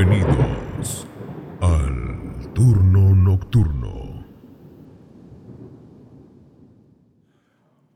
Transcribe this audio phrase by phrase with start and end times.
[0.00, 1.06] Bienvenidos
[1.60, 4.24] al turno nocturno.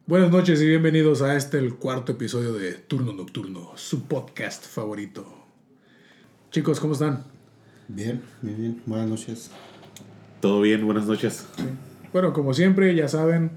[0.04, 5.24] Buenas noches y bienvenidos a este, el cuarto episodio de Turno Nocturno, su podcast favorito.
[6.50, 7.24] Chicos, ¿cómo están?
[7.88, 8.82] Bien, bien, bien.
[8.84, 9.50] Buenas noches.
[10.42, 11.46] Todo bien, buenas noches.
[12.12, 13.50] Bueno, como siempre, ya saben,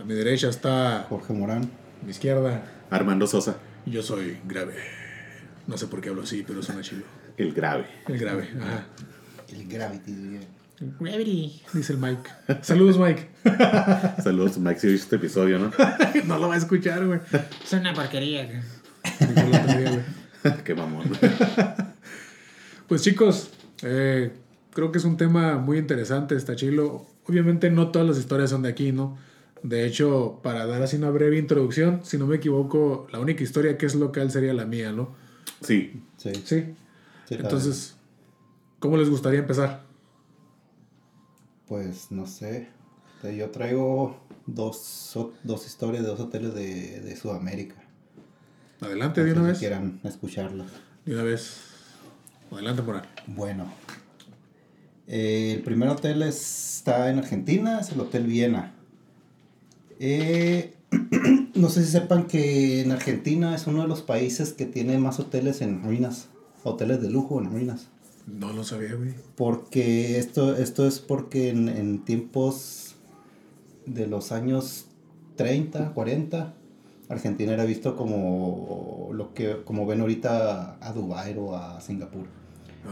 [0.00, 1.70] a mi derecha está Jorge Morán.
[2.02, 4.74] mi izquierda Armando Sosa, y yo soy grave.
[5.68, 7.13] No sé por qué hablo así, pero suena chido.
[7.36, 7.86] El grave.
[8.06, 8.86] El grave, ajá.
[9.52, 10.40] El Gravity, diría.
[11.00, 12.30] Gravity, dice el Mike.
[12.62, 13.28] Saludos, Mike.
[14.22, 15.70] Saludos, Mike, si viste este episodio, ¿no?
[16.24, 17.20] no lo va a escuchar, güey.
[17.64, 18.62] Es una porquería.
[20.64, 21.04] Qué mamón.
[22.88, 23.50] Pues chicos,
[23.82, 24.32] eh,
[24.72, 27.06] creo que es un tema muy interesante, está chilo.
[27.26, 29.16] Obviamente no todas las historias son de aquí, ¿no?
[29.62, 33.78] De hecho, para dar así una breve introducción, si no me equivoco, la única historia
[33.78, 35.14] que es local sería la mía, ¿no?
[35.62, 36.32] Sí, Sí.
[36.44, 36.64] Sí.
[37.28, 37.96] Sí, Entonces,
[38.78, 39.82] ¿cómo les gustaría empezar?
[41.66, 42.68] Pues no sé.
[43.16, 47.76] Este, Yo traigo dos, dos historias de dos hoteles de, de Sudamérica.
[48.80, 49.58] Adelante No de una si vez.
[49.58, 50.66] quieran escucharlas.
[51.06, 51.56] De una vez.
[52.50, 53.08] Adelante, Moral.
[53.26, 53.72] Bueno.
[55.06, 58.72] Eh, el primer hotel está en Argentina, es el Hotel Viena.
[60.00, 60.74] Eh,
[61.54, 65.18] no sé si sepan que en Argentina es uno de los países que tiene más
[65.20, 66.28] hoteles en ruinas.
[66.64, 67.88] Hoteles de lujo en ruinas.
[68.26, 69.14] No lo sabía, güey.
[69.36, 72.96] Porque esto, esto es porque en, en tiempos
[73.86, 74.86] de los años
[75.36, 76.54] 30, 40,
[77.08, 82.26] Argentina era visto como lo que como ven ahorita a Dubái o a Singapur.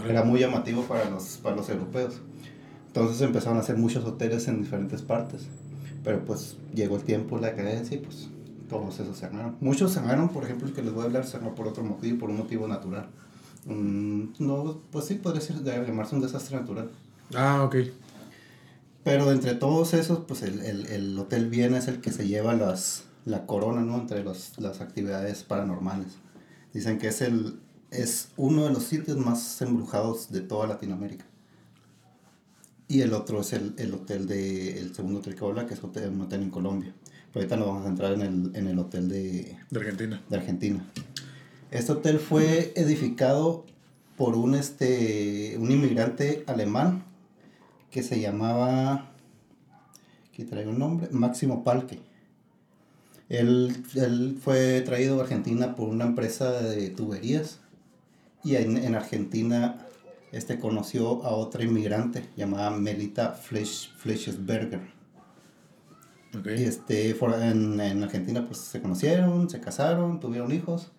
[0.09, 2.21] Era muy llamativo para los, para los europeos.
[2.87, 5.47] Entonces empezaron a hacer muchos hoteles en diferentes partes.
[6.05, 8.29] Pero pues llegó el tiempo, la decadencia y pues
[8.69, 9.57] todos esos cerraron.
[9.61, 12.31] Muchos cerraron, por ejemplo, el que les voy a hablar cerró por otro motivo, por
[12.31, 13.07] un motivo natural.
[13.67, 16.91] Mm, no, pues sí, podría ser, llamarse un desastre natural.
[17.35, 17.77] Ah, ok.
[19.05, 22.27] Pero de entre todos esos, pues el, el, el Hotel Viena es el que se
[22.27, 23.97] lleva las, la corona, ¿no?
[23.99, 26.13] Entre los, las actividades paranormales.
[26.73, 27.59] Dicen que es, el,
[27.91, 31.25] es uno de los sitios más embrujados de toda Latinoamérica.
[32.89, 35.83] Y el otro es el, el hotel de, el segundo hotel que habla, que es
[35.83, 36.95] hotel, un hotel en Colombia.
[37.33, 40.23] Pero ahorita nos vamos a centrar en el, en el hotel de, De Argentina.
[40.29, 40.85] de Argentina.
[41.73, 43.65] Este hotel fue edificado
[44.19, 47.03] por un, este, un inmigrante alemán
[47.91, 49.11] que se llamaba,
[50.29, 51.99] aquí traigo el nombre, Máximo Palque.
[53.31, 57.61] Él, él fue traído a Argentina por una empresa de tuberías
[58.45, 59.87] y en, en Argentina
[60.31, 64.83] este, conoció a otra inmigrante llamada Melita Flesch, Fleschesberger.
[66.39, 66.49] Ok.
[66.49, 70.93] Y este, en, en Argentina pues se conocieron, se casaron, tuvieron hijos.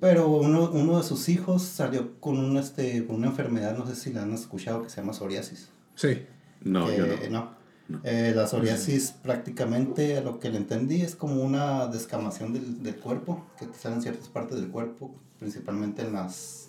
[0.00, 3.94] Pero uno, uno de sus hijos salió con, un, este, con una enfermedad, no sé
[3.96, 5.68] si la han escuchado, que se llama psoriasis.
[5.94, 6.26] Sí.
[6.62, 7.50] no, Que- yo no.
[7.88, 8.00] no.
[8.02, 12.96] Eh, la psoriasis prácticamente, a lo que le entendí, es como una descamación del, del
[12.96, 16.68] cuerpo, que te sale en ciertas partes del cuerpo, principalmente en las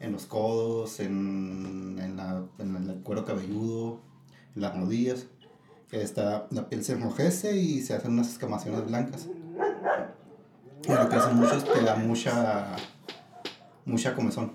[0.00, 4.00] en los codos, en, en, la, en el cuero cabelludo,
[4.56, 5.26] en las rodillas.
[5.90, 9.26] Que está, la piel se enrojece y se hacen unas escamaciones blancas.
[10.84, 12.76] Y lo que hace mucho es que da mucha,
[13.84, 14.52] mucha comezón.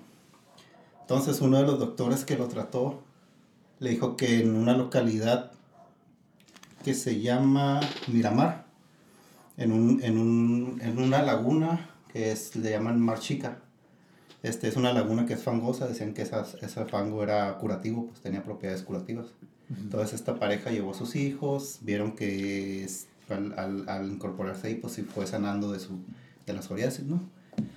[1.01, 3.03] Entonces uno de los doctores que lo trató
[3.79, 5.51] le dijo que en una localidad
[6.83, 8.65] que se llama Miramar,
[9.57, 13.59] en, un, en, un, en una laguna que es, le llaman Mar Chica.
[14.43, 18.21] Este, es una laguna que es fangosa, decían que esas, ese fango era curativo, pues
[18.21, 19.27] tenía propiedades curativas.
[19.69, 24.75] Entonces esta pareja llevó a sus hijos, vieron que es- al, al, al incorporarse ahí,
[24.75, 25.99] pues sí fue sanando de, su,
[26.45, 27.21] de la psoriasis, ¿no?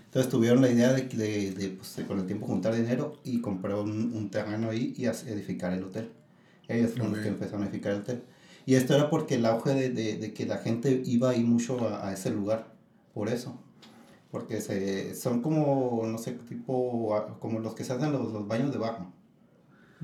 [0.07, 3.41] Entonces tuvieron la idea de, de, de, pues, de con el tiempo juntar dinero y
[3.41, 6.11] comprar un, un terreno ahí y edificar el hotel.
[6.67, 7.23] Ellos fueron los Ok.
[7.23, 8.23] que empezaron a edificar el hotel.
[8.67, 12.13] Y esto era porque el auge de, que la gente iba ahí mucho a, a
[12.13, 12.75] ese lugar,
[13.15, 13.59] por eso.
[14.31, 18.73] Porque se, son como, no sé, tipo, como los que se hacen los, los baños
[18.73, 19.11] de bajo.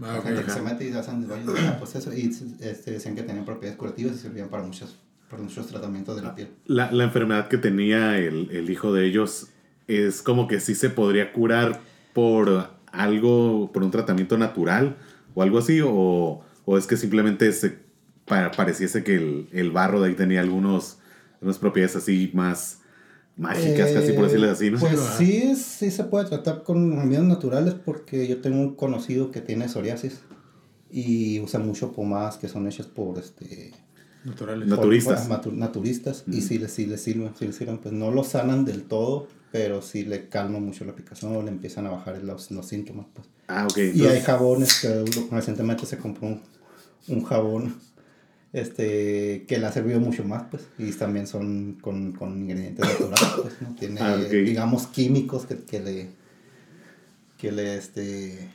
[0.02, 0.24] Ah, La ok.
[0.24, 2.12] gente que se mete y se hacen baños de bajo, pues eso.
[2.12, 2.30] Y
[2.60, 4.98] este, decían que tenían propiedades curativas y servían para muchos,
[5.40, 6.48] muchos tratamientos de la piel.
[6.66, 9.48] La, la enfermedad que tenía el, el hijo de ellos
[9.86, 11.80] es como que sí se podría curar
[12.12, 14.96] por algo, por un tratamiento natural
[15.34, 17.78] o algo así, o, o es que simplemente se
[18.24, 20.98] pa- pareciese que el, el barro de ahí tenía algunos,
[21.40, 22.80] unas propiedades así más
[23.36, 24.78] mágicas, casi por decirles así, ¿no?
[24.78, 29.40] Pues sí, sí se puede tratar con remedios naturales porque yo tengo un conocido que
[29.40, 30.20] tiene psoriasis
[30.90, 33.72] y usa mucho pomadas que son hechas por este
[34.24, 34.66] Naturales.
[34.68, 35.28] Nat- Naturistas.
[35.52, 38.84] naturistas y sí les, sí les sirven, sí les sirven, pues no lo sanan del
[38.84, 43.06] todo, pero sí le calma mucho la picazón, le empiezan a bajar los, los síntomas,
[43.14, 43.28] pues.
[43.48, 43.76] Ah, ok.
[43.76, 46.40] Y hay entonces- jabones que recientemente se compró un,
[47.08, 47.74] un jabón
[48.52, 53.28] este que le ha servido mucho más, pues, y también son con, con ingredientes naturales,
[53.42, 53.74] pues, ¿no?
[53.74, 54.30] Tiene, Ah, ok.
[54.30, 56.08] digamos, químicos que, que le,
[57.36, 58.48] que le, este,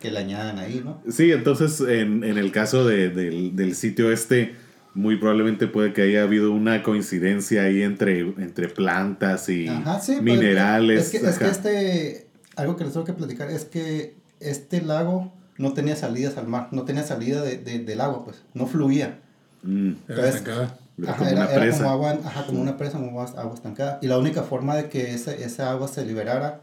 [0.00, 1.02] que le añadan ahí, ¿no?
[1.10, 4.54] Sí, entonces en, en el caso de- del, del sitio este,
[4.94, 10.12] muy probablemente puede que haya habido una coincidencia ahí entre, entre plantas y Ajá, sí,
[10.12, 11.12] pues, minerales.
[11.14, 15.32] Es que, es que este, algo que les tengo que platicar es que este lago
[15.58, 19.20] no tenía salidas al mar, no tenía salida de, de- del agua, pues, no fluía.
[19.62, 20.78] Mm, Era Entonces, estancada.
[20.98, 21.78] Era Ajá, como era, una era presa.
[21.78, 23.98] como agua, ajá, como una presa, como agua, agua estancada.
[24.02, 26.60] Y la única forma de que ese, esa agua se liberara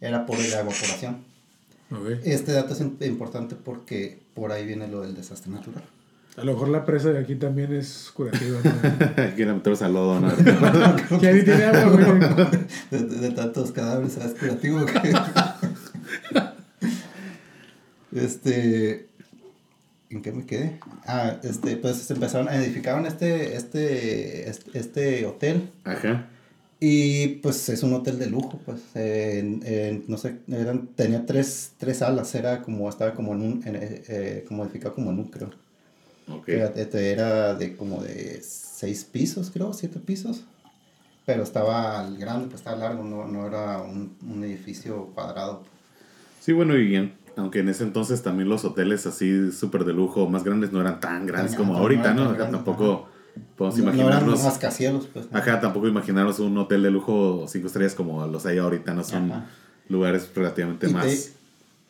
[0.00, 1.24] era por la evaporación.
[2.24, 5.84] Este dato es im- importante porque por ahí viene lo del desastre natural.
[6.36, 8.58] A lo mejor la presa de aquí también es curativa.
[8.62, 9.34] ¿no?
[9.36, 10.28] Quiero meterse al lodo, ¿no?
[11.20, 12.20] que ahí tiene agua, güey.
[12.90, 14.34] De, de- de tantos cadáveres, ¿sabes?
[14.38, 14.84] Curativo.
[14.84, 15.14] que-
[18.12, 19.06] este.
[20.10, 20.78] ¿En qué me quedé?
[21.06, 25.70] Ah, este, pues se empezaron, edificaron este, este, este, este hotel.
[25.84, 26.28] Ajá.
[26.78, 28.80] Y pues es un hotel de lujo, pues.
[28.94, 33.62] en- en, no sé, eran, tenía tres, tres alas, era como, estaba como en un,
[33.66, 35.50] en, eh, eh, como edificado como en un, creo.
[36.28, 36.48] Ok.
[36.48, 40.42] Era, este, era de como de seis pisos, creo, siete pisos.
[41.24, 45.62] Pero estaba grande, pues estaba largo, no, no era un, un edificio cuadrado.
[46.40, 50.28] Sí, bueno, y en- aunque en ese entonces también los hoteles así súper de lujo
[50.28, 52.32] más grandes no eran tan grandes como ahorita, ¿no?
[52.32, 53.08] grandes, tampoco
[53.56, 54.40] podemos No, no eran imaginarnos.
[55.12, 55.30] pues.
[55.30, 55.38] ¿no?
[55.38, 59.32] Ajá, tampoco imaginarnos un hotel de lujo cinco estrellas como los hay ahorita, no son
[59.32, 59.46] Ajá.
[59.88, 60.96] lugares relativamente Y te-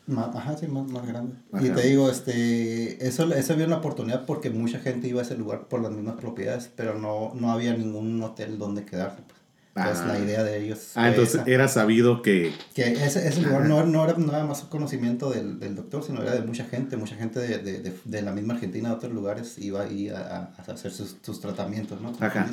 [0.06, 0.34] más.
[0.34, 1.34] Ajá, sí, más, más grande.
[1.54, 1.74] Y Ajá.
[1.74, 5.68] te digo, este, eso, eso había una oportunidad porque mucha gente iba a ese lugar
[5.68, 9.22] por las mismas propiedades, pero no, no había ningún hotel donde quedarse.
[9.26, 9.36] Pues.
[9.76, 10.08] Entonces Ah.
[10.08, 12.50] la idea de ellos Ah, entonces esa, era sabido que.
[12.72, 16.32] que ese, ese lugar no, no era nada más conocimiento del, del doctor, sino era
[16.32, 19.58] de mucha gente, mucha gente de, de, de, de la misma Argentina, de otros lugares,
[19.58, 22.12] iba ahí a, a hacer sus, sus tratamientos, ¿no?
[22.20, 22.46] Ajá.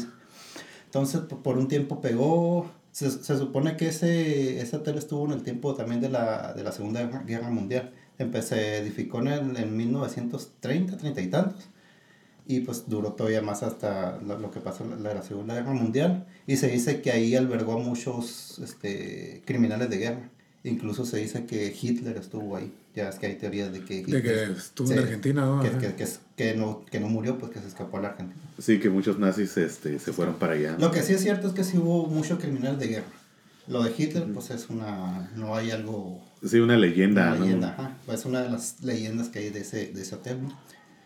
[0.85, 5.43] Entonces, por un tiempo pegó, se, se supone que ese, ese hotel estuvo en el
[5.43, 7.93] tiempo también de la, de la Segunda Guerra- Mundial.
[8.41, 11.63] Se edificó en, el, en 1930, 30 y tantos.
[12.47, 16.27] Y pues duró todavía más hasta lo, que pasó la, la Segunda Guerra Mundial.
[16.47, 20.29] Y se dice que ahí albergó a muchos este, criminales de guerra.
[20.65, 22.73] Incluso se dice que Hitler estuvo ahí.
[22.95, 25.61] Ya es que hay teorías de que De que Hitler estuvo se- en Argentina, ¿no?
[25.61, 25.77] que, Ajá.
[25.79, 26.07] que, que,
[26.37, 28.41] que no, que no murió, pues que se escapó a la Argentina.
[28.59, 30.73] Sí, que muchos nazis este, se fueron para allá.
[30.73, 30.79] ¿no?
[30.87, 33.05] Lo que sí es cierto es que sí hubo mucho criminal de guerra.
[33.67, 35.31] Lo de Hitler, pues es una.
[35.35, 36.23] No hay algo.
[36.45, 37.27] Sí, una leyenda.
[37.29, 37.43] Una ¿no?
[37.45, 37.97] leyenda, ajá.
[38.05, 40.59] Pues es una de las leyendas que hay de ese, de ese hotel, ¿no?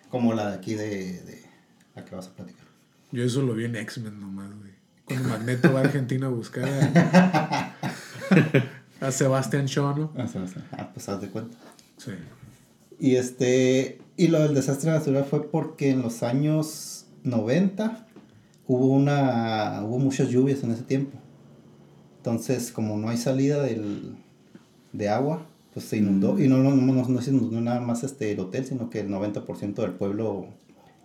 [0.10, 1.44] Como la de aquí de, de
[1.96, 2.66] la que vas a platicar.
[3.12, 4.72] Yo eso lo vi en X-Men nomás, güey.
[5.06, 7.76] Cuando Magneto va a Argentina a buscar a,
[9.00, 10.12] a Sebastian Shaw, ¿no?
[10.18, 10.60] Ah, sí, sí.
[10.72, 11.58] Ah, pues haz de cuenta.
[11.98, 12.12] Sí.
[13.00, 14.00] Y este.
[14.16, 18.08] Y lo del desastre natural fue porque en los años 90
[18.68, 19.82] hubo una.
[19.84, 21.18] hubo muchas lluvias en ese tiempo.
[22.18, 24.18] Entonces, como no hay salida del,
[24.92, 26.40] de agua, pues se inundó.
[26.40, 29.02] Y no, no, no, no, no se inundó nada más este, el hotel, sino que
[29.02, 30.48] el 90% del pueblo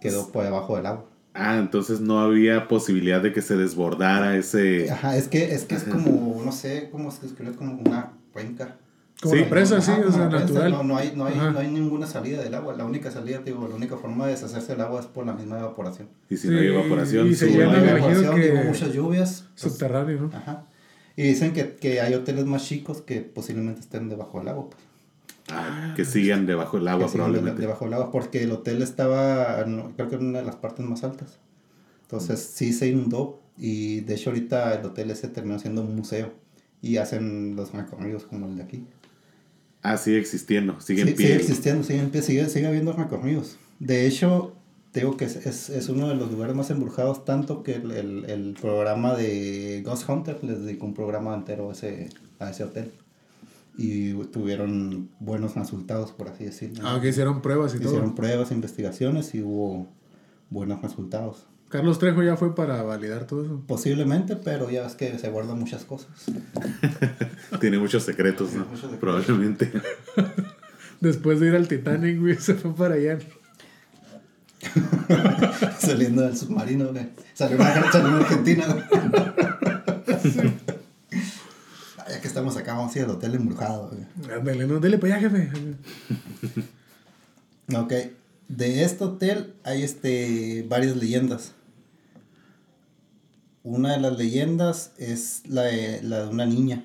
[0.00, 1.11] quedó por debajo del agua.
[1.34, 4.90] Ah, entonces no había posibilidad de que se desbordara ese.
[4.90, 8.76] Ajá, es que es, que es como, no sé, cómo se describe como una cuenca.
[9.22, 9.44] Como Sí.
[9.48, 10.72] presa, sí, o sea, como natural.
[10.72, 12.74] No, no, hay, no, hay, no hay ninguna salida del agua.
[12.76, 15.58] La única salida, digo, la única forma de deshacerse del agua es por la misma
[15.60, 16.08] evaporación.
[16.28, 19.44] Y si Sí, no hay evaporación, y se no llena, evaporación, que- digo, muchas lluvias.
[19.58, 20.36] pues, Subterráneo, ¿no?
[20.36, 20.66] ajá.
[21.16, 24.70] Y dicen que, que hay hoteles más chicos que posiblemente estén debajo del agua.
[24.70, 24.82] Pues,
[25.54, 27.60] Ah, que sigan debajo del agua, siguen probablemente.
[27.62, 29.64] debajo del agua, porque el hotel estaba,
[29.96, 31.38] creo que en una de las partes más altas.
[32.02, 36.32] Entonces sí se inundó y de hecho ahorita el hotel ese terminó siendo un museo
[36.80, 38.84] y hacen los recorridos como el de aquí.
[39.82, 41.26] Ah, sigue existiendo, sigue en Sí, pie.
[41.26, 43.56] sigue existiendo, sigue en pie, sigue, sigue habiendo recorridos.
[43.80, 44.54] De hecho,
[44.92, 47.90] te digo que es, es, es uno de los lugares más embrujados, tanto que el,
[47.90, 52.62] el, el programa de Ghost Hunter les dedicó un programa entero a ese, a ese
[52.64, 52.92] hotel.
[53.76, 56.86] Y tuvieron buenos resultados, por así decirlo.
[56.86, 58.14] Ah, que hicieron pruebas y Hicieron todo.
[58.16, 59.88] pruebas, investigaciones y hubo
[60.50, 61.46] buenos resultados.
[61.70, 63.62] Carlos Trejo ya fue para validar todo eso.
[63.66, 66.10] Posiblemente, pero ya ves que se guardan muchas cosas.
[67.60, 68.66] Tiene muchos secretos, ¿no?
[68.66, 69.00] muchos secretos.
[69.00, 69.72] Probablemente.
[71.00, 73.18] Después de ir al Titanic, güey, se fue para allá.
[75.78, 77.08] Saliendo del submarino, güey.
[77.34, 78.84] Salió una, una Argentina, güey.
[80.04, 80.52] Que
[82.32, 84.34] estamos acá, vamos a ir al hotel embrujado, güey.
[84.34, 85.50] Ándale, no, dele para allá, jefe.
[87.76, 87.92] Ok.
[88.48, 91.52] De este hotel hay este, varias leyendas.
[93.62, 96.84] una de las leyendas es la de, la de una niña.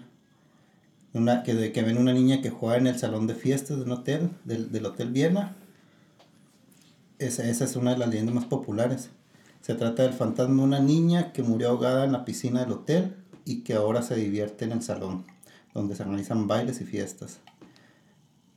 [1.14, 3.84] Una, que, de, que ven una niña que juega en el salón de fiestas de
[3.84, 5.56] un hotel, del, del Hotel Viena.
[7.20, 9.10] Esa, esa es una de las leyendas más populares.
[9.62, 13.16] Se trata del fantasma de una niña que murió ahogada en la piscina del hotel
[13.46, 15.26] y que ahora se divierte en el salón,
[15.78, 17.40] donde se organizan bailes y fiestas.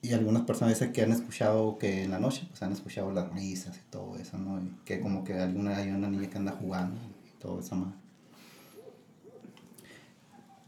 [0.01, 3.31] Y algunas personas dicen que han escuchado que en la noche, pues han escuchado las
[3.35, 4.59] risas y todo eso, ¿no?
[4.59, 7.93] Y que como que alguna, hay una niña que anda jugando y todo eso más.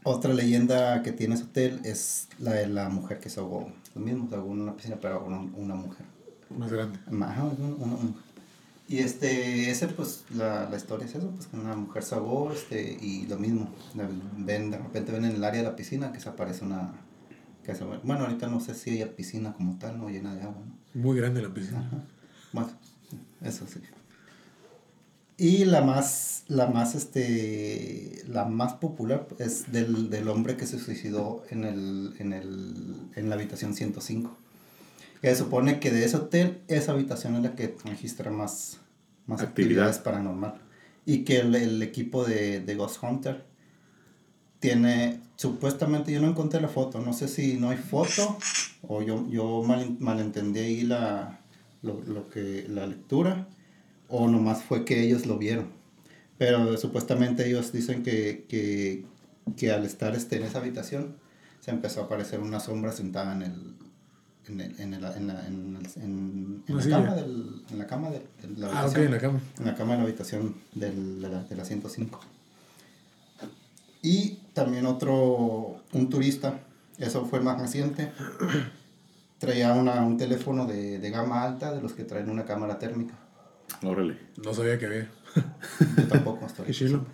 [0.03, 3.71] Otra leyenda que tiene ese hotel es la de la mujer que se ahogó.
[3.95, 6.05] Lo mismo, se ahogó en una piscina, pero una, una mujer.
[6.55, 6.99] Más grande.
[7.07, 8.32] Ajá, una, una mujer.
[8.93, 12.51] Y este, ese pues, la, la historia es eso, pues que una mujer se ahogó,
[12.51, 13.67] este, y lo mismo,
[14.37, 16.93] ven, de repente ven en el área de la piscina que se aparece una,
[17.63, 20.61] que se, bueno, ahorita no sé si hay piscina como tal, no llena de agua,
[20.63, 21.01] ¿no?
[21.01, 21.79] Muy grande la piscina.
[21.79, 22.03] Ajá.
[22.51, 22.69] Bueno,
[23.41, 23.79] eso sí.
[25.37, 30.77] Y la más, la más, este, la más popular es del, del hombre que se
[30.77, 34.37] suicidó en, el, en, el, en la habitación 105.
[35.19, 38.82] Que se supone que de ese hotel, esa habitación es la que registra más,
[39.27, 39.87] más Actividad.
[39.87, 40.61] actividades paranormal.
[41.05, 43.43] Y que el, el equipo de, de Ghost Hunter
[44.59, 48.37] tiene, supuestamente, yo no encontré la foto, no sé si no hay foto
[48.81, 51.41] o yo, yo mal, malentendí ahí la,
[51.81, 53.47] lo, lo que, la lectura
[54.07, 55.67] o nomás fue que ellos lo vieron.
[56.37, 59.05] Pero supuestamente ellos dicen que, que,
[59.57, 61.17] que al estar este, en esa habitación
[61.59, 63.75] se empezó a aparecer una sombra sentada en el...
[64.47, 68.59] En, el, en, el, en, la, en, la cama del, en la cama de, de
[68.59, 69.39] la Ah, ok, habitación en la cama.
[69.59, 72.19] en la cama de la habitación del, de, la, de la 105.
[74.01, 76.59] Y también otro, un turista,
[76.97, 78.11] eso fue más reciente,
[79.39, 83.13] traía una, un teléfono de, de gama alta, de los que traen una cámara térmica.
[83.81, 84.17] Órale.
[84.43, 85.09] No sabía que había.
[85.97, 86.65] Yo tampoco estoy.
[86.67, 87.05] Qué chilo.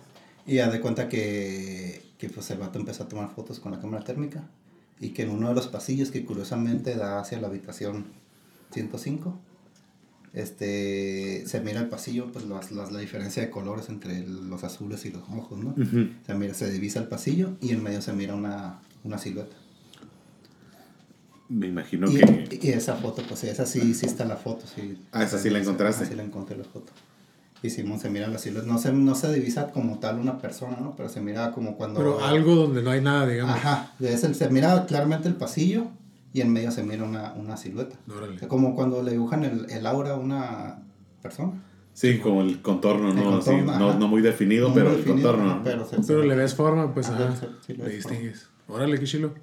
[0.46, 3.80] Y ya de cuenta que, que pues el vato empezó a tomar fotos con la
[3.80, 4.42] cámara térmica
[5.00, 8.04] y que en uno de los pasillos que curiosamente da hacia la habitación
[8.72, 9.38] 105,
[10.32, 15.04] este, se mira el pasillo, pues las- las- la diferencia de colores entre los azules
[15.06, 15.74] y los rojos, ¿no?
[16.26, 19.56] Se mira, se divisa el pasillo y en medio se mira una, una silueta.
[21.48, 22.58] Me imagino y, que.
[22.62, 24.96] y esa foto, pues esa sí, sí está la foto, sí.
[25.10, 26.06] Ah, esa sí la encontraste.
[26.06, 26.92] Sí la encontré la foto.
[27.62, 28.66] Y Simón se mira la silueta.
[28.66, 30.94] No se, no se divisa como tal una persona, ¿no?
[30.96, 31.98] Pero se mira como cuando...
[32.00, 33.54] Pero algo donde no hay nada, digamos.
[33.54, 35.88] Ajá, es el- se mira claramente el pasillo
[36.32, 37.96] y en medio se mira una, una silueta.
[38.10, 38.38] Órale.
[38.48, 40.82] Como cuando le dibujan el, el aura a una
[41.20, 41.52] persona.
[41.92, 43.24] Sí, como el contorno, El ¿no?
[43.24, 45.60] contorno, Sí, no, no muy definido, No pero muy el definido, contorno.
[45.62, 47.46] pero, se- Pero se- le ves forma, pues Ajá, ajá.
[47.66, 48.46] sí, le distingues.
[48.68, 49.34] Órale, qué chilo.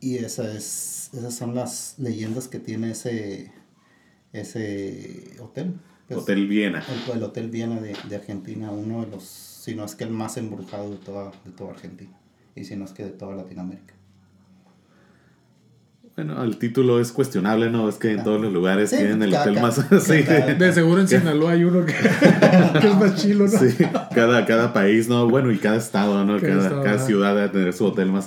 [0.00, 3.52] Y esa es, esas son las leyendas que tiene ese,
[4.32, 5.74] ese hotel.
[6.14, 6.82] Pues, Hotel Viena.
[7.08, 10.10] El, el Hotel Viena de, de Argentina, uno de los, si no es que el
[10.10, 12.10] más embrujado de toda, de toda Argentina.
[12.54, 13.94] Y si no es que de toda Latinoamérica.
[16.14, 17.88] Bueno, el título es cuestionable, ¿no?
[17.88, 19.76] Es que en todos los lugares Sí, tienen el cada- hotel cada- más.
[20.04, 21.94] sí, cada- De seguro en Sinaloa hay uno que,
[22.80, 23.58] que es más chilo, ¿no?
[23.58, 23.74] sí,
[24.14, 25.26] cada, cada país, ¿no?
[25.26, 26.34] Bueno, y cada estado, ¿no?
[26.38, 27.06] Cada Cada, estado, cada ajá.
[27.06, 28.26] ciudad debe tener su hotel más,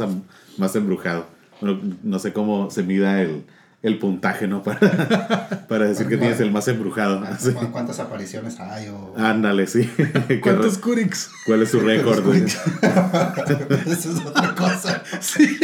[0.57, 1.27] más embrujado.
[1.61, 3.43] Bueno, no sé cómo se mida el,
[3.85, 4.63] el puntaje, ¿no?
[4.63, 7.21] Para, para decir que tienes el más embrujado.
[7.53, 8.87] ¿Cu- ¿Cuántas apariciones hay?
[8.89, 9.13] O...
[9.17, 9.89] Ándale, sí.
[10.27, 11.29] ¿Qué ¿Cuántos Curix?
[11.45, 12.25] ¿Cuál es su récord?
[13.87, 15.03] Eso es otra cosa.
[15.21, 15.59] Sí.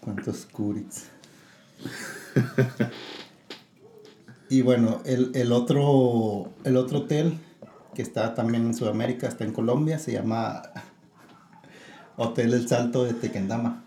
[0.00, 1.06] ¿Cuántos Kurits?
[4.48, 7.38] y bueno, el, el otro, el otro hotel
[7.94, 10.62] que está también en Sudamérica, está en Colombia, se llama
[12.16, 13.84] Hotel El Salto de Tequendama.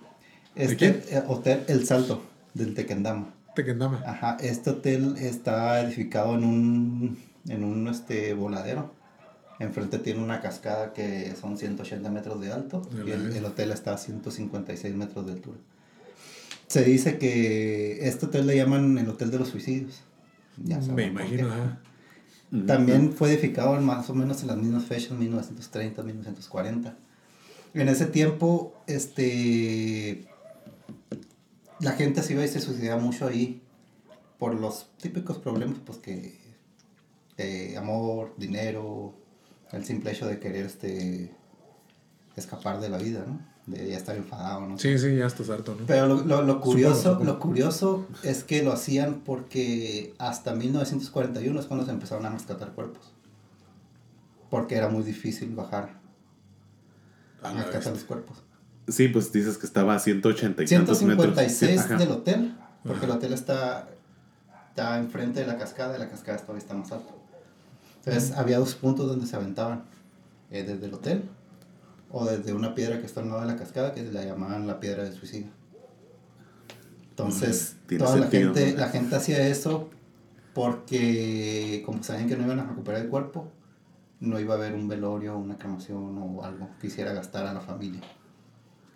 [0.55, 1.01] Este, quién?
[1.09, 3.33] eh, Hotel El Salto del Tequendama.
[3.55, 4.01] Tequendama.
[4.05, 7.17] Ajá, este hotel está edificado en un,
[7.47, 8.93] en un este, voladero.
[9.59, 13.93] Enfrente tiene una cascada que son 180 metros de alto y el, el hotel está
[13.93, 15.57] a 156 metros de altura.
[16.67, 20.01] Se dice que este hotel le llaman el Hotel de los Suicidios.
[20.61, 21.53] Ya Me imagino, qué.
[21.53, 21.79] ajá.
[22.67, 26.95] También fue edificado en más o menos en las mismas fechas, 1930, 1940.
[27.75, 30.25] En ese tiempo, este,
[31.79, 33.61] la gente se iba y se suicidaba mucho ahí
[34.39, 36.39] por los típicos problemas, pues que
[37.37, 39.13] eh, amor, dinero,
[39.71, 41.31] el simple hecho de querer este,
[42.35, 43.39] escapar de la vida, ¿no?
[43.65, 44.77] De ya estar enfadado, ¿no?
[44.77, 45.85] Sí, sí, ya estás harto, ¿no?
[45.87, 47.23] Pero lo, lo- lo curioso, supongo.
[47.25, 52.73] lo curioso es que lo hacían porque hasta 1941 es cuando se empezaron a rescatar
[52.73, 53.11] cuerpos.
[54.51, 55.99] Porque era muy difícil bajar
[57.47, 57.91] A a bestia.
[57.91, 58.37] los cuerpos.
[58.87, 61.35] Sí, pues dices que estaba a 180 y tantos metros.
[61.35, 61.97] 156 Ajá.
[61.97, 63.87] del hotel, porque el hotel está
[64.75, 67.13] está enfrente de la cascada y la cascada todavía está más alta.
[67.99, 69.85] Entonces había dos puntos donde se aventaban,
[70.51, 71.23] eh, desde el hotel
[72.11, 74.81] o desde una piedra que está al lado de la cascada que la llamaban la
[74.81, 75.49] piedra de suicidio.
[77.09, 78.79] Entonces, tiene toda la sentido, gente, ¿no?
[78.79, 79.89] la gente hacía eso
[80.53, 83.49] porque como sabían que no iban a recuperar el cuerpo,
[84.25, 87.61] no iba a haber un velorio, una cremación o algo que hiciera gastar a la
[87.61, 88.01] familia.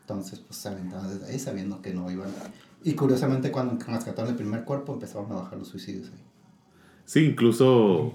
[0.01, 2.51] Entonces, pues se aventaban desde ahí sabiendo que no iban a...
[2.83, 6.24] Y curiosamente cuando rescataron el primer cuerpo empezaron a bajar los suicidios ahí.
[7.05, 8.13] Sí, incluso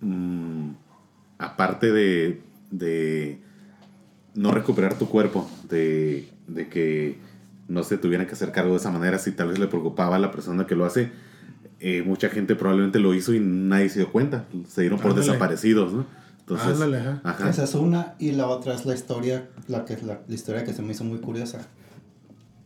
[0.00, 0.70] mm,
[1.38, 3.40] aparte de, de
[4.34, 7.18] no recuperar tu cuerpo, de, de que
[7.68, 10.18] no se tuvieran que hacer cargo de esa manera, si tal vez le preocupaba a
[10.18, 11.10] la persona que lo hace,
[11.80, 15.26] eh, mucha gente probablemente lo hizo y nadie se dio cuenta, se dieron por Ándale.
[15.26, 16.06] desaparecidos, ¿no?
[16.46, 17.20] Entonces, Ándale, ajá.
[17.24, 17.48] ajá.
[17.50, 20.74] Esa es una y la otra es la historia, la que la, la historia que
[20.74, 21.60] se me hizo muy curiosa.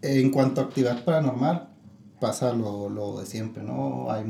[0.02, 1.68] En cuanto a actividad paranormal,
[2.20, 4.10] pasa lo, lo de siempre, ¿no?
[4.10, 4.24] Hay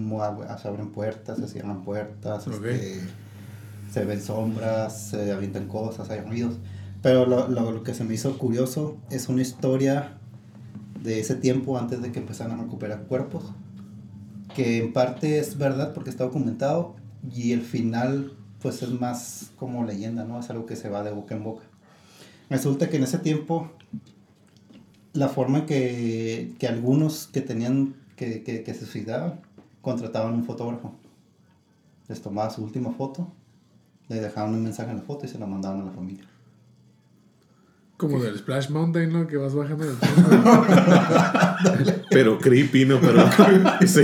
[0.60, 2.64] se abren puertas, se cierran puertas, Ok.
[2.66, 3.00] este,
[3.92, 6.56] se ven sombras, se avientan cosas, hay ruidos.
[7.00, 10.18] Pero lo, lo, lo que se me hizo curioso es una historia
[11.02, 13.44] de ese tiempo antes de que empezaran a recuperar cuerpos,
[14.54, 16.96] que en parte es verdad porque está documentado
[17.34, 20.40] y el final pues es más como leyenda, ¿no?
[20.40, 21.64] Es algo que se va de boca en boca.
[22.50, 23.70] Resulta que en ese tiempo
[25.12, 29.40] la forma en que, que algunos que tenían que, que, que se suicidaban
[29.80, 30.94] contrataban un fotógrafo.
[32.08, 33.32] Les tomaba su última foto,
[34.08, 36.24] le dejaban un mensaje en la foto y se la mandaban a la familia.
[37.98, 39.26] Como del Splash Mountain, ¿no?
[39.26, 39.96] Que vas bajando del
[42.10, 43.00] Pero creepy, ¿no?
[43.00, 43.26] Pero
[43.86, 44.02] sí.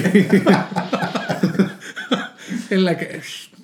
[2.71, 3.21] En la que.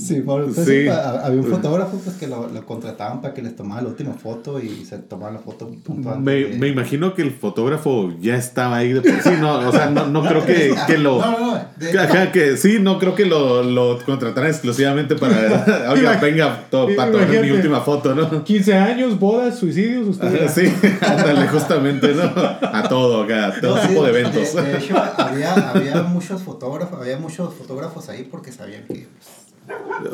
[0.00, 0.88] Sí, por entonces, Sí.
[0.88, 4.60] había un fotógrafo pues, que lo, lo contrataban para que les tomara la última foto
[4.60, 8.36] y se tomaba la foto punto antes Me, de- me imagino que el fotógrafo ya
[8.36, 11.18] estaba ahí de por sí, no, o sea, no, no creo que, que lo...
[11.20, 11.60] No, no, no.
[11.76, 15.90] de- Ajá, que sí, no creo que lo, lo contrataran exclusivamente para.
[15.92, 18.42] Oiga, venga, to- para tomar mi última foto, ¿no?
[18.44, 20.44] 15 años, bodas, suicidios, usted.
[20.44, 22.22] Ajá, Sí, ándale, justamente, ¿no?
[22.22, 24.54] A todo, acá, a todo tipo de eventos.
[24.54, 29.06] De, de hecho, había, había muchos fotógrafos, había muchos fotógrafos ahí porque sabían que.
[29.08, 29.49] pues,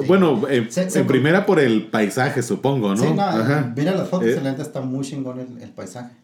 [0.07, 2.97] Bueno, eh, Se- se- en primera por el paisaje, supongo, ¿no?
[3.03, 3.73] Sí, no, Ajá.
[3.77, 4.41] mira las fotos, Eh.
[4.43, 6.15] la neta está muy chingón el, el paisaje.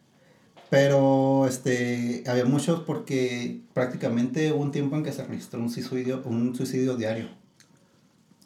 [0.70, 6.22] Pero este, había muchos porque prácticamente hubo un tiempo en que se registró un suicidio,
[6.24, 7.28] un suicidio diario.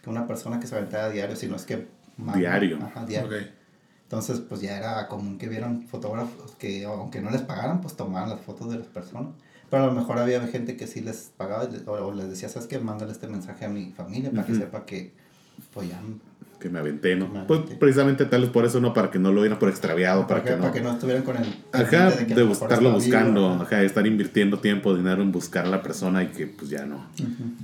[0.03, 1.87] Que una persona que se aventaba diario, si no es que.
[2.35, 2.79] Diario.
[2.83, 3.31] Ajá, diario.
[4.03, 8.29] Entonces, pues ya era común que vieran fotógrafos que, aunque no les pagaran, pues tomaran
[8.31, 9.33] las fotos de las personas.
[9.71, 12.69] Pero a lo mejor había gente que sí les pagaba o, o les decía, ¿sabes
[12.69, 12.79] qué?
[12.79, 15.13] Mándale este mensaje a mi familia para que sepa que,
[15.75, 15.99] pues ya,
[16.61, 17.29] Que me aventé, ¿no?
[17.29, 18.95] Me Pues precisamente tal vez por eso, ¿no?
[18.95, 20.63] Para que no lo vieran por extraviado, para, para, que, no.
[20.63, 21.45] para que no estuvieran con el...
[21.73, 23.77] Ajá, que a de lo mejor buscarlo estaba vivo, buscando, ajá.
[23.79, 27.05] de estar invirtiendo tiempo, dinero en buscar a la persona y que pues ya no.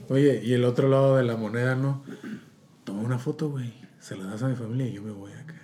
[0.09, 2.03] Oye, y el otro lado de la moneda, ¿no?
[2.85, 3.73] Toma una foto, güey.
[4.01, 5.55] Se la das a mi familia y yo me voy acá.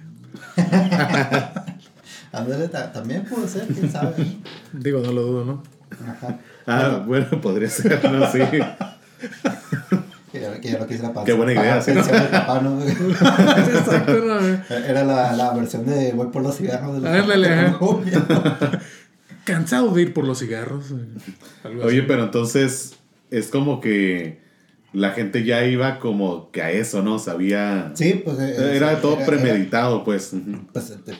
[2.32, 4.14] Ándale, ta- también puede ser, quién sabe.
[4.72, 5.62] Digo, no lo dudo, ¿no?
[6.06, 6.38] Ajá.
[6.66, 8.30] Ah, bueno, podría ser, ¿no?
[8.30, 8.40] Sí.
[10.30, 11.24] Que ya, que ya no quisiera pasar.
[11.24, 11.90] Qué buena idea, sí.
[11.92, 12.82] pensión de papá, ¿no?
[12.84, 14.38] Exacto, no.
[14.76, 17.72] Era la, la versión de voy por los cigarros de los Ándale.
[19.44, 20.90] Cansado de ir por los cigarros.
[20.90, 20.94] eh,
[21.64, 22.06] algo Oye, así.
[22.06, 22.96] pero entonces
[23.30, 24.40] es como que
[24.92, 27.18] la gente ya iba como que a eso, ¿no?
[27.18, 27.92] Sabía.
[27.94, 28.38] Sí, pues.
[28.38, 30.34] eh, Era todo era- premeditado, pues.
[30.34, 30.66] Ujú.
[30.74, 31.14] pues este,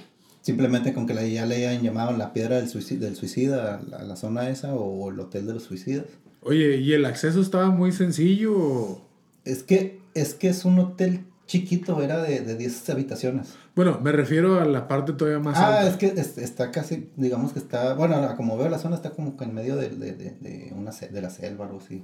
[0.53, 4.03] simplemente con que la- ya le hayan llamado la piedra del suicida, del suicida a
[4.03, 6.07] la, zona esa o el hotel de los suicidas.
[6.41, 9.03] Oye, ¿y el acceso estaba muy sencillo?
[9.45, 13.49] Es que es, que es un hotel chiquito, era de, de 10 habitaciones.
[13.77, 15.91] Bueno, me refiero a la parte todavía más Ah, alta.
[15.91, 19.37] es que es- está casi, digamos que está, bueno, como veo la zona está como
[19.37, 22.03] que en medio de, de, de, de una, de la selva o algo así.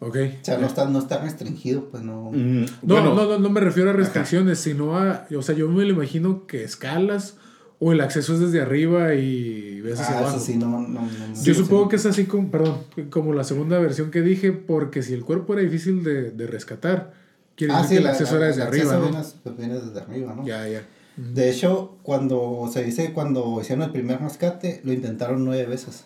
[0.00, 0.16] Ok.
[0.16, 2.30] O sea, no está, no está restringido, pues no.
[2.32, 5.26] Mm, No, bueno, no, no, no me refiero a restricciones, sino a.
[5.36, 7.36] O sea, yo me lo imagino que escalas
[7.80, 10.36] o el acceso es desde arriba y ves hacia Ah, abajo.
[10.36, 11.34] eso sí, no, no, no, no.
[11.34, 11.88] Yo Sí, supongo sí.
[11.90, 12.78] que es así como, perdón,
[13.10, 17.12] como la segunda versión que dije, porque si el cuerpo era difícil de, de rescatar,
[17.56, 19.40] quiere Ah, decir sí, que el la- acceso la- era desde el arriba, acceso ¿no?
[19.42, 20.44] pues, viene desde arriba, ¿no?
[20.46, 20.82] Ya, ya.
[21.16, 26.04] De hecho, cuando se dice cuando hicieron el primer rescate, lo intentaron nueve veces.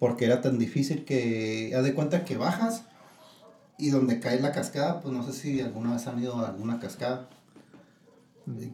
[0.00, 2.82] Porque era tan difícil que, haz de cuenta que bajas
[3.78, 6.80] y donde cae la cascada, pues no sé si alguna vez han ido a alguna
[6.80, 7.28] cascada.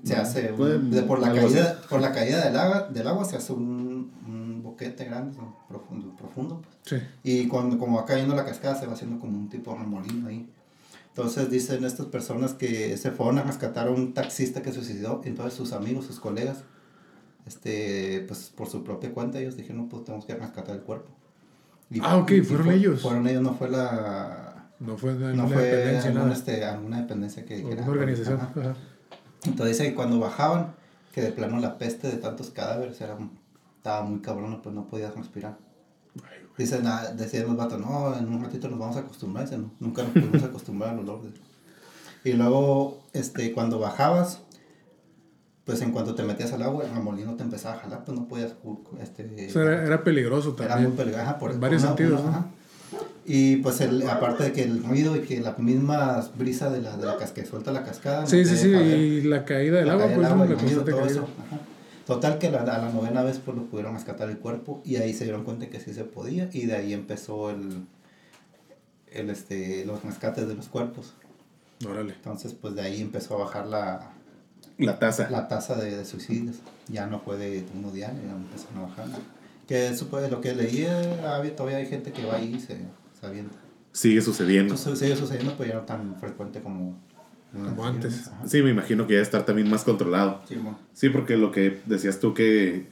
[0.05, 3.37] Se hace, un- de- por, la caída, por la caída del agua, del agua se
[3.37, 5.55] hace un, un boquete grande, ¿no?
[5.69, 6.63] profundo, profundo.
[6.63, 7.01] pues.
[7.03, 7.07] Sí.
[7.25, 10.29] Y cuando como va cayendo la cascada se va haciendo como un tipo de remolino
[10.29, 10.49] ahí.
[11.09, 15.21] Entonces dicen estas personas que se fueron a rescatar a un taxista que se suicidó,
[15.25, 16.59] entonces sus amigos, sus colegas,
[17.47, 21.11] este, pues por su propia cuenta ellos dijeron, pues tenemos que rescatar el cuerpo.
[21.91, 23.01] Y- Ah, ok, y fueron fue- ellos.
[23.03, 24.71] Fueron ellos, no fue la...
[24.81, 27.63] No fue No fue dependencia, alguna, este, alguna dependencia que...
[27.63, 28.41] Que era- una organización.
[28.41, 28.53] Ajá.
[28.61, 28.75] Ajá.
[29.45, 30.75] Entonces dice que cuando bajaban,
[31.15, 33.17] que de plano la peste de tantos cadáveres era,
[33.77, 35.57] estaba muy cabrón, pues no podías respirar.
[36.59, 39.45] Dicen, ah, decían los vatos, no, en un ratito nos vamos a acostumbrar.
[39.45, 41.23] Dicen, "No, nunca nos pudimos acostumbrar al olor.
[41.23, 42.31] de-".
[42.31, 44.41] Y luego, este, cuando bajabas,
[45.67, 48.27] pues en cuanto te metías al agua, el remolino te empezaba a jalar, pues no
[48.29, 48.55] podías,
[49.03, 49.47] este...
[49.49, 50.91] O sea, era, era peligroso Era también.
[50.91, 52.57] muy peligroso, por En varios una- sentidos, una- ¿no?
[53.29, 56.97] Y pues el, aparte de que el ruido y que la misma brisa de la,
[56.97, 58.25] de la cas- que suelta la cascada.
[58.27, 58.69] Sí, sí, sí.
[58.69, 60.47] Y la caída del la agua, caída pues agua,
[60.85, 61.07] todo caída.
[61.11, 61.27] eso.
[62.07, 65.13] Total que la, a la novena vez pues lo pudieron rescatar el cuerpo y ahí
[65.13, 67.85] se dieron cuenta que sí se podía y de ahí empezó el,
[69.11, 71.15] el este, los rescates de los cuerpos.
[71.85, 72.13] Órale.
[72.13, 74.13] Entonces pues de ahí empezó a bajar la,
[74.79, 75.31] La taza.
[75.31, 76.57] la tasa de, de suicidios.
[76.89, 79.07] Ya no fue de uno diario, ya empezó a bajar.
[79.67, 82.61] Que eso pues, lo que leí, eh, había- todavía hay gente que va ahí y
[82.61, 82.79] se,
[83.19, 83.57] se avienta.
[83.93, 84.75] Sigue sucediendo.
[84.75, 86.99] Entonces sigue sucediendo, pero ya no tan frecuente como,
[87.53, 88.29] Como antes.
[88.29, 88.47] Ajá.
[88.47, 90.43] Sí, me imagino que ya estar también más controlado.
[90.47, 90.79] Sí, bueno.
[90.93, 92.87] Sí, porque lo que decías tú que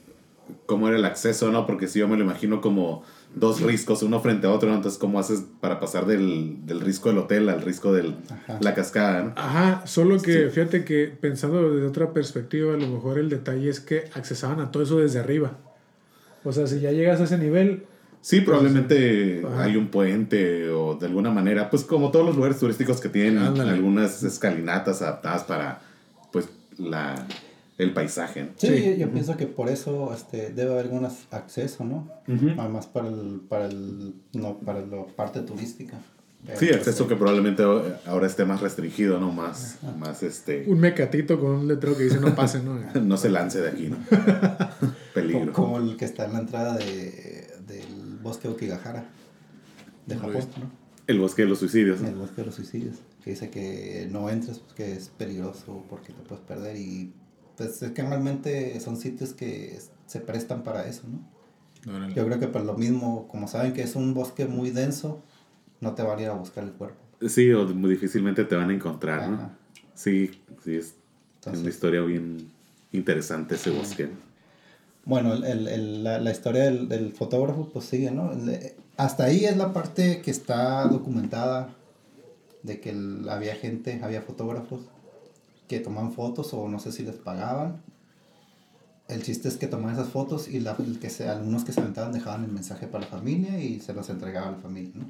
[0.65, 1.65] cómo era el acceso, ¿no?
[1.67, 3.03] Porque si yo me lo imagino como
[3.35, 4.75] dos riscos, uno frente a otro, ¿no?
[4.75, 8.13] entonces cómo haces para pasar del, del risco del hotel al risco de
[8.59, 9.33] la cascada, ¿no?
[9.35, 13.79] Ajá, solo que fíjate que pensando desde otra perspectiva, a lo mejor el detalle es
[13.79, 15.57] que accesaban a todo eso desde arriba.
[16.43, 17.83] O sea, si ya llegas a ese nivel,
[18.21, 19.65] Sí, probablemente Ajá.
[19.65, 23.37] hay un puente o de alguna manera, pues como todos los lugares turísticos que tienen
[23.37, 23.69] Ándale.
[23.69, 25.81] algunas escalinatas adaptadas para,
[26.31, 27.27] pues, la,
[27.77, 28.43] el paisaje.
[28.43, 28.49] ¿no?
[28.57, 28.83] Sí, Sí.
[28.85, 32.09] yo, yo pienso que por eso este, debe haber algún acceso, ¿no?
[32.57, 35.97] Además para el, para el, no, para la parte turística.
[36.59, 37.63] Sí, pues, acceso eh, que probablemente
[38.05, 39.31] ahora esté más restringido, ¿no?
[39.31, 40.63] Más, más este...
[40.67, 42.79] un mecatito con un letrero que dice no pase, ¿no?
[43.01, 43.97] No se lance de aquí, ¿no?
[45.13, 45.51] Peligro.
[45.53, 49.05] Como, como el que está en la entrada de, del bosque Okigahara
[50.05, 50.43] de No Japón.
[50.59, 50.71] ¿no?
[51.07, 52.01] El bosque de los suicidios.
[52.01, 52.09] ¿no?
[52.09, 52.97] El bosque de los suicidios.
[53.23, 56.77] Que dice que no entres porque es peligroso, porque te puedes perder.
[56.77, 57.11] Y
[57.57, 61.93] pues es que realmente son sitios que se prestan para eso, ¿no?
[61.95, 62.13] Órale.
[62.13, 65.21] Yo creo que por lo mismo, como saben que es un bosque muy denso,
[65.81, 66.97] no te van a ir a buscar el cuerpo.
[67.27, 69.51] Sí, o muy difícilmente te van a encontrar, ¿no?
[69.93, 70.31] Sí,
[70.63, 70.95] sí, es
[71.35, 72.51] Entonces- una historia bien
[72.91, 74.09] interesante ese bosque.
[75.05, 78.31] Bueno, el, el- la, la historia del, del fotógrafo pues sigue, ¿no?
[78.97, 81.69] Hasta ahí es la parte que está documentada
[82.63, 84.81] de que el- había gente, había fotógrafos
[85.67, 87.81] que tomaban fotos o no sé si les pagaban.
[89.07, 92.11] El chiste es que tomaban esas fotos y la, que se, algunos que se aventaban
[92.11, 95.05] dejaban el mensaje para la familia y se los entregaba a la familia, ¿no?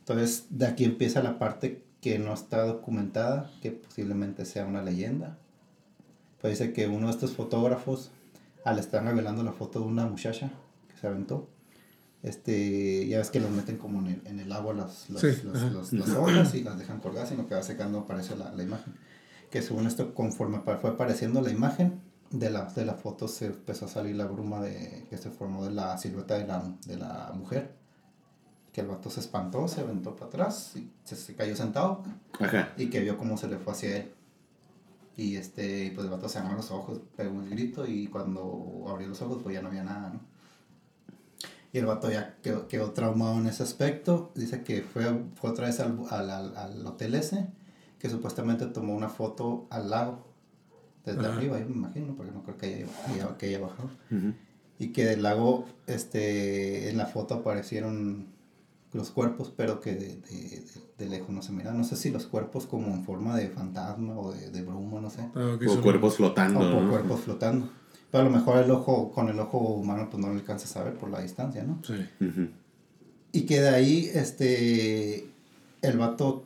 [0.00, 5.38] Entonces, de aquí empieza la parte que no está documentada, que posiblemente sea una leyenda.
[6.40, 8.10] Pues dice que uno de estos fotógrafos,
[8.64, 10.50] al estar revelando la foto de una muchacha
[10.92, 11.48] que se aventó,
[12.24, 15.28] este, ya ves que los meten como en el, en el agua las, las, Sí,
[15.44, 18.52] las- las- las hojas y las dejan colgadas y lo que va secando aparece la,
[18.52, 18.94] la imagen.
[19.52, 23.84] Que según esto, conforme fue apareciendo la imagen de la, de la foto, se empezó
[23.84, 27.30] a salir la bruma de, que se formó de la silueta de la, de la
[27.34, 27.74] mujer.
[28.72, 32.02] Que el vato se espantó, se aventó para atrás y se, se cayó sentado
[32.40, 32.72] Ajá.
[32.76, 34.12] y que vio cómo se le fue hacia él.
[35.14, 39.08] Y este, pues el vato se abrió los ojos, pegó un grito y cuando abrió
[39.08, 40.20] los ojos pues ya no había nada, ¿no?
[41.74, 44.30] Y el vato ya quedó, quedó traumado en ese aspecto.
[44.34, 47.46] Dice que fue, fue otra vez al, al, al, al hotel ese,
[48.02, 50.26] que supuestamente tomó una foto al lago,
[51.06, 51.36] desde Ajá.
[51.36, 53.90] arriba, yo me imagino, porque no creo que haya, haya- que haya bajado.
[54.80, 58.26] Y que del lago, este, en la foto aparecieron
[58.92, 60.64] los cuerpos, pero que de, de-
[60.98, 61.78] de lejos no se miran.
[61.78, 65.08] No sé si los cuerpos como en forma de fantasma o de, de bruma, no
[65.08, 65.20] sé.
[65.36, 66.90] Ah, O cuerpos flotando, O ¿no?
[66.90, 67.70] cuerpos flotando.
[68.10, 70.82] Pero a lo mejor el ojo, con el ojo humano, pues no lo alcanzas a
[70.82, 71.78] ver por la distancia, ¿no?
[71.84, 71.94] Sí.
[73.32, 75.26] Y que de ahí, este,
[75.82, 76.44] el vato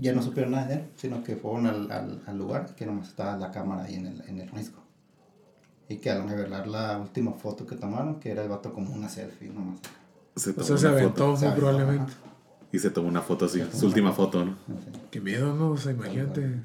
[0.00, 3.08] ya no supieron nada de él, sino que fueron al, al, al lugar, que nomás
[3.08, 4.80] estaba la cámara ahí en el, en el risco.
[5.88, 9.08] Y que al revelar la última foto que tomaron, que era el vato como una
[9.08, 9.78] selfie, nomás.
[10.36, 12.12] Se O tomó sea, se una aventó muy probablemente.
[12.72, 14.52] y se tomó una foto así, su última foto, ¿no?
[14.52, 15.00] Sé.
[15.10, 15.70] Qué miedo, ¿no?
[15.72, 16.60] O sea, imagínate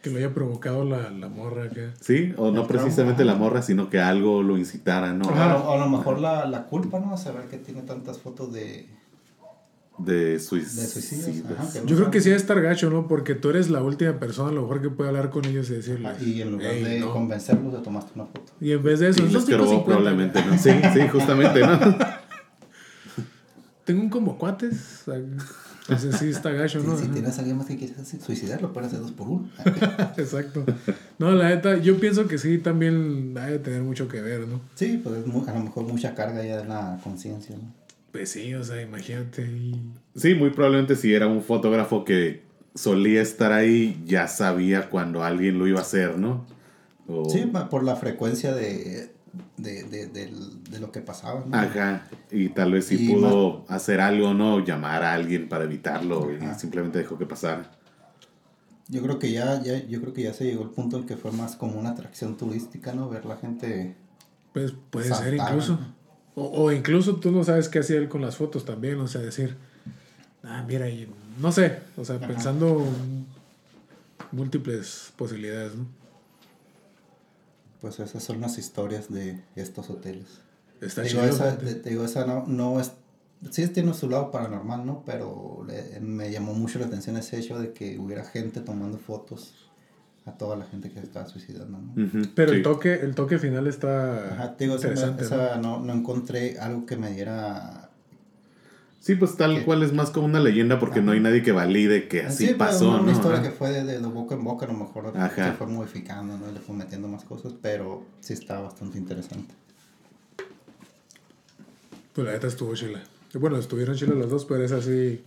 [0.00, 1.92] que lo haya provocado la, la morra acá.
[2.00, 3.32] Sí, o no El precisamente trauma.
[3.32, 5.26] la morra, sino que algo lo incitara, ¿no?
[5.28, 7.16] O a, lo, o a lo mejor la, la culpa, ¿no?
[7.16, 8.88] Saber que tiene tantas fotos de,
[10.04, 11.44] De de suicidios.
[11.58, 13.06] ajá, no Yo creo que sí debe estar gacho, ¿no?
[13.08, 15.74] Porque tú eres la última persona a lo mejor que puede hablar con ellos y
[15.74, 16.20] decirles.
[16.22, 17.12] Y en lugar "Ey, de no".
[17.12, 18.52] convencerlos, de tomaste una foto.
[18.60, 19.84] Y en vez de eso, "Son que robó 5.50".
[19.84, 20.58] probablemente, ¿no?
[20.58, 21.78] Sí, sí, justamente, ¿no?
[23.84, 25.02] Tengo un como cuates.
[25.02, 26.96] o sea, Entonces sí está gacho, ¿no?
[26.96, 29.48] si tienes a alguien más que quieres suicidar, lo puedes hacer dos por uno.
[30.16, 30.64] Exacto.
[31.18, 34.60] No, la neta, yo pienso que sí también ha de tener mucho que ver, ¿no?
[34.76, 37.74] sí, pues es a lo mejor mucha carga ya de la conciencia, ¿no?
[38.12, 39.42] Pues sí, o sea, imagínate.
[39.42, 39.90] Y...
[40.14, 42.42] Sí, muy probablemente si era un fotógrafo que
[42.74, 46.46] solía estar ahí, ya sabía cuando alguien lo iba a hacer, ¿no?
[47.08, 49.12] O- Sí, por la frecuencia de,
[49.56, 51.56] de, de, de lo que pasaba, ¿no?
[51.56, 54.64] Ajá, y tal vez sí Y pudo hacer algo, ¿no?
[54.64, 56.54] Llamar a alguien para evitarlo Ajá.
[56.56, 57.70] y simplemente dejó que pasara.
[58.88, 61.16] Yo creo que ya, ya, yo creo que ya se llegó el punto en que
[61.16, 63.08] fue más como una atracción turística, ¿no?
[63.08, 63.96] Ver la gente.
[64.52, 65.78] Pues puede ser incluso.
[66.34, 69.20] O, o incluso tú no sabes qué hacía él con las fotos también, o sea,
[69.20, 69.56] decir,
[70.42, 71.06] ah, mira, y
[71.40, 72.26] no sé, o sea, Ajá.
[72.28, 73.26] pensando en
[74.32, 75.86] múltiples posibilidades, ¿no?
[77.80, 80.26] Pues esas son las historias de estos hoteles.
[80.80, 81.34] Está Te digo, chido.
[81.34, 82.92] esa, te digo, esa no, no es.
[83.50, 85.02] Sí tiene su lado paranormal, ¿no?
[85.04, 89.61] Pero le- me llamó mucho la atención ese hecho de que hubiera gente tomando fotos
[90.24, 91.94] a toda la gente que se estaba suicidando, ¿no?
[92.34, 92.58] Pero sí.
[92.58, 95.26] el toque, el toque final está Ajá, digo, interesante, ¿no?
[95.26, 97.88] esa no, no encontré algo que me diera...
[99.00, 101.50] Sí, pues tal que- cual es más como una leyenda porque no hay nadie que
[101.50, 103.02] valide que así Sí, pero pasó, una, ¿no?
[103.02, 103.48] una historia Ajá.
[103.48, 105.44] que fue de, de boca en boca, a lo mejor Ajá.
[105.50, 106.52] se fue modificando, ¿no?
[106.52, 109.54] Le fue metiendo más cosas, pero sí está bastante interesante.
[112.12, 113.02] Pues la neta estuvo chila.
[113.34, 115.22] Bueno, estuvieron chilas las dos, pero esa sí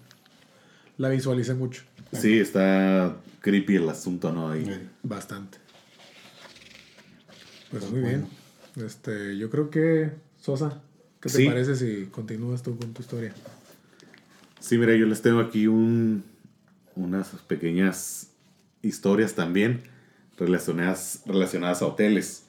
[0.98, 1.84] la visualicé mucho.
[2.22, 4.56] Sí, está creepy el asunto, ¿no?
[4.56, 4.72] Y- Sí.
[5.04, 5.58] Bastante.
[7.72, 8.28] Pues Pues muy bueno.
[8.76, 8.86] bien.
[8.86, 10.82] Este, yo creo que, Sosa,
[11.22, 11.46] ¿qué te Sí.
[11.46, 13.34] parece si continúas tú con tu historia?
[14.60, 16.24] Sí, mira, yo les tengo aquí un,
[16.96, 18.32] unas pequeñas
[18.82, 19.82] historias también
[20.38, 22.44] relacionadas, relacionadas a hoteles.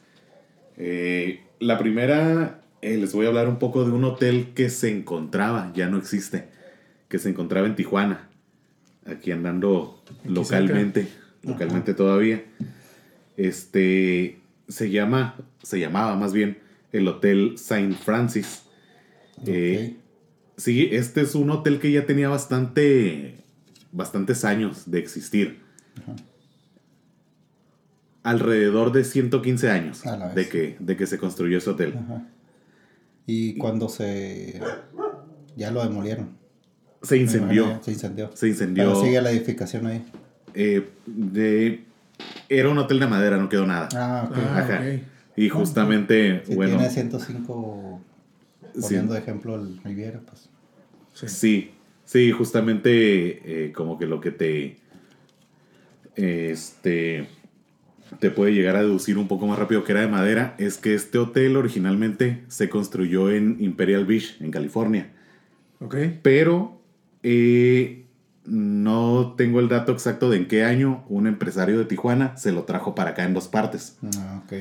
[0.77, 4.91] Eh, la primera, eh, les voy a hablar un poco de un hotel que se
[4.91, 6.49] encontraba, ya no existe,
[7.09, 8.29] que se encontraba en Tijuana,
[9.09, 11.09] aquí andando Aquí localmente,
[11.43, 12.45] localmente todavía.
[13.37, 16.59] Este, se llama, se llamaba más bien
[16.93, 18.63] el Hotel Saint Francis.
[19.47, 19.97] Eh,
[20.57, 23.45] Sí, este es un hotel que ya tenía bastante,
[23.93, 25.61] bastantes años de existir.
[28.23, 30.03] Alrededor de 115 años
[30.35, 31.95] de que, de que se construyó ese hotel.
[31.99, 32.27] Ajá.
[33.27, 34.61] Y cuando se...
[35.57, 36.39] ya lo demolieron.
[37.07, 37.81] Se incendió.
[37.83, 38.31] Se incendió.
[38.35, 38.85] Se incendió.
[38.85, 40.05] Pero sigue la edificación ahí.
[40.55, 41.83] eh, de,
[42.49, 43.89] era un hotel de madera, no quedó nada.
[43.95, 44.37] Ah, ok.
[44.39, 44.81] Ah, Ajá.
[44.81, 45.01] ok.
[45.37, 48.01] Y justamente, Si bueno, tiene 105,
[48.75, 48.81] Sí.
[48.83, 50.49] poniendo de ejemplo el Riviera, pues.
[51.15, 51.29] Sí.
[51.29, 51.71] Sí,
[52.05, 54.77] sí, justamente eh, como que lo que te
[56.15, 57.29] este
[58.21, 60.95] te puede llegar a deducir un poco más rápido que era de madera es que
[60.95, 65.11] este hotel originalmente se construyó en Imperial Beach, en California,
[65.81, 65.97] Ok.
[66.23, 66.81] pero
[67.29, 68.07] eh,
[68.45, 72.63] no tengo el dato exacto de en qué año un empresario de Tijuana se lo
[72.63, 73.99] trajo para acá en dos partes.
[74.19, 74.53] Ah, ok.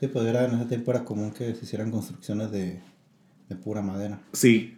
[0.00, 2.80] Sí, pues era, en ese tiempo era común que se hicieran construcciones de,
[3.48, 4.20] de pura madera.
[4.34, 4.76] Sí,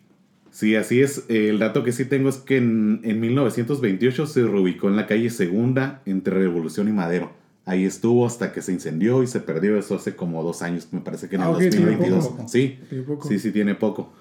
[0.52, 1.24] sí, así es.
[1.28, 5.28] El dato que sí tengo es que en, en 1928 se reubicó en la calle
[5.30, 7.32] Segunda entre Revolución y Madero.
[7.64, 9.76] Ahí estuvo hasta que se incendió y se perdió.
[9.76, 12.28] Eso hace como dos años, me parece que en Ah, el ok, tiene 2022.
[12.28, 12.48] poco.
[12.48, 13.28] Sí, Tiene poco.
[13.28, 14.12] sí, sí, tiene poco.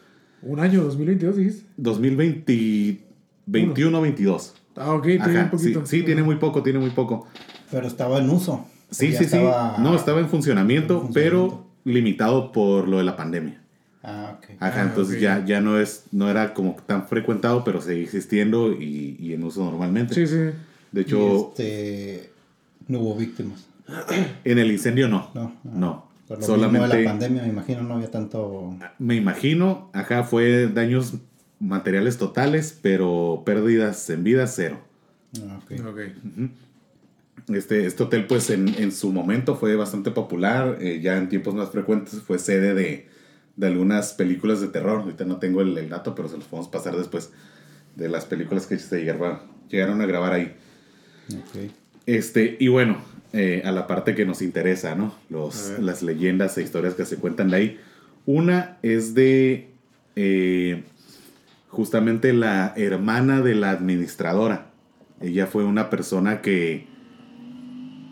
[0.42, 1.64] Un año, 2022, dijiste.
[1.78, 3.00] 2020,
[3.46, 4.54] 21, 22.
[4.76, 5.86] Ah, ok, tiene un Ajá, sí, poquito.
[5.86, 7.28] sí, tiene muy poco, tiene muy poco.
[7.72, 8.66] Pero estaba en uso.
[8.92, 9.24] Sí, sí, sí.
[9.26, 13.62] estaba- No, estaba en funcionamiento, en pero limitado por lo de la pandemia.
[14.04, 14.52] Ah, ok.
[14.60, 18.72] Ajá, Ah, entonces ya, ya no es, no era como tan frecuentado, pero sigue existiendo
[18.72, 20.14] y, y en uso normalmente.
[20.14, 20.52] Sí, sí.
[20.92, 22.30] De hecho, este,
[22.88, 23.66] no hubo víctimas.
[24.46, 25.30] en el incendio no.
[25.34, 25.54] No.
[25.64, 26.07] No.
[26.28, 28.76] Por lo mismo de Solamente, la pandemia, me imagino, no había tanto...
[29.00, 31.16] me imagino, ajá, fue daños
[31.60, 34.80] materiales totales, pero pérdidas en vida cero.
[35.42, 35.60] Ah.
[37.48, 41.56] Este, este hotel, pues en, en su momento fue bastante popular, eh, ya en tiempos
[41.56, 43.08] más frecuentes fue sede de,
[43.56, 45.02] de algunas películas de terror.
[45.02, 47.32] Ahorita no tengo el, el dato, pero se los podemos pasar después
[47.96, 50.56] de las películas que se llegaron, llegaron a grabar ahí.
[51.32, 51.72] Ok.
[52.06, 52.98] Este, y bueno,
[53.34, 55.14] eh, a la parte que nos interesa, ¿no?
[55.30, 57.80] Los, las leyendas e historias que se cuentan de ahí.
[58.26, 59.70] Una es de
[60.16, 60.84] eh,
[61.70, 64.72] justamente la hermana de la administradora.
[65.22, 66.86] Ella fue una persona que,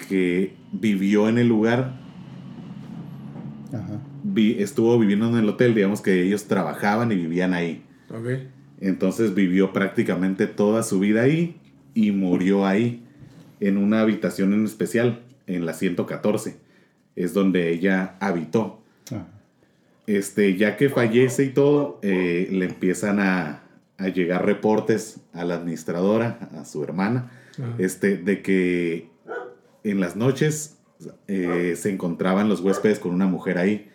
[0.10, 2.00] que vivió en el lugar,
[3.74, 4.00] Ajá.
[4.24, 7.84] vi- estuvo viviendo en el hotel, digamos que ellos trabajaban y vivían ahí.
[8.82, 11.58] Entonces vivió prácticamente toda su vida ahí
[11.94, 13.05] y murió ahí,
[13.68, 16.58] en una habitación en especial, en la 114.
[17.16, 18.82] Es donde ella habitó.
[19.08, 19.28] Ajá.
[20.08, 23.64] Este, ya que fallece y todo, eh, le empiezan a,
[23.98, 27.76] a llegar reportes a la administradora, a su hermana, Ajá.
[27.80, 29.10] este, de que
[29.84, 30.78] en las noches
[31.28, 33.90] eh, se encontraban los huéspedes con una mujer ahí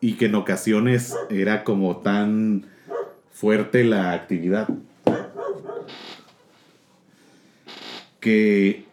[0.00, 2.66] y que en ocasiones era como tan
[3.32, 4.68] fuerte la actividad
[8.28, 8.84] que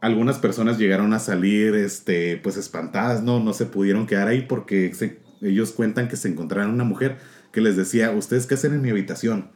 [0.00, 4.92] algunas personas llegaron a salir este pues espantadas no no se pudieron quedar ahí porque
[4.94, 7.16] se- ellos cuentan que se encontraron una mujer
[7.52, 9.48] que les decía ustedes qué hacen en mi habitación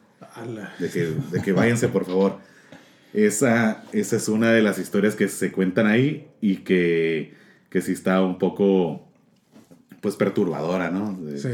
[0.78, 2.38] de que, de que váyanse por favor.
[3.12, 7.34] Esa, esa es una de las historias que se cuentan ahí y que,
[7.68, 9.08] que sí está un poco
[10.00, 11.18] pues perturbadora, ¿no?
[11.38, 11.48] Sí.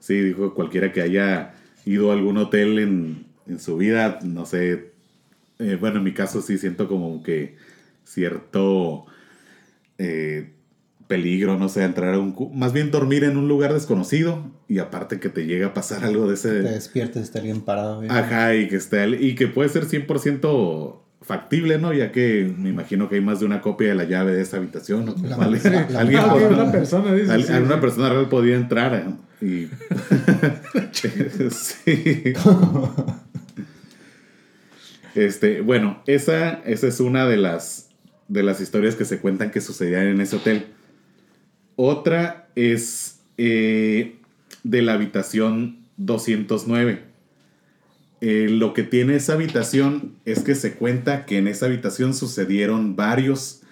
[0.00, 1.54] Sí, dijo cualquiera que haya
[1.86, 4.89] ido a algún hotel en, en su vida, no sé,
[5.60, 7.56] eh, bueno, en mi caso sí siento como que
[8.04, 9.06] cierto
[9.98, 10.52] eh,
[11.06, 12.34] peligro, no sé, entrar a un...
[12.54, 16.26] Más bien dormir en un lugar desconocido y aparte que te llega a pasar algo
[16.28, 16.48] de ese...
[16.48, 17.96] Te despiertes, está alguien parado.
[17.96, 18.08] güey.
[18.08, 21.92] Ajá, y que, esté, al- y que puede ser 100% factible, ¿no?
[21.92, 24.56] Ya que me imagino que hay más de una copia de la llave de esa
[24.58, 25.04] habitación.
[25.06, 25.14] ¿no?
[25.28, 25.60] La- ¿Vale?
[25.64, 27.32] la- la- Alguien Ah, pod- ok, una persona dice.
[27.32, 27.80] al- sí, alguna sí.
[27.80, 29.44] persona real podía entrar ¿eh?
[29.44, 29.68] y...
[31.50, 32.32] sí.
[35.14, 37.90] Este, bueno, esa, esa es una de las,
[38.28, 40.66] de las historias que se cuentan que sucedían en ese hotel.
[41.76, 44.16] Otra es eh,
[44.62, 47.10] de la habitación 209.
[48.22, 52.96] Eh, lo que tiene esa habitación es que se cuenta que en esa habitación sucedieron
[52.96, 53.62] varios.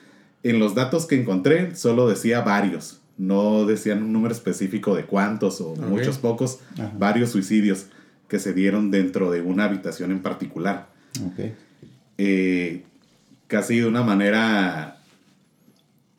[0.42, 3.01] En los datos que encontré solo decía varios.
[3.18, 6.61] No decían un número específico de cuántos o muchos pocos.
[6.74, 6.92] Ajá.
[6.96, 7.87] Varios suicidios
[8.29, 11.52] que se dieron dentro de una habitación en particular Ok.
[12.18, 12.83] eh,
[13.46, 14.98] casi de una manera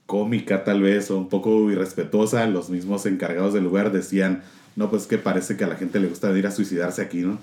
[0.05, 4.41] cómica tal vez o un poco irrespetuosa, los mismos encargados del lugar decían,
[4.75, 7.37] no, pues que parece que a la gente le gusta ir a suicidarse aquí, ¿no?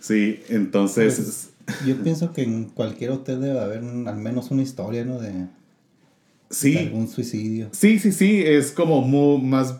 [0.00, 1.50] Sí, entonces,
[1.86, 5.20] Yo pienso que en cualquier hotel debe haber un- al menos una historia, ¿no?
[5.20, 5.46] De, de
[6.50, 7.68] sí, algún suicidio.
[7.72, 9.76] sí, sí, sí, es como mu- más,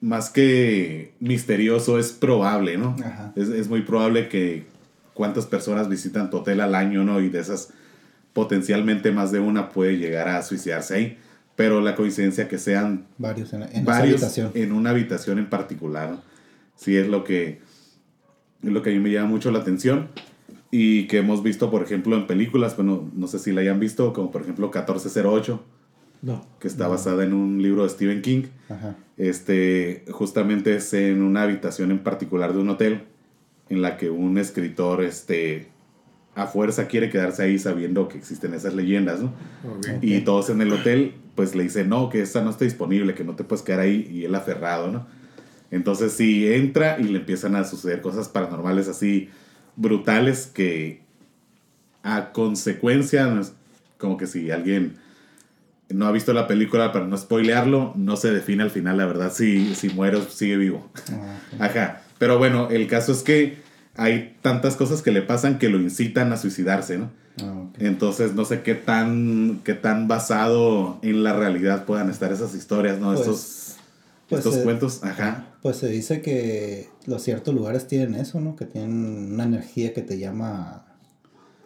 [0.00, 2.94] más que misterioso, es probable, ¿no?
[3.04, 3.32] Ajá.
[3.34, 4.66] Es, es muy probable que
[5.18, 7.20] cuántas personas visitan tu hotel al año, ¿no?
[7.20, 7.70] Y de esas,
[8.32, 11.18] potencialmente más de una puede llegar a suicidarse ahí.
[11.56, 14.52] Pero la coincidencia que sean Varios en, en varios habitación.
[14.54, 16.22] en una habitación en particular, ¿no?
[16.76, 17.60] sí es lo que
[18.62, 20.08] es lo que a mí me llama mucho la atención
[20.70, 24.12] y que hemos visto, por ejemplo, en películas, bueno, no sé si la hayan visto,
[24.12, 25.60] como por ejemplo 1408,
[26.22, 26.46] No.
[26.60, 28.42] que está basada en un libro de Stephen King.
[28.68, 28.94] Ajá.
[29.16, 33.02] Este, justamente es en una habitación en particular de un hotel
[33.70, 35.68] en la que un escritor, este,
[36.34, 39.34] a fuerza quiere quedarse ahí sabiendo que existen esas leyendas, ¿no?
[39.68, 40.02] Ok.
[40.02, 43.24] Y todos en el hotel, pues le dicen, no, que esta no está disponible, que
[43.24, 45.06] no te puedes quedar ahí, y él aferrado, ¿no?
[45.70, 49.28] Entonces sí entra y le empiezan a suceder cosas paranormales así
[49.76, 51.02] brutales que
[52.02, 53.42] a consecuencia,
[53.98, 54.96] como que si alguien
[55.90, 59.32] no ha visto la película para no spoilearlo, no se define al final, la verdad,
[59.32, 60.90] si, si muere o sigue vivo.
[61.12, 61.64] Ah.
[61.66, 62.02] Ajá.
[62.18, 63.58] Pero bueno, el caso es que
[63.96, 67.10] hay tantas cosas que le pasan que lo incitan a suicidarse, ¿no?
[67.42, 67.64] Ah.
[67.78, 72.98] Entonces no sé qué tan, qué tan basado en la realidad puedan estar esas historias,
[72.98, 73.08] ¿no?
[73.14, 73.68] Pues, estos
[74.28, 75.54] pues, estos cuentos, ajá.
[75.62, 78.56] Pues se dice que los ciertos lugares tienen eso, ¿no?
[78.56, 80.84] Que tienen una energía que te llama,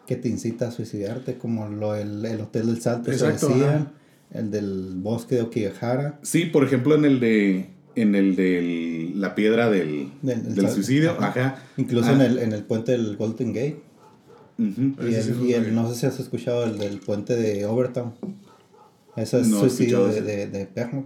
[0.07, 3.75] que te incita a suicidarte, como lo, el, el Hotel del Salto, se Exacto, decía,
[3.75, 3.93] ajá.
[4.31, 6.21] el del bosque de Okigahara.
[6.23, 10.65] Sí, por ejemplo, en el de en el de la piedra del, Del- del del
[10.67, 11.29] sal- suicidio, ajá.
[11.29, 11.63] ajá.
[11.77, 13.81] Incluso Ah, en, el, en el puente del Golden Gate.
[14.59, 14.65] Y,
[15.09, 15.73] Ese el, sí no y el- sabía.
[15.83, 18.15] no sé si has escuchado el del puente de Overtown.
[19.17, 20.23] Eso es No he suicidio de, ese.
[20.23, 21.05] de, de perro.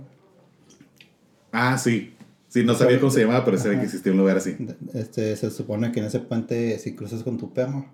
[1.53, 2.13] Ah, sí.
[2.49, 4.53] Sí, no sabía cómo se llamaba, pero sabía que existía un lugar así.
[4.59, 7.87] De- Este, se supone que en ese puente, si cruzas con tu perro,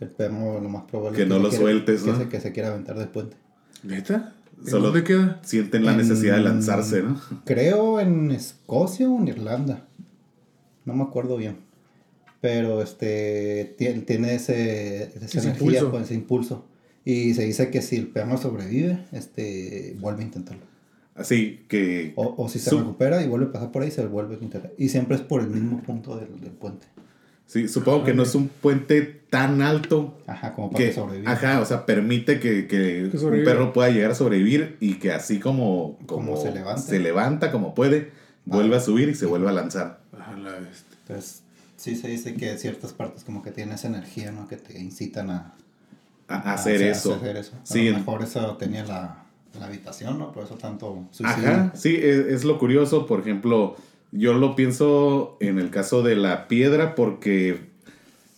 [0.00, 2.18] el perro lo más probable Que es no se lo quiera- sueltes, que ¿no?
[2.18, 3.36] se, que se quiera aventar del puente.
[3.82, 4.34] ¿Neta?
[4.60, 5.40] ¿En Solo- dónde queda?
[5.44, 7.20] Sienten la En- necesidad de lanzarse, ¿no?
[7.44, 9.86] Creo en Escocia o en Irlanda.
[10.84, 11.56] No me acuerdo bien.
[12.40, 15.50] Pero este tie- tiene ese, esa Ese energía,
[15.80, 15.90] impulso.
[15.90, 16.64] pues, ese impulso.
[17.04, 20.62] Y se dice que si el perro sobrevive, este vuelve a intentarlo.
[21.14, 24.04] Así que O, o si se Su- recupera y vuelve a pasar por ahí, se
[24.06, 24.72] vuelve a intentar.
[24.78, 26.86] Y siempre es por el mismo punto del, del puente.
[27.46, 31.32] Sí, supongo que no es un puente tan alto Ajá, como para que, que, sobreviva.
[31.32, 35.12] ajá, o sea, permite que, que Que un perro pueda llegar a sobrevivir y que
[35.12, 36.80] así como, como, Como se levanta.
[36.82, 38.12] se levanta como puede,
[38.44, 40.00] vuelve a subir y se vuelve a lanzar.
[40.18, 40.96] A la bestia.
[41.06, 41.42] Entonces,
[41.76, 44.46] sí se dice que ciertas partes como que tienen esa energía, ¿no?
[44.48, 45.54] Que te incitan a,
[46.28, 47.14] A, a a hacer eso.
[47.14, 47.52] hacer eso.
[47.56, 49.24] A Sí, lo mejor eso tenía la,
[49.58, 50.32] la habitación, ¿no?
[50.32, 51.48] Por eso tanto suicidio.
[51.50, 53.76] Ajá, sí, es, es lo curioso, por ejemplo,
[54.16, 57.58] Yo lo pienso en el caso de la piedra porque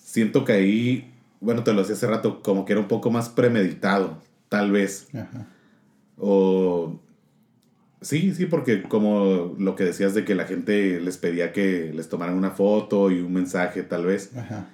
[0.03, 3.29] siento que ahí, bueno, te lo decía hace rato, como que era un poco más
[3.29, 4.16] premeditado,
[4.49, 5.07] tal vez.
[5.14, 5.47] Ajá.
[6.16, 6.99] O...
[8.01, 12.09] Sí, sí, porque como lo que decías de que la gente les pedía que les
[12.09, 14.35] tomaran una foto y un mensaje, tal vez.
[14.35, 14.70] Ajá.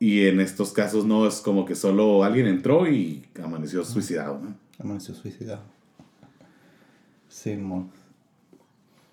[0.00, 4.56] Y en estos casos no es como que solo alguien entró y amaneció suicidado, ¿no?
[4.80, 5.62] Amaneció suicidado.
[7.28, 7.56] Sí.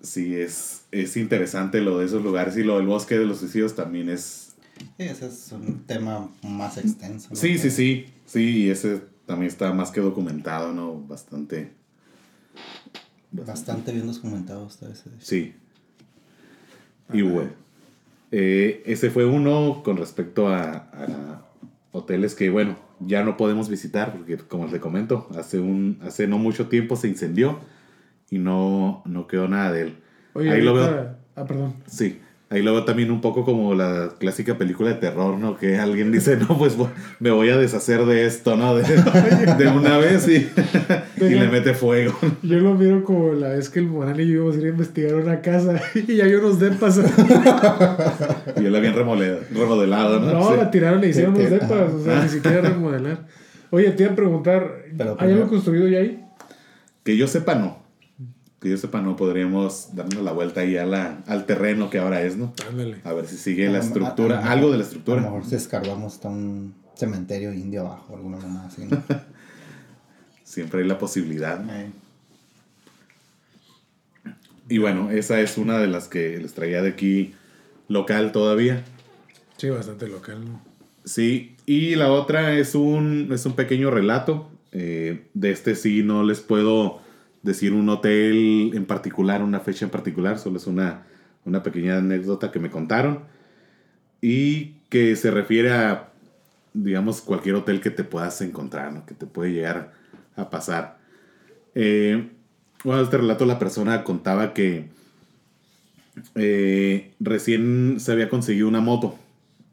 [0.02, 3.74] Sí, es, es interesante lo de esos lugares y lo del bosque de los suicidios
[3.74, 4.54] también es...
[4.96, 7.28] Sí, ese es un tema más extenso.
[7.30, 7.36] ¿no?
[7.36, 11.00] Sí, sí, sí, sí, y ese también está más que documentado, ¿no?
[11.00, 11.72] Bastante...
[13.32, 15.10] Bastante bien documentado está ese.
[15.18, 15.54] Sí.
[17.12, 17.50] Y bueno,
[18.32, 21.46] eh, ese fue uno con respecto a, a
[21.92, 26.38] hoteles que, bueno, ya no podemos visitar porque, como les comento, hace, un, hace no
[26.38, 27.60] mucho tiempo se incendió
[28.30, 29.94] y no, no quedó nada de él.
[30.34, 31.08] Oye, Ahí lo veo.
[31.36, 31.74] Ah, perdón.
[31.86, 32.20] Sí,
[32.50, 35.56] ahí lo veo también un poco como la clásica película de terror, ¿no?
[35.56, 36.76] Que alguien dice, no, pues
[37.18, 38.76] me voy a deshacer de esto, ¿no?
[38.76, 38.82] De,
[39.58, 40.48] de una vez y,
[41.24, 42.16] y le mete fuego.
[42.42, 44.68] Yo lo miro como la vez que el Morán y yo íbamos a ir a
[44.68, 46.98] investigar una casa y había unos depas.
[48.56, 50.32] Y él la habían remodelado, ¿no?
[50.32, 50.56] No, Sí.
[50.56, 53.26] la tiraron y hicieron unos depas, o sea, ni siquiera remodelar.
[53.70, 56.24] Oye, te iba a preguntar, Pero ¿hay algo construido ya ahí?
[57.04, 57.79] Que yo sepa, no.
[58.60, 59.16] Que yo sepa, no.
[59.16, 62.52] Podríamos darnos la vuelta ahí a la, al terreno que ahora es, ¿no?
[62.68, 62.98] Ándale.
[63.04, 65.20] A ver si sigue A la a- estructura, a algo de la A lo estructura.
[65.22, 68.84] mejor si escarbamos hasta un cementerio indio abajo, alguna mamá así.
[68.84, 69.02] ¿no?
[70.44, 71.58] Siempre hay la posibilidad.
[71.60, 71.72] ¿no?
[71.72, 71.90] Eh,
[74.68, 77.34] Y bueno, esa es una de las que les traía de aquí
[77.88, 78.84] local todavía.
[79.56, 80.62] Sí, bastante local, ¿no?
[81.04, 84.48] Sí, y la otra es un, es un pequeño relato.
[84.72, 87.00] Eh, de este sí no les puedo
[87.42, 91.06] decir un hotel en particular, una fecha en particular, solo es una,
[91.44, 93.24] una pequeña anécdota que me contaron.
[94.20, 96.12] Y que se refiere a,
[96.74, 99.92] digamos, cualquier hotel que te puedas encontrar, que te puede llegar
[100.36, 100.98] a pasar.
[101.74, 102.28] Eh,
[102.84, 104.88] bueno, este relato la persona contaba que
[106.34, 109.16] eh, recién se había conseguido una moto,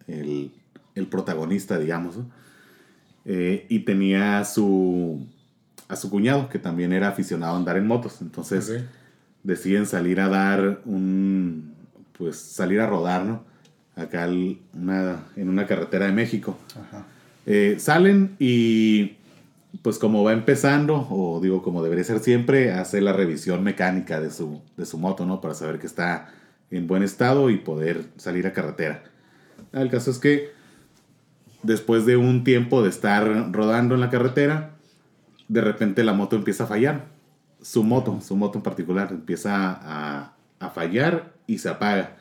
[0.08, 0.52] el,
[0.96, 2.20] el protagonista, digamos.
[3.26, 5.28] Eh, y tenía su,
[5.88, 8.22] a su cuñado, que también era aficionado a andar en motos.
[8.22, 8.84] Entonces
[9.44, 11.74] deciden salir a dar un,
[12.18, 13.44] pues salir a rodar, ¿no?
[13.96, 14.28] Acá
[14.74, 16.58] una- en una carretera de México.
[16.76, 17.06] ajá.
[17.46, 19.16] Eh, salen y
[19.82, 24.32] pues como va empezando, o digo como debería ser siempre, hace la revisión mecánica de
[24.32, 25.40] su, de su moto, ¿no?
[25.40, 26.30] Para saber que está
[26.72, 29.04] en buen estado y poder salir a carretera.
[29.72, 30.50] El caso es que
[31.64, 34.72] después de un tiempo de estar rodando en la carretera,
[35.48, 37.06] de repente la moto empieza a fallar.
[37.62, 42.18] Su moto, su moto en particular, empieza a, a fallar y se apaga.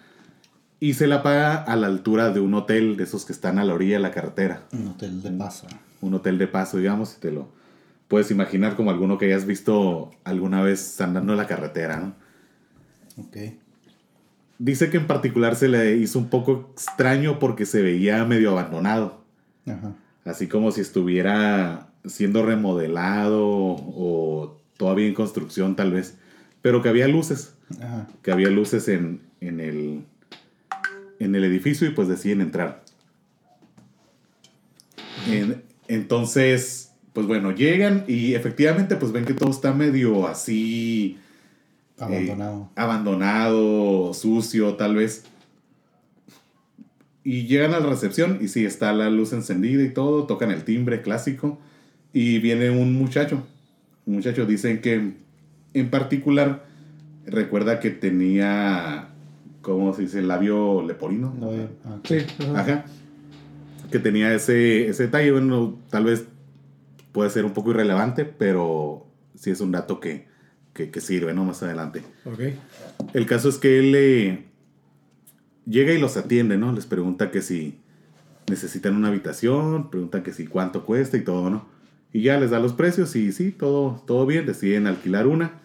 [0.81, 3.65] Y se la apaga a la altura de un hotel de esos que están a
[3.65, 5.67] la orilla de la carretera Un hotel de paso.
[6.03, 7.49] un hotel de paso, digamos, y te lo
[8.09, 12.15] puedes imaginar como alguno que hayas visto alguna vez andando en la carretera, ¿no?
[13.25, 13.37] Ok.
[14.59, 19.23] Dice que en particular se le hizo un poco extraño porque se veía medio abandonado,
[19.67, 19.93] Ajá.
[20.25, 26.17] así como si estuviera siendo remodelado o todavía en construcción tal vez,
[26.63, 28.07] pero que había luces, Ajá.
[28.23, 30.05] que había luces en, en el,
[31.19, 32.85] en el edificio y pues deciden entrar.
[35.29, 41.19] En- entonces, pues bueno, llegan y efectivamente pues ven que todo está medio así...
[41.99, 42.71] eh, Abandonado.
[42.77, 45.25] abandonado, sucio tal vez.
[47.25, 50.63] Y llegan a la recepción y sí, está la luz encendida y todo, tocan el
[50.65, 51.59] timbre clásico
[52.17, 53.47] y viene un muchacho.
[54.07, 55.13] Un muchacho dicen que
[55.75, 56.65] en particular
[57.27, 59.11] recuerda que tenía,
[59.61, 60.23] ¿cómo se dice?
[60.23, 61.35] Labio leporino.
[61.39, 61.69] Veo.
[61.85, 62.61] Ah, Sí, ajá.
[62.61, 62.85] Ajá.
[63.91, 65.31] Que tenía ese, ese detalle.
[65.31, 66.25] Bueno, tal vez
[67.13, 70.27] puede ser un poco irrelevante, pero sí es un dato que,
[70.73, 71.45] que, que sirve, ¿no?
[71.45, 72.01] Más adelante.
[72.25, 72.41] Ok.
[73.13, 74.45] El caso es que él eh,
[75.67, 76.73] llega y los atiende, ¿no?
[76.73, 77.79] Les pregunta que si
[78.49, 81.76] necesitan una habitación, preguntan que si cuánto cuesta y todo, ¿no?
[82.17, 85.61] Y ya les da los precios y sí, todo, todo bien, deciden alquilar una.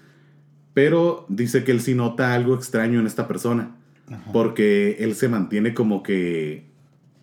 [0.74, 3.76] Pero dice que él sí nota algo extraño en esta persona,
[4.10, 4.32] Ajá.
[4.34, 6.66] porque él se mantiene como que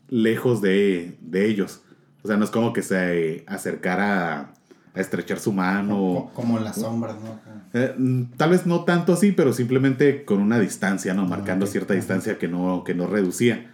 [0.09, 1.83] lejos de, de ellos.
[2.23, 4.41] O sea, no es como que se acercara a,
[4.95, 5.97] a estrechar su mano.
[5.97, 7.39] Co- Como las sombras, ¿no?
[7.75, 11.27] Eh, mm, tal vez no tanto así, pero simplemente con una distancia, ¿no?
[11.27, 13.71] Marcando ok, cierta distancia que no, que no reducía.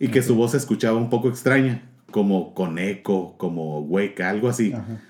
[0.00, 4.48] Y que su voz se escuchaba un poco extraña, como con eco, como hueca, algo
[4.48, 4.72] así.
[4.72, 5.02] Ajá.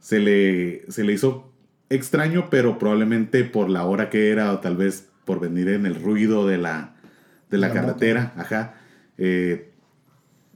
[0.00, 1.50] Se le, se le hizo
[1.88, 5.94] extraño, pero probablemente por la hora que era, o tal vez por venir en el
[5.94, 6.94] ruido de la,
[7.50, 8.74] de la, La carretera, ajá,
[9.16, 9.70] eh,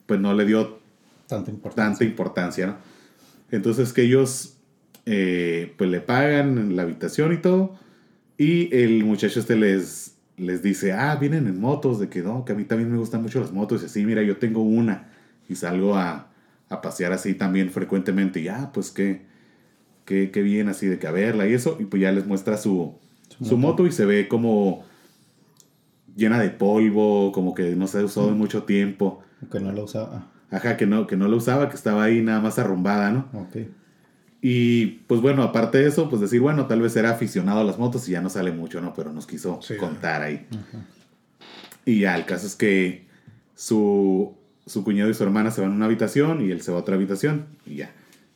[0.07, 0.79] pues no le dio
[1.27, 1.91] Tanta importancia.
[1.91, 2.77] tanta importancia, ¿no?
[3.51, 4.59] Entonces que ellos
[5.07, 7.79] eh, pues le pagan la habitación y todo
[8.37, 12.53] y el muchacho este les, les dice, ah, vienen en motos, de que no, que
[12.53, 15.13] a mí también me gustan mucho las motos y así, mira, yo tengo una
[15.49, 16.29] y salgo a,
[16.69, 19.23] a pasear así también frecuentemente y ah, pues que,
[20.05, 22.57] que, que bien así de que a verla y eso y pues ya les muestra
[22.57, 22.95] su,
[23.39, 23.83] Su su moto.
[23.85, 24.85] moto y se ve como
[26.17, 29.23] llena de polvo, como que no se ha usado en mucho tiempo.
[29.53, 30.27] Que no lo usaba.
[30.51, 33.29] Ajá, que no, que no lo usaba, que estaba ahí nada más arrumbada, ¿no?
[33.35, 33.57] Ok.
[34.41, 37.79] Y pues bueno, aparte de eso, pues decir, bueno, tal vez era aficionado a las
[37.79, 38.95] motos y ya no sale mucho, ¿no?
[38.95, 39.77] Pero nos quiso Sí.
[39.77, 40.47] contar ahí.
[40.51, 40.85] Ajá.
[41.85, 43.07] Y ya, el caso es que
[43.55, 44.35] su,
[44.69, 46.81] su cuñado y su hermana se van a una habitación y él se va a
[46.83, 47.91] otra habitación y ya.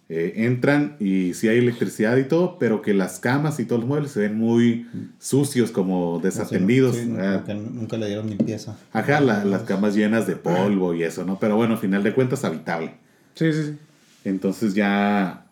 [0.08, 3.88] Eh, entran y sí hay electricidad y todo, pero que las camas y todos los
[3.88, 4.86] muebles se ven muy
[5.18, 6.96] sucios, como desatendidos.
[6.96, 8.76] Sí, Ah, nunca, nunca le dieron limpieza.
[8.92, 11.38] Ajá, la- las camas llenas de polvo y eso, ¿no?
[11.38, 12.94] Pero bueno, al final de cuentas, habitable.
[13.34, 13.78] Sí, sí, sí.
[14.24, 15.46] Entonces ya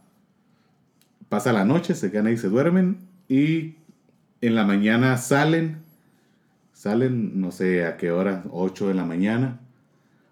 [1.31, 3.77] pasa la noche, se quedan ahí, se duermen y
[4.43, 5.79] en la mañana salen,
[6.75, 9.61] salen, no sé a qué hora, 8 de la mañana,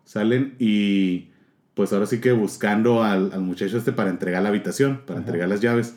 [0.08, 1.28] salen y
[1.74, 5.26] pues ahora sí que buscando al, al muchacho este para entregar la habitación, para Ajá.
[5.26, 5.96] entregar las llaves.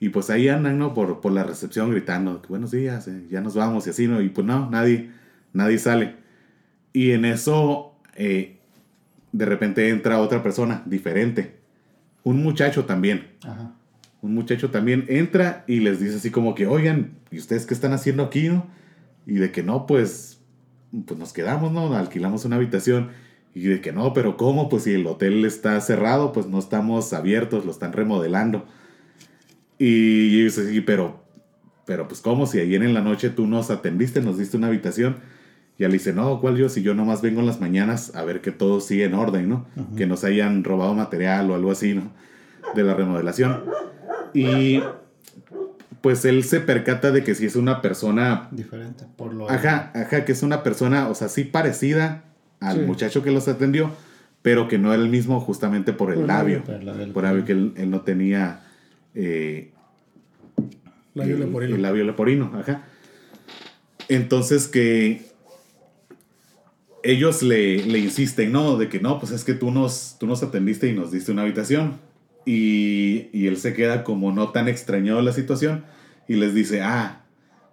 [0.00, 0.94] Y pues ahí andan, ¿no?
[0.94, 4.20] Por, por la recepción gritando, buenos días, eh, ya nos vamos y así, ¿no?
[4.20, 5.10] Y pues no, nadie,
[5.52, 6.16] nadie sale.
[6.92, 8.58] Y en eso, eh,
[9.30, 11.54] de repente entra otra persona diferente.
[12.24, 13.28] Un muchacho también.
[13.44, 13.72] Ajá.
[14.22, 17.92] Un muchacho también entra y les dice así como que, oigan, ¿y ustedes qué están
[17.92, 18.66] haciendo aquí, no?
[19.24, 20.40] Y de que no, pues,
[21.06, 21.94] pues nos quedamos, ¿no?
[21.94, 23.10] Alquilamos una habitación.
[23.56, 24.68] Y de que no, pero ¿cómo?
[24.68, 28.66] Pues si el hotel está cerrado, pues no estamos abiertos, lo están remodelando.
[29.78, 31.22] Y dice, sí, pero,
[31.86, 32.46] pero pues ¿cómo?
[32.46, 35.20] Si ayer en la noche tú nos atendiste, nos diste una habitación.
[35.78, 36.68] Y él dice, no, ¿cuál yo?
[36.68, 39.66] Si yo nomás vengo en las mañanas a ver que todo sigue en orden, ¿no?
[39.74, 39.96] Ujú.
[39.96, 42.12] Que nos hayan robado material o algo así, ¿no?
[42.74, 43.64] De la remodelación.
[44.34, 44.82] Y
[46.02, 49.06] pues él se percata de que si es una persona Diferente.
[49.16, 49.50] Por lo.
[49.50, 52.24] Ajá, ajá, que es una persona, o sea, sí parecida
[52.60, 52.82] al Sí.
[52.84, 53.90] muchacho que los atendió,
[54.42, 56.64] pero que no era el mismo justamente por el Por labio.
[56.64, 57.12] Por el labio.
[57.12, 58.60] Por el labio que él, él no tenía
[59.14, 59.70] eh,
[61.14, 61.76] Labio el, leporino.
[61.76, 62.82] el labio leporino, ajá.
[64.08, 65.22] Entonces que
[67.02, 68.76] ellos le, le insisten, ¿no?
[68.76, 71.42] De que no, pues es que tú nos, tú nos atendiste y nos diste una
[71.42, 71.98] habitación.
[72.44, 75.84] Y, y él se queda como no tan extrañado de la situación
[76.28, 77.22] y les dice, ah,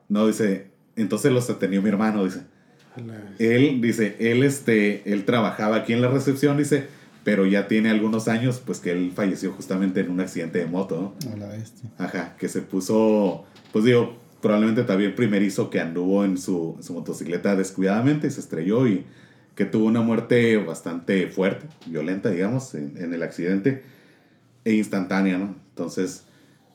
[0.10, 2.42] no, dice, entonces los atendió mi hermano, dice.
[3.39, 6.88] Él, dice, él, este, él trabajaba aquí en la recepción, dice,
[7.24, 11.16] pero ya tiene algunos años, pues que él falleció justamente en un accidente de moto,
[11.26, 11.34] ¿no?
[11.34, 11.89] A la bestia.
[11.98, 16.94] Ajá, que se puso, pues digo, probablemente también primerizo que anduvo en su, en su
[16.94, 19.06] motocicleta descuidadamente y se estrelló y
[19.56, 23.84] que tuvo una muerte bastante fuerte, violenta, digamos, en, en el accidente
[24.66, 25.56] e instantánea, ¿no?
[25.70, 26.26] Entonces,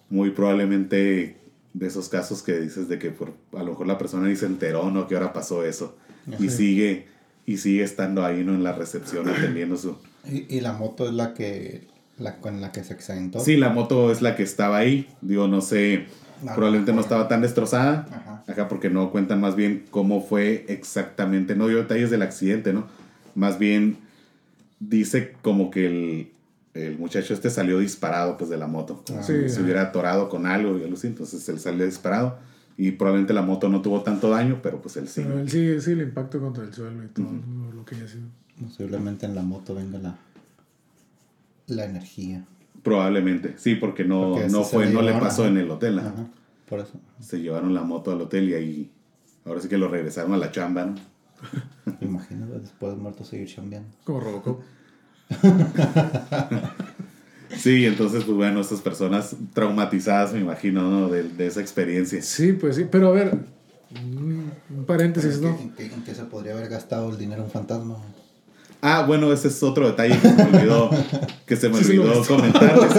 [0.08, 1.36] muy probablemente
[1.74, 4.46] de esos casos que dices de que por, a lo mejor la persona ni se
[4.46, 5.06] enteró, ¿no?
[5.06, 5.96] Que ahora pasó eso
[6.38, 7.06] y sigue
[7.46, 8.54] y sigue estando ahí, ¿no?
[8.54, 9.96] En la recepción atendiendo su...
[10.30, 11.86] Y, y la moto es la que.
[12.18, 13.38] La con la que se accidentó.
[13.40, 16.06] Sí, la moto es la que estaba ahí, digo, no sé,
[16.42, 17.02] No, probablemente no no.
[17.02, 18.42] estaba tan destrozada, Ajá.
[18.48, 22.88] Ajá, porque no cuentan más bien cómo fue exactamente, no dio detalles del accidente, ¿no?
[23.36, 23.98] Más bien
[24.80, 26.32] dice como que el,
[26.74, 29.22] el muchacho este salió disparado pues de la moto, como Ah.
[29.22, 29.62] si Sí, se ajá.
[29.62, 32.38] hubiera atorado con algo y algo así, entonces él salió disparado
[32.78, 35.20] y probablemente la moto no tuvo tanto daño, pero pues él sí.
[35.26, 38.08] Pero él sí, sí, el impacto contra el suelo y todo lo- lo que haya
[38.08, 38.22] sido.
[38.62, 40.16] Posiblemente en la moto venga la.
[41.66, 42.44] La energía.
[42.82, 45.50] Probablemente, sí, porque no, Porque no fue, no le pasó ajá.
[45.50, 46.08] en el hotel, ajá.
[46.08, 46.26] Ajá.
[46.68, 46.98] Por eso.
[47.20, 48.90] se llevaron la moto al hotel y ahí,
[49.44, 50.94] ahora sí que lo regresaron a la chamba, ¿no?
[52.00, 53.88] Imagínate después de muerto seguir chambeando.
[54.04, 54.60] Como Robocop.
[57.56, 61.08] Sí, entonces, pues bueno, estas personas traumatizadas, me imagino, ¿no?
[61.08, 62.20] De, de esa experiencia.
[62.22, 63.34] Sí, pues sí, pero a ver,
[64.00, 64.52] un
[64.86, 65.58] paréntesis, ¿En, ¿no?
[65.58, 67.96] en qué- en qué se podría haber gastado el dinero un fantasma?
[68.80, 70.90] Ah, bueno, ese es otro detalle que se me olvidó,
[71.46, 72.92] que se me Sí, olvidó comentarles.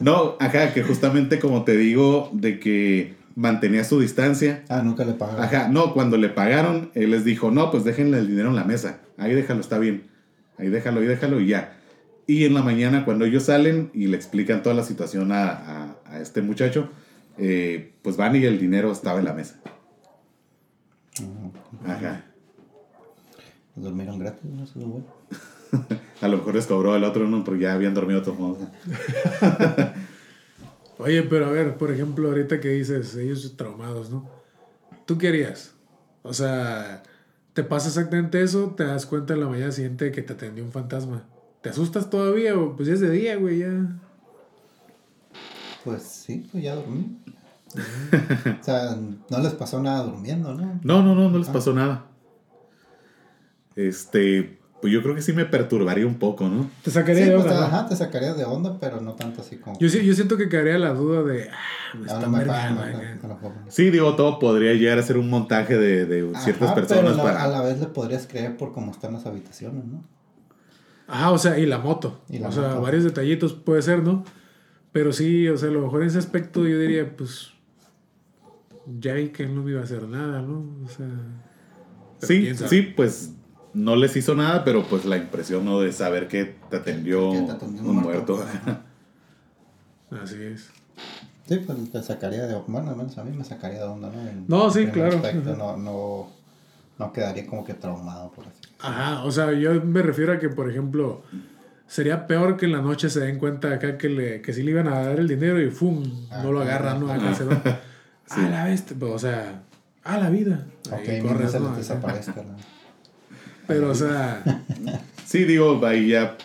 [0.00, 4.62] no, ajá, que justamente como te digo, de que mantenía su distancia.
[4.68, 5.42] Ah, nunca le pagaron.
[5.42, 8.64] Ajá, no, cuando le pagaron, él les dijo, no, pues déjenle el dinero en la
[8.64, 8.98] mesa.
[9.18, 10.04] Ahí déjalo, está bien.
[10.58, 11.78] Ahí déjalo, ahí déjalo y ya.
[12.26, 15.96] Y en la mañana, cuando ellos salen y le explican toda la situación a, a-
[16.06, 16.88] a este muchacho,
[17.38, 19.60] eh, pues van y el dinero estaba en la mesa.
[21.84, 21.94] Ajá.
[21.94, 22.24] Ajá.
[23.74, 25.06] Durmieron gratis, no sé, bueno.
[26.20, 28.68] A lo mejor les cobró el otro, no, porque ya habían dormido todos modos.
[30.98, 34.28] Oye, pero a ver, por ejemplo, ahorita que dices, ellos traumados, ¿no?
[35.06, 35.74] ¿tú qué harías?
[36.22, 37.02] O sea,
[37.54, 40.70] te pasa exactamente eso, te das cuenta en la mañana siguiente que te atendió un
[40.70, 41.24] fantasma.
[41.62, 43.72] ¿Te asustas todavía o pues ya es de día, güey, ya?
[45.84, 47.18] Pues sí, pues ya dormí.
[48.60, 48.96] o sea,
[49.30, 50.80] no les pasó nada durmiendo, ¿no?
[50.82, 52.04] No, no, no, no les pasó nada.
[53.76, 56.68] Este, pues yo creo que sí me perturbaría un poco, ¿no?
[56.82, 57.66] Te sacaría Sí, de pues, onda, ¿no?
[57.66, 59.78] ajá, te sacarías de onda, pero no tanto así como.
[59.78, 63.00] Yo, sí- yo siento que quedaría la duda de, ah, me Ah, está.
[63.68, 67.16] Sí, digo, todo podría llegar a ser un montaje de, de ciertas Ajá, personas pero
[67.16, 67.44] la- para...
[67.44, 70.04] a la vez le podrías creer por cómo están las habitaciones, ¿no?
[71.12, 72.22] Ajá, o sea, y la moto.
[72.30, 72.80] Y la o sea, moto.
[72.82, 74.24] varios detallitos puede ser, ¿no?
[74.92, 77.50] Pero sí, o sea, a lo mejor en ese aspecto yo diría, pues,
[78.98, 80.64] ya vi que él no me iba a hacer nada, ¿no?
[80.84, 81.06] O sea...
[82.22, 83.32] Sí, sí, pues
[83.74, 85.80] no les hizo nada, pero pues la impresión ¿no?
[85.80, 88.36] de saber que te atendió, Que te atendió un muerto.
[88.36, 88.80] muerto.
[90.22, 90.70] Así es.
[91.46, 94.20] Sí, pues te sacaría de bueno, al menos a mí me sacaría de onda, ¿no?
[94.28, 95.16] En- No, sí, claro.
[95.16, 95.76] aspecto, no,
[97.06, 98.60] no quedaría como que traumado por así.
[98.80, 101.22] Ajá, o sea, yo me refiero a que, por ejemplo,
[101.86, 104.70] sería peor que en la noche se den cuenta acá que, le, que sí le
[104.72, 106.02] iban a dar el dinero y ¡fum!
[106.30, 107.12] Ah, no lo agarran, ¿no?
[107.12, 107.62] Acá se va.
[108.30, 109.62] A la bestia, pues, o sea,
[110.04, 110.66] a la vida.
[110.90, 111.76] Ok, Ahí no corres, se ¿no?
[111.76, 112.42] desaparezca.
[112.42, 112.56] ¿no?
[113.66, 114.42] Pero, o sea,
[115.26, 116.36] Sí, digo, ahí ya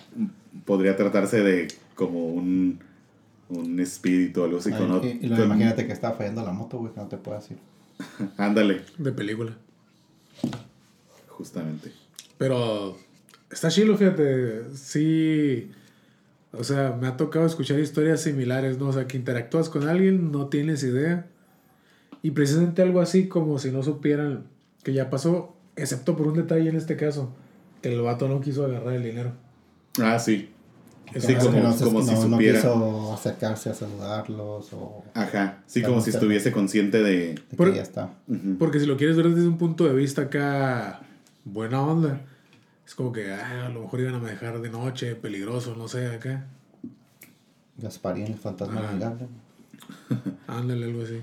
[0.66, 2.80] podría tratarse de como un,
[3.49, 4.72] un espíritu, algo así.
[4.72, 7.18] con, y, y luego con- imagínate que estaba fallando la moto, güey, que no te
[7.18, 7.58] puedas ir.
[8.38, 9.53] Ándale, de película.
[11.28, 11.92] Justamente.
[12.38, 12.98] Pero
[13.52, 14.76] está chilo, fíjate.
[14.76, 15.72] Sí.
[16.52, 18.88] O sea, me ha tocado escuchar historias similares, ¿no?
[18.88, 21.28] O sea, que interactúas con alguien, no tienes idea.
[22.24, 24.48] Y precisamente algo así como si no supieran
[24.84, 27.34] que ya pasó, excepto por un detalle en este caso,
[27.82, 29.34] que el vato no quiso agarrar el dinero.
[30.02, 30.50] Ah, sí.
[31.16, 32.60] Sí, es como, no, como si no, no supiera.
[32.60, 37.18] quiso acercarse a saludarlos o Ajá, sí, como si estuviese consciente de...
[37.30, 38.14] de que Por- ya está.
[38.60, 40.99] Porque si lo quieres ver desde un punto de vista acá,
[41.45, 42.22] buena onda,
[42.86, 46.08] es como que ah, a lo mejor iban a manejar de noche, peligroso, no sé,
[46.08, 46.45] acá.
[47.78, 48.89] Gasparín, el fantasma Ah.
[48.89, 49.28] amigable.
[50.47, 51.22] Ándale, algo así.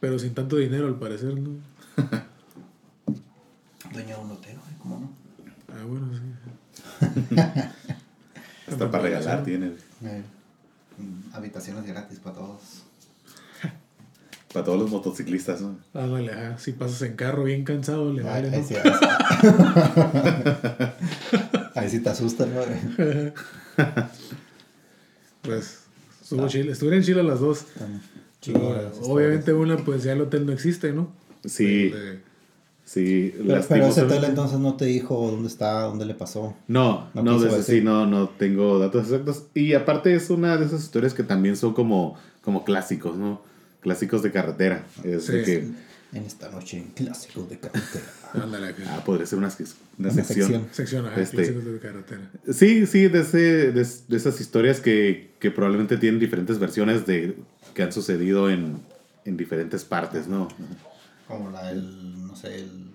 [0.00, 1.50] Pero sin tanto dinero, al parecer, ¿no?
[3.92, 5.10] Dueño de un hotel, güey, ¿cómo no?
[5.72, 6.20] Ah, bueno, sí.
[8.70, 9.72] Hasta para regalar tiene.
[10.04, 10.22] Eh,
[11.32, 12.60] habitaciones gratis para todos.
[14.52, 15.76] Para todos los motociclistas, ¿no?
[15.94, 16.58] Ándale, ajá.
[16.58, 18.68] Si pasas en carro bien cansado, le Ahí, vale, ahí ¿no?
[18.68, 19.06] sí, ahí sí.
[21.74, 22.60] Ahí sí te asustas, ¿no?
[25.42, 25.80] Pues,
[26.22, 26.72] estuvo chile.
[26.72, 27.64] Estuvieron chilas las dos.
[28.46, 31.12] Las obviamente una, pues ya el hotel no existe, ¿no?
[31.44, 32.20] Sí, de-
[32.84, 33.34] sí.
[33.46, 36.54] Pero, pero ese hotel entonces no te dijo dónde está, dónde le pasó.
[36.68, 37.78] No, No no, quiso de eso decir.
[37.80, 39.44] sí, no, no tengo datos exactos.
[39.54, 43.42] Y aparte es una de esas historias que también son como, como clásicos, ¿no?
[43.80, 44.84] Clásicos de carretera.
[45.02, 45.50] Es de Sí.
[45.50, 45.68] que,
[46.16, 48.04] En esta noche en Clásicos de Carretera.
[48.88, 50.26] Ah, podría ser una, una Una sección.
[50.48, 50.66] sección.
[50.72, 51.20] Sección, ajá.
[51.20, 52.30] Este- clásicos de carretera.
[52.52, 53.38] Sí, sí, de, ese,
[53.72, 57.36] de, de esas historias que, que probablemente tienen diferentes versiones de
[57.74, 58.78] que han sucedido en,
[59.24, 60.48] en diferentes partes, ¿no?
[61.28, 62.90] Como la del, no sé, el,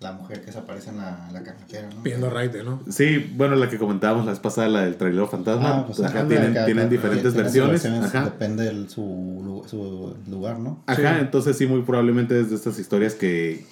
[0.00, 2.02] la mujer que se aparece en la, la carretera, ¿no?
[2.02, 2.82] Pidiendo raite, ¿no?
[2.88, 6.20] Sí, bueno, la que comentábamos la vez pasada, la del trailero fantasma, Ah, pues, ajá,
[6.20, 7.82] ajá, tienen, acá- tienen acá diferentes tiene versiones.
[7.82, 8.24] versiones, Ajá.
[8.26, 10.82] Depende del su, su lugar, ¿no?
[10.86, 11.20] Ajá, Sí.
[11.20, 13.66] entonces sí, muy probablemente es de estas historias que,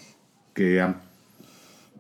[0.54, 0.96] que han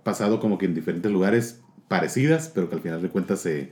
[0.02, 3.70] pasado como que en diferentes lugares parecidas, pero que al final de cuentas se,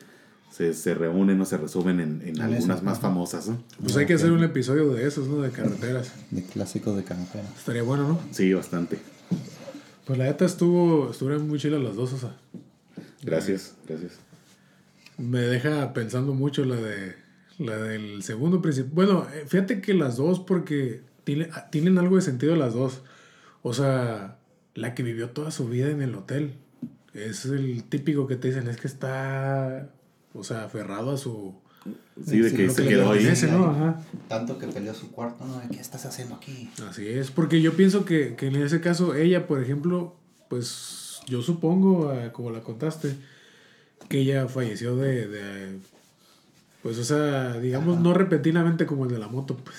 [0.55, 3.63] se, se reúnen o se resumen en, en algunas más famosas, ¿no?
[3.81, 5.43] Pues hay que hacer un episodio de esos, ¿no?
[5.43, 6.13] De carreteras.
[6.31, 7.45] De Clásicos de Carretera.
[7.57, 8.21] Estaría bueno, ¿no?
[8.31, 8.99] Sí, bastante.
[10.07, 12.37] Pues la neta estuvo, estuvieron muy chilas las dos, o sea.
[13.23, 14.13] Gracias, gracias.
[15.19, 17.15] Me deja pensando mucho la de
[17.59, 18.91] la del segundo principio.
[18.95, 23.01] Bueno, eh, fíjate que las dos, porque tiene- ah, tienen algo de sentido las dos.
[23.63, 24.39] O sea,
[24.75, 26.55] la que vivió toda su vida en el hotel.
[27.13, 29.89] Es el típico que te dicen, es que está,
[30.35, 31.55] o sea, aferrado a su...
[32.27, 33.19] Sí, de que se que quedó ahí.
[33.19, 33.67] pertenece, ¿no?
[33.67, 34.01] Ajá.
[34.29, 35.61] Tanto que peleó su cuarto, ¿no?
[35.71, 36.71] ¿Qué estás haciendo aquí?
[36.89, 40.17] Así es, porque yo pienso que, que en ese caso ella, por ejemplo,
[40.49, 43.15] pues yo supongo, eh, como la contaste,
[44.09, 45.79] que ella falleció de, de,
[46.83, 49.77] pues o sea, digamos, no repentinamente como el de la moto, pues.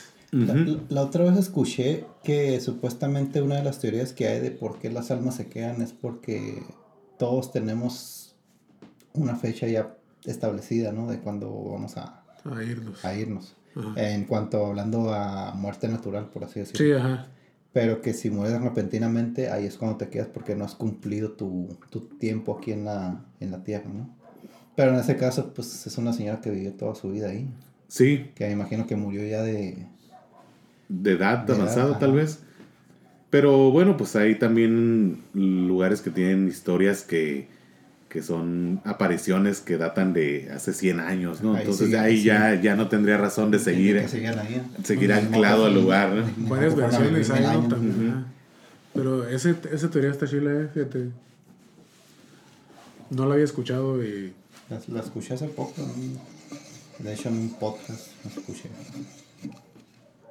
[0.89, 4.91] La otra vez escuché que supuestamente una de las teorías que hay de por qué
[4.91, 6.61] las almas se quedan es porque
[7.17, 8.35] todos tenemos
[9.13, 9.95] una fecha ya
[10.31, 11.07] establecida, ¿no?
[11.07, 13.03] De cuando vamos a, A irnos.
[13.05, 13.55] a irnos.
[13.75, 13.93] Ajá.
[14.13, 16.85] En cuanto hablando a muerte natural, por así decirlo.
[16.85, 17.27] Sí, ajá.
[17.73, 21.77] Pero que si mueres repentinamente, ahí es cuando te quedas porque no has cumplido tu,
[21.89, 24.09] tu tiempo aquí en la, en la tierra, ¿no?
[24.77, 27.49] Pero en ese caso, pues es una señora que vivió toda su vida ahí.
[27.87, 29.87] Sí, Que me imagino que murió ya de...
[30.89, 32.39] de edad De avanzada tal vez.
[33.29, 37.47] Pero bueno, pues hay también lugares que tienen historias que,
[38.09, 41.53] que son apariciones que datan de hace 100 años, ¿no?
[41.55, 42.23] Ahí Entonces sigue, ahí sí.
[42.23, 44.33] ya, ya no tendría razón de seguir, que seguir
[44.83, 46.25] seguir Pues, anclado al lugar, ¿no?
[46.49, 47.67] Varias versiones hay, ¿no?
[47.67, 48.25] También.
[48.93, 51.09] Pero ese, esa teoría está chila, eh, fíjate.
[53.09, 54.33] No la había escuchado y
[54.69, 55.73] La, la escuché hace poco.
[55.77, 57.03] ¿no?
[57.03, 58.69] De hecho, en un podcast la escuché.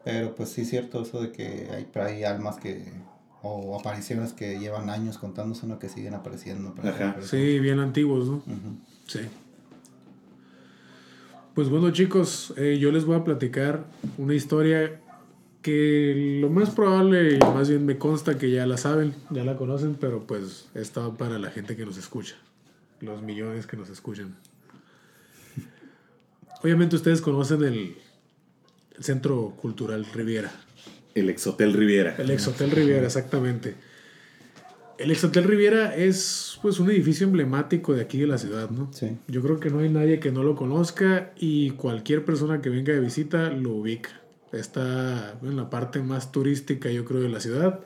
[0.04, 2.82] Pero pues sí es cierto eso de que hay, hay almas que...
[3.46, 5.78] O apariciones que llevan años contándose, ¿no?
[5.78, 6.74] Que siguen apareciendo.
[7.20, 8.42] sí, bien antiguos, ¿no?
[9.06, 9.20] Sí.
[11.54, 13.84] Pues bueno, chicos, eh, yo les voy a platicar
[14.16, 15.00] una historia
[15.60, 19.56] que lo más probable, y más bien me consta que ya la saben, ya la
[19.56, 22.34] conocen, pero pues está para la gente que nos escucha,
[23.00, 24.36] los millones que nos escuchan.
[26.62, 27.96] Obviamente ustedes conocen el,
[28.96, 30.50] el Centro Cultural Riviera.
[31.14, 32.16] El Exhotel Riviera.
[32.18, 33.74] El Exhotel Riviera, exactamente.
[34.98, 38.90] El Exhotel Riviera es pues un edificio emblemático de aquí de la ciudad, ¿no?
[38.92, 39.16] Sí.
[39.28, 42.92] Yo creo que no hay nadie que no lo conozca y cualquier persona que venga
[42.92, 44.10] de visita lo ubica.
[44.52, 47.80] Está en la parte más turística, yo creo, de la ciudad.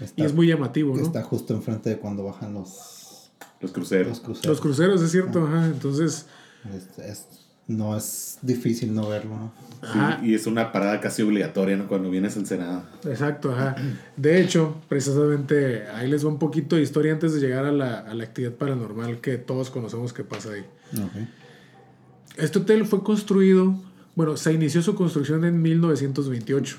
[0.00, 1.02] Está, Y es muy llamativo, ¿no?
[1.02, 4.08] está justo enfrente de cuando bajan los, Los cruceros.
[4.08, 4.46] los cruceros.
[4.46, 5.66] Los cruceros, es cierto, ajá.
[5.66, 6.26] Entonces,
[6.74, 7.26] Es- es-
[7.68, 9.52] no es difícil no verlo, ¿no?
[9.80, 11.86] Sí, ajá, y es una parada casi obligatoria ¿no?
[11.86, 12.90] cuando vienes a Ensenada.
[13.04, 13.76] exacto, ajá.
[14.16, 18.00] De hecho, precisamente ahí les va un poquito de historia antes de llegar a la,
[18.00, 20.64] a la actividad paranormal que todos conocemos que pasa ahí.
[22.36, 23.76] Este hotel fue construido,
[24.16, 26.76] bueno, se inició su construcción en 1928.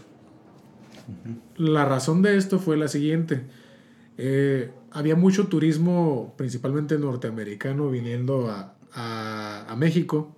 [1.57, 3.41] La razón de esto fue la siguiente.
[4.17, 10.35] Eh, había mucho turismo, principalmente norteamericano, viniendo a, a- a México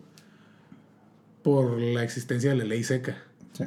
[1.44, 3.24] por la existencia de la ley seca.
[3.54, 3.66] Sí.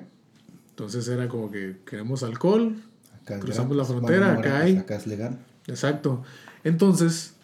[0.71, 2.77] Entonces era como que queremos alcohol,
[3.25, 4.73] Acá Cruzamos la frontera, bueno, acá hay.
[4.75, 5.39] pues, Acá es legal.
[5.67, 6.23] Exacto.
[6.63, 7.37] Entonces,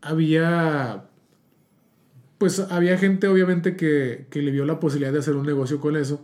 [0.00, 1.06] había.
[2.38, 5.96] Pues había gente, obviamente, que, que le vio la posibilidad de hacer un negocio con
[5.96, 6.20] eso.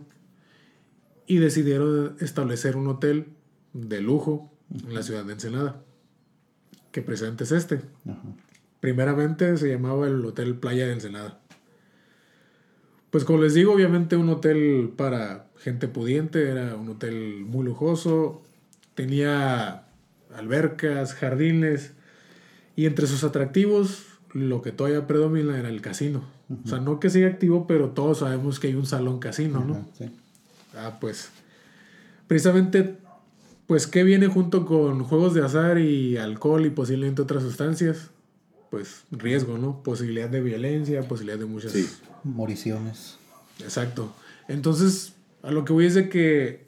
[1.27, 3.27] Y decidieron establecer un hotel
[3.73, 5.83] de lujo en la ciudad de Ensenada.
[6.91, 7.81] Que precisamente es este.
[8.79, 11.40] Primeramente se llamaba el Hotel Playa de Ensenada.
[13.11, 18.41] Pues como les digo, obviamente un hotel para gente pudiente, era un hotel muy lujoso,
[18.95, 19.83] tenía
[20.35, 21.91] albercas, jardines
[22.75, 26.23] y entre sus atractivos lo que todavía predomina era el casino.
[26.65, 29.87] O sea, no que siga activo, pero todos sabemos que hay un salón casino, ¿no?
[29.97, 30.05] Sí.
[30.75, 31.29] Ah, pues.
[32.27, 32.97] Precisamente,
[33.67, 38.09] pues, ¿qué viene junto con juegos de azar y alcohol y posiblemente otras sustancias?
[38.69, 39.81] Pues riesgo, ¿no?
[39.81, 41.71] Posibilidad de violencia, posibilidad de muchas.
[41.71, 41.87] Sí.
[42.23, 43.17] Moriciones.
[43.59, 44.13] Exacto.
[44.47, 45.13] Entonces,
[45.43, 46.67] a lo que voy es de que,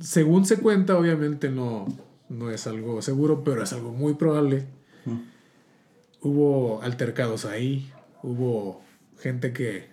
[0.00, 1.86] según se cuenta, obviamente no,
[2.28, 4.66] no es algo seguro, pero es algo muy probable.
[6.20, 7.90] Hubo altercados ahí,
[8.22, 8.80] hubo
[9.18, 9.88] gente que,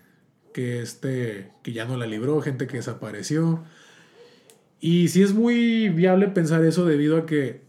[0.54, 3.64] que, este, que ya no la libró, gente que desapareció.
[4.80, 7.62] Y sí es muy viable pensar eso debido a que,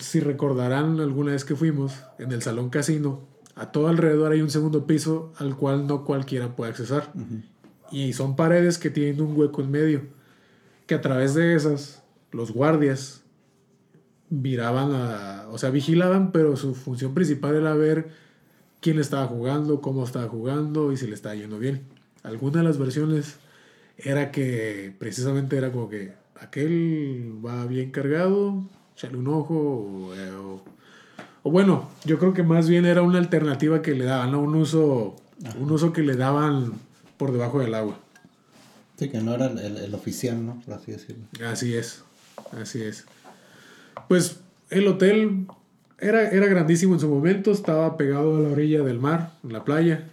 [0.00, 3.26] si recordarán alguna vez que fuimos en el salón casino,
[3.56, 7.12] a todo alrededor hay un segundo piso al cual no cualquiera puede accesar.
[7.90, 10.02] Y son paredes que tienen un hueco en medio.
[10.86, 12.02] Que a través de esas,
[12.32, 13.22] los guardias
[14.30, 15.46] miraban a.
[15.50, 18.08] O sea, vigilaban, pero su función principal era ver
[18.80, 21.82] quién estaba jugando, cómo estaba jugando y si le estaba yendo bien.
[22.22, 23.36] Alguna de las versiones
[23.96, 28.64] era que precisamente era como que aquel va bien cargado,
[28.96, 29.54] échale un ojo.
[29.54, 30.64] O, eh, o-
[31.44, 34.40] o bueno, yo creo que más bien era una alternativa que le daban, ¿no?
[34.40, 35.14] Un uso,
[35.60, 36.72] un uso que le daban
[37.18, 37.98] por debajo del agua.
[38.98, 40.60] Sí, que no era el, el- el oficial, ¿no?
[40.64, 41.24] Por así decirlo.
[41.46, 42.02] Así es,
[42.60, 43.04] así es.
[44.08, 44.40] Pues
[44.70, 45.46] el hotel
[45.98, 49.64] era, era grandísimo en su momento, estaba pegado a la orilla del mar, en la
[49.64, 50.08] playa.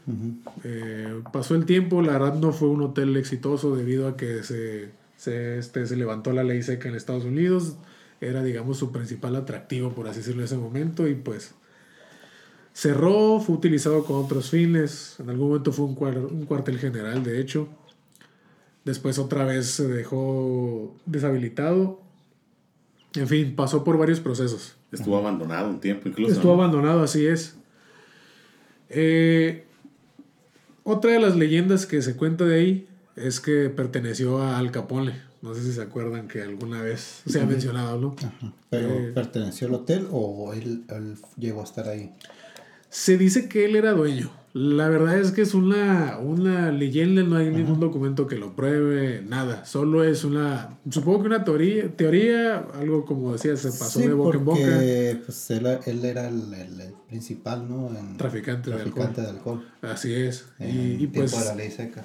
[0.63, 4.89] Eh, pasó el tiempo, la verdad no fue un hotel exitoso debido a que se,
[5.17, 7.75] se, este, se levantó la ley seca en Estados Unidos.
[8.21, 11.07] Era, digamos, su principal atractivo, por así decirlo, en ese momento.
[11.07, 11.55] Y pues
[12.73, 15.15] cerró, fue utilizado con otros fines.
[15.19, 17.67] En algún momento fue un, cuar- un cuartel general, de hecho.
[18.85, 21.99] Después otra vez se dejó deshabilitado.
[23.15, 24.75] En fin, pasó por varios procesos.
[24.91, 26.31] Estuvo abandonado un tiempo incluso.
[26.31, 26.61] Estuvo ¿no?
[26.63, 27.55] abandonado, así es.
[28.89, 29.65] Eh,
[30.83, 35.21] otra de las leyendas que se cuenta de ahí es que perteneció a Al Capone.
[35.41, 38.15] No sé si se acuerdan que alguna vez se ha mencionado, ¿no?
[38.17, 38.53] Ajá.
[38.69, 39.11] ¿Pero Eh.
[39.13, 42.13] perteneció al hotel o él, él llegó a estar ahí?
[42.89, 44.31] Se dice que él era dueño.
[44.53, 49.21] La verdad es que es una, una leyenda, no hay ningún documento que lo pruebe,
[49.25, 49.63] nada.
[49.63, 54.13] Solo es una, supongo que una teoría, teoría algo como decía, se pasó Sí, de
[54.13, 54.59] boca en boca.
[55.25, 57.97] Pues él, él era el, el- el principal, ¿no?
[57.97, 59.65] En- Traficante de traficante de alcohol.
[59.81, 60.45] Así es.
[60.59, 62.03] En Y, pues de la ley seca.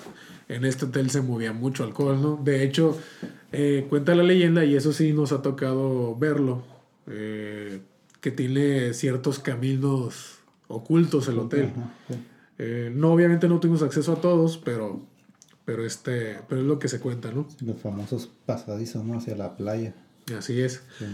[0.49, 2.41] en este hotel se movía mucho alcohol, ¿no?
[2.45, 2.97] De hecho,
[3.51, 6.63] eh, cuenta la leyenda, y eso sí nos ha tocado verlo,
[7.09, 7.81] eh,
[8.21, 10.37] que tiene ciertos caminos
[10.69, 11.73] ocultos el hotel.
[12.59, 15.05] Eh, no, obviamente no tuvimos acceso a todos, pero,
[15.65, 17.47] pero, este, pero es lo que se cuenta, ¿no?
[17.61, 19.19] Los famosos pasadizos, ¿no?
[19.19, 19.95] Hacia la playa.
[20.37, 20.83] Así es.
[20.99, 21.05] Sí.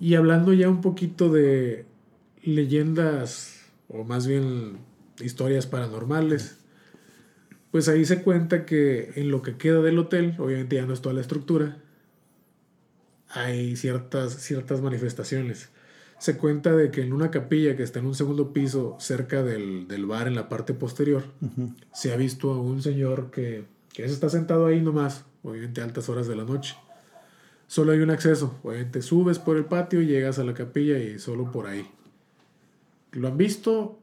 [0.00, 1.86] Y hablando ya un poquito de
[2.42, 4.78] leyendas, o más bien
[5.20, 6.58] historias paranormales,
[7.70, 11.00] pues ahí se cuenta que en lo que queda del hotel, obviamente ya no es
[11.00, 11.78] toda la estructura,
[13.28, 15.70] hay ciertas, ciertas manifestaciones.
[16.24, 19.86] Se cuenta de que en una capilla que está en un segundo piso, cerca del,
[19.88, 21.22] del bar en la parte posterior,
[21.92, 26.08] se ha visto a un señor que, que está sentado ahí nomás, obviamente a altas
[26.08, 26.76] horas de la noche.
[27.66, 31.52] Solo hay un acceso, obviamente subes por el patio, llegas a la capilla y solo
[31.52, 31.86] por ahí.
[33.12, 33.98] Lo han visto,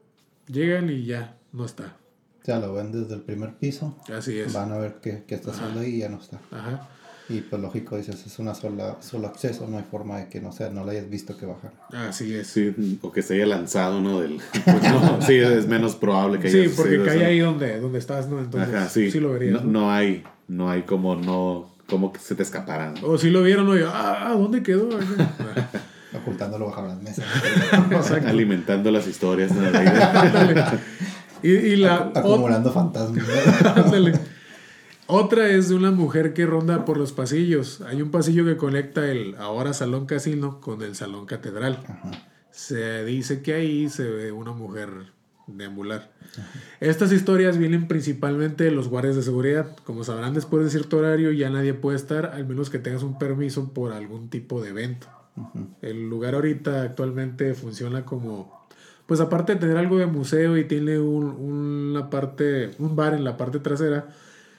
[0.46, 1.96] llegan y ya, no está.
[2.44, 3.98] Sea, lo ven desde el primer piso.
[4.16, 4.52] Así es.
[4.52, 6.38] Van a ver qué, qué está haciendo ahí y ya no está.
[6.52, 6.88] Ajá.
[7.28, 10.52] Y pues lógico, dices, es una sola, solo acceso, no hay forma de que no
[10.52, 11.72] sea, no lo hayas visto que bajar.
[11.92, 12.48] Así es.
[12.48, 14.20] Sí, o que se haya lanzado, ¿no?
[14.20, 17.98] Del, pues no, sí, es menos probable que haya Sí, porque cae ahí donde, donde
[17.98, 18.40] estás, ¿no?
[18.40, 19.10] Entonces, Ajá, sí.
[19.10, 19.54] sí lo verías.
[19.54, 19.80] no, ¿no?
[19.80, 22.94] no hay, no hay como no, como que se te escaparan.
[23.02, 24.88] O si lo vieron, oye, ah, ¿dónde quedó?
[26.14, 27.24] Ocultándolo bajo las mesas.
[28.26, 29.52] Alimentando las historias.
[29.52, 29.62] ¿no?
[31.42, 33.24] Y, y la, Acumulando fantasmas.
[35.06, 37.80] Otra es de una mujer que ronda por los pasillos.
[37.82, 41.82] Hay un pasillo que conecta el ahora salón casino con el salón catedral.
[41.86, 42.10] Ajá.
[42.52, 44.90] Se dice que ahí se ve una mujer
[45.46, 46.12] deambular.
[46.80, 49.76] Estas historias vienen principalmente de los guardias de seguridad.
[49.84, 53.18] Como sabrán, después de cierto horario ya nadie puede estar, al menos que tengas un
[53.18, 55.08] permiso por algún tipo de evento.
[55.80, 58.66] El lugar ahorita actualmente funciona como,
[59.06, 63.24] pues aparte de tener algo de museo y tiene un, una parte, un bar en
[63.24, 64.08] la parte trasera,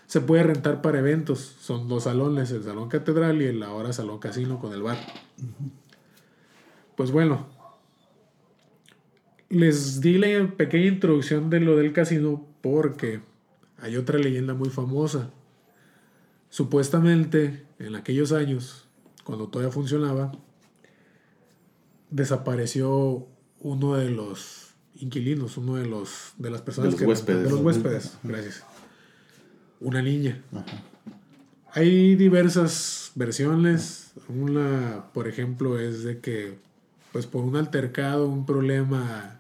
[0.08, 1.40] se puede rentar para eventos.
[1.60, 4.98] Son dos salones, el salón catedral y el ahora salón casino con el bar.
[6.96, 7.48] Pues bueno,
[9.50, 13.22] les di la pequeña introducción de lo del casino porque
[13.78, 15.30] hay otra leyenda muy famosa.
[16.50, 18.88] Supuestamente, en aquellos años,
[19.24, 20.32] cuando todavía funcionaba,
[22.10, 23.28] desapareció
[23.60, 27.44] uno de los inquilinos, uno de los de las personas los que huéspedes.
[27.44, 28.64] de los huéspedes, gracias.
[29.84, 30.42] Una niña.
[30.52, 30.84] Ajá.
[31.76, 34.12] Hay diversas versiones.
[34.30, 36.60] Una, por ejemplo, es de que,
[37.12, 39.40] pues por un altercado, un problema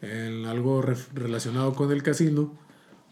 [0.00, 0.82] en algo
[1.12, 2.56] relacionado con el casino,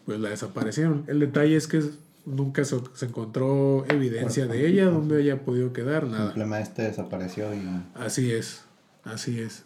[0.06, 1.04] pues la desaparecieron.
[1.08, 1.82] El detalle es que
[2.26, 6.26] nunca se, se encontró evidencia de ella, donde haya podido quedar, nada.
[6.26, 7.60] Simplemente desapareció y
[7.94, 8.62] Así es,
[9.02, 9.64] así es.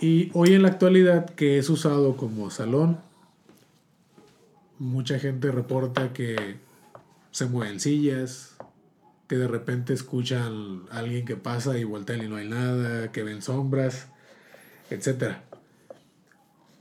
[0.00, 2.98] Y hoy en la actualidad que es usado como salón,
[4.78, 6.56] mucha gente reporta que
[7.30, 8.56] se mueven sillas,
[9.28, 13.22] que de repente escuchan a alguien que pasa y voltean y no hay nada, que
[13.22, 14.08] ven sombras,
[14.90, 15.36] etc.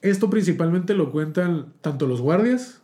[0.01, 2.81] Esto principalmente lo cuentan tanto los guardias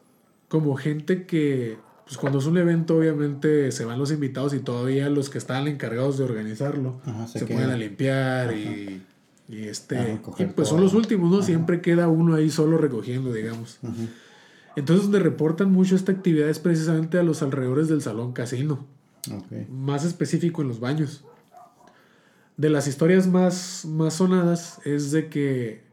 [0.49, 5.09] como gente que, pues cuando es un evento obviamente se van los invitados y todavía
[5.09, 9.01] los que están encargados de organizarlo Ajá, se, se ponen a limpiar y,
[9.49, 11.41] este y pues son los últimos, ¿no?
[11.41, 13.79] Siempre queda uno ahí solo recogiendo, digamos.
[14.75, 18.85] Entonces donde reportan mucho esta actividad es precisamente a los alrededores del salón casino,
[19.69, 21.23] más específico en los baños.
[22.57, 25.83] De las historias más, más sonadas es de que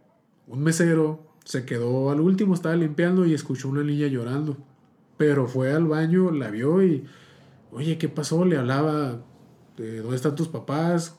[0.46, 4.56] un mesero se quedó al último, estaba limpiando y escuchó una niña llorando.
[5.16, 7.04] Pero fue al baño, la vio y,
[7.72, 8.44] oye, ¿qué pasó?
[8.44, 9.22] Le hablaba,
[9.76, 11.18] de, ¿dónde están tus papás?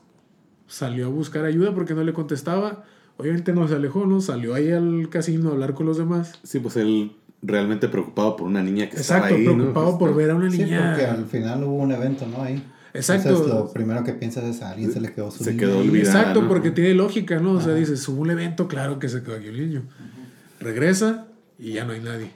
[0.66, 2.84] Salió a buscar ayuda porque no le contestaba.
[3.16, 4.20] Obviamente no se alejó, ¿no?
[4.20, 6.40] Salió ahí al casino a hablar con los demás.
[6.42, 9.54] Sí, pues él realmente preocupado por una niña que estaba Exacto, ahí, ¿no?
[9.54, 10.90] preocupado por ver a una Sí, niña.
[10.92, 12.42] porque al final hubo un evento, ¿no?
[12.42, 12.62] Ahí.
[12.94, 13.28] Exacto.
[13.30, 15.80] Entonces, lo primero que piensas es a alguien se le quedó su Se niño quedó
[15.80, 15.88] ahí.
[15.88, 16.18] olvidado.
[16.18, 16.48] Exacto, ¿no?
[16.48, 17.52] porque tiene lógica, ¿no?
[17.52, 19.82] O sea, dices, hubo un evento, claro que se quedó aquí el niño.
[20.60, 21.26] Regresa
[21.58, 22.30] y ya no hay nadie.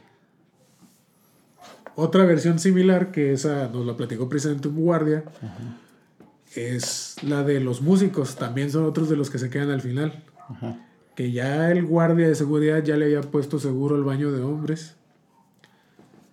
[1.94, 5.24] Otra versión similar, que esa nos la platicó precisamente un guardia,
[6.54, 8.36] es la de los músicos.
[8.36, 10.24] También son otros de los que se quedan al final.
[10.48, 10.76] Ajá.
[11.16, 14.94] Que ya el guardia de seguridad ya le había puesto seguro el baño de hombres.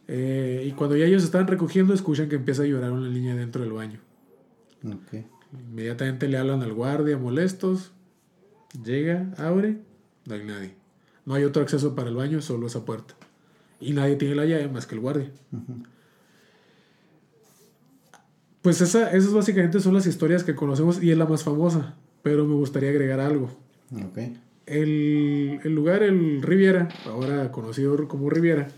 [0.07, 3.63] Eh, y cuando ya ellos están recogiendo, escuchan que empieza a llorar una niña dentro
[3.63, 3.99] del baño.
[4.85, 5.23] Ok.
[5.69, 7.93] Inmediatamente le hablan al guardia molestos.
[8.83, 9.77] Llega, abre,
[10.25, 10.75] no hay nadie.
[11.25, 13.15] No hay otro acceso para el baño, solo esa puerta.
[13.79, 15.31] Y nadie tiene la llave más que el guardia.
[18.61, 21.95] Pues esa, esas básicamente son las historias que conocemos y es la más famosa.
[22.21, 23.49] Pero me gustaría agregar algo.
[23.93, 24.19] Ok.
[24.65, 28.69] El, el lugar, el Riviera, ahora conocido como Riviera,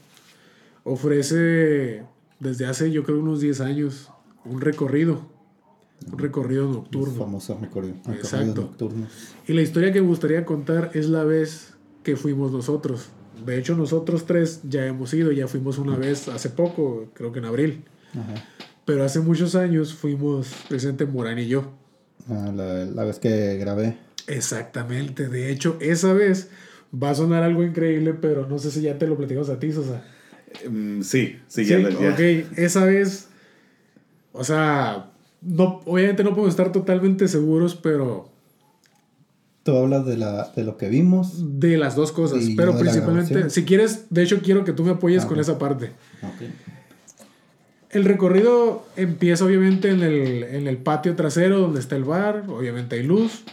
[0.83, 2.03] ofrece
[2.39, 4.09] desde hace yo creo unos 10 años
[4.45, 5.21] un recorrido.
[6.11, 7.13] Un recorrido Los nocturno.
[7.15, 8.61] famosos recorridos, recorridos Exacto.
[8.61, 9.09] nocturnos.
[9.47, 11.73] Y la historia que me gustaría contar es la vez
[12.03, 13.07] que fuimos nosotros.
[13.45, 17.39] De hecho, nosotros tres ya hemos ido, ya fuimos una vez hace poco, creo que
[17.39, 17.83] en abril.
[18.13, 18.45] Ajá.
[18.85, 21.71] Pero hace muchos años fuimos presente Morán y yo.
[22.29, 23.97] Ah, la, la vez que grabé.
[24.27, 25.27] Exactamente.
[25.29, 26.49] De hecho, esa vez
[26.93, 29.71] va a sonar algo increíble, pero no sé si ya te lo platicamos a ti,
[29.71, 30.03] Sosa.
[30.69, 32.11] Mm, sí, sí, ya, Sí, lo- ya.
[32.13, 32.19] ok,
[32.57, 33.27] esa vez,
[34.31, 35.11] o sea,
[35.41, 38.33] no, obviamente no podemos estar totalmente seguros, pero
[39.63, 41.59] Tú hablas de, la, de lo que vimos.
[41.59, 42.43] de las dos cosas.
[42.47, 45.57] Y pero principalmente, si quieres, de hecho quiero que tú me apoyes Ah, con esa
[45.57, 45.87] parte.
[46.21, 46.49] Ok.
[47.89, 52.95] El recorrido empieza obviamente en el, en el patio trasero donde está el bar, obviamente
[52.97, 53.43] hay luz,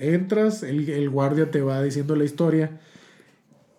[0.00, 2.78] entras, el, el guardia te va diciendo la historia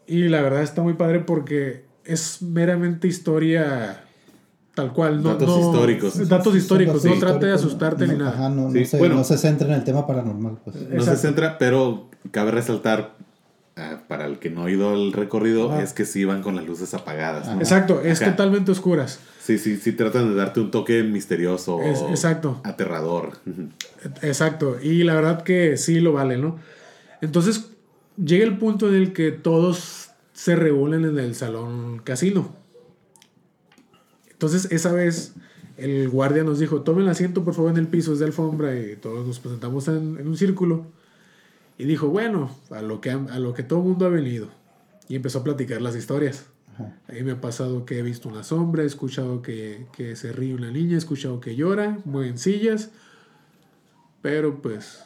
[0.05, 4.03] y la verdad está muy padre porque es meramente historia
[4.73, 6.29] tal cual, no, Datos no- históricos.
[6.29, 8.31] Datos históricos, no trate de asustarte no, ni nada.
[8.31, 9.15] Ajá, no, Sí, no, se, bueno.
[9.15, 10.59] no se centra en el tema paranormal.
[10.63, 10.75] Pues.
[10.75, 11.05] No Exacto.
[11.05, 13.15] se centra, pero cabe resaltar,
[13.77, 15.83] ah, para el que no ha ido al recorrido, Ajá.
[15.83, 17.47] es que sí van con las luces apagadas.
[17.47, 17.59] ¿no?
[17.61, 19.19] Exacto, es totalmente oscuras.
[19.41, 22.59] Sí, sí, sí tratan de darte un toque misterioso Es- exacto.
[22.63, 23.37] aterrador.
[24.21, 26.57] Exacto, y la verdad que sí lo vale, ¿no?
[27.21, 27.69] Entonces
[28.23, 32.53] llega el punto en el que todos se reúnen en el salón casino.
[34.31, 35.33] Entonces esa vez
[35.77, 38.95] el guardia nos dijo, tomen asiento por favor en el piso, es de alfombra y
[38.95, 40.85] todos nos presentamos en, en un círculo.
[41.77, 44.47] Y dijo, bueno, a lo, que, a lo que todo el mundo ha venido.
[45.07, 46.47] Y empezó a platicar las historias.
[46.73, 46.95] Ajá.
[47.07, 50.31] A mí me ha pasado que he visto una sombra, he escuchado que, que se
[50.31, 52.91] ríe una niña, he escuchado que llora, mueven sillas.
[54.21, 55.03] Pero pues,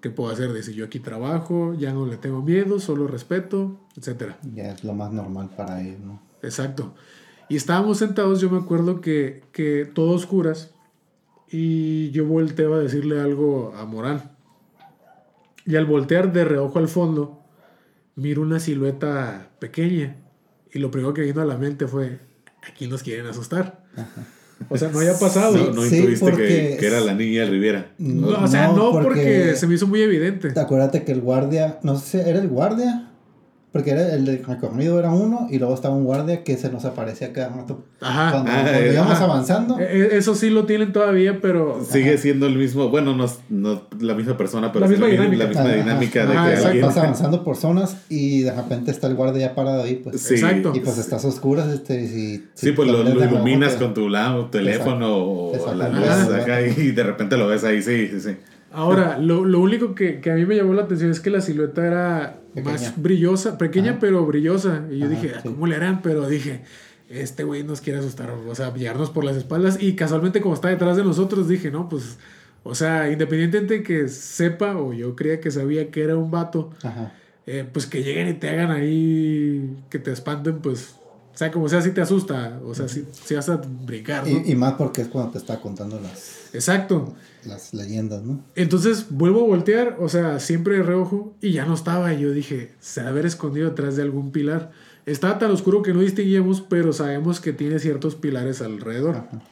[0.00, 0.52] ¿qué puedo hacer?
[0.52, 4.38] Dice, yo aquí trabajo, ya no le tengo miedo, solo respeto, etcétera.
[4.54, 6.20] Ya es lo más normal para ellos, ¿no?
[6.42, 6.94] Exacto.
[7.48, 10.74] Y estábamos sentados, yo me acuerdo que, que todo oscuras,
[11.50, 14.33] y yo volteaba a decirle algo a Morán.
[15.66, 17.42] Y al voltear de reojo al fondo,
[18.16, 20.16] miro una silueta pequeña.
[20.72, 22.18] Y lo primero que vino a la mente fue,
[22.68, 23.84] aquí nos quieren asustar.
[24.68, 25.56] O sea, no haya pasado.
[25.56, 27.92] No, no Sí, intuiste porque que, que era la niña de Riviera.
[27.98, 29.54] No, o sea, no, porque...
[29.56, 30.52] se me hizo muy evidente.
[30.58, 33.10] Acuérdate que el guardia, no sé si era el guardia,
[33.74, 36.84] porque era el del recorrido era uno y luego estaba un guardia que se nos
[36.84, 37.82] aparecía cada rato.
[38.00, 38.30] Ajá.
[38.30, 39.24] Cuando, Ah, cuando eh, íbamos ajá.
[39.24, 41.84] avanzando, E- e- Eso sí lo tienen todavía, pero...
[41.84, 45.08] Sigue siendo el mismo, bueno, no, es- no la misma persona, pero La sí misma
[45.08, 45.42] dinámica.
[45.42, 46.30] la misma Ajá, dinámica ajá.
[46.30, 46.66] de que exacto.
[46.68, 46.86] alguien...
[46.86, 50.20] vas avanzando por zonas y de repente está el guardia ya parado ahí, pues.
[50.20, 50.70] Sí, Exacto.
[50.72, 53.82] Y pues estás a oscuras, este, y si, Sí, pues lo, lo de iluminas pues,
[53.82, 55.74] con tu lado, teléfono o Exacto.
[55.78, 56.06] la Exacto.
[56.26, 56.42] luz Ajá.
[56.44, 58.36] acá y de repente lo ves ahí, sí, sí, sí.
[58.74, 61.40] Ahora, lo, lo único que, que a mí me llamó la atención es que la
[61.40, 62.72] silueta era Pequeña.
[62.72, 64.00] más brillosa, pequeña Ajá.
[64.00, 64.84] pero brillosa.
[64.90, 65.48] Y yo Ajá, dije, "Ah, sí.
[65.48, 66.02] ¿cómo le harán?
[66.02, 66.62] Pero dije,
[67.08, 69.80] este güey nos quiere asustar, o sea, pillarnos por las espaldas.
[69.82, 72.18] Y casualmente, como está detrás de nosotros, dije, no, pues,
[72.62, 76.70] o sea, independientemente de que sepa, o yo creía que sabía que era un vato,
[76.82, 77.12] Ajá.
[77.46, 80.96] eh, pues que lleguen y te hagan ahí, que te espanten, pues,
[81.34, 84.38] o sea, como sea, sí te asusta, o sea, sí, sí vas a brincar, ¿no?
[84.46, 87.12] Y, y más porque es cuando te está contando las, Exacto.
[87.44, 88.40] las leyendas, ¿no?
[88.54, 92.14] Entonces vuelvo a voltear, o sea, siempre de reojo, y ya no estaba.
[92.14, 94.70] Y yo dije, se ha de haber escondido detrás de algún pilar.
[95.06, 99.16] Estaba tan oscuro que no distinguíamos, pero sabemos que tiene ciertos pilares alrededor.
[99.16, 99.42] Ajá.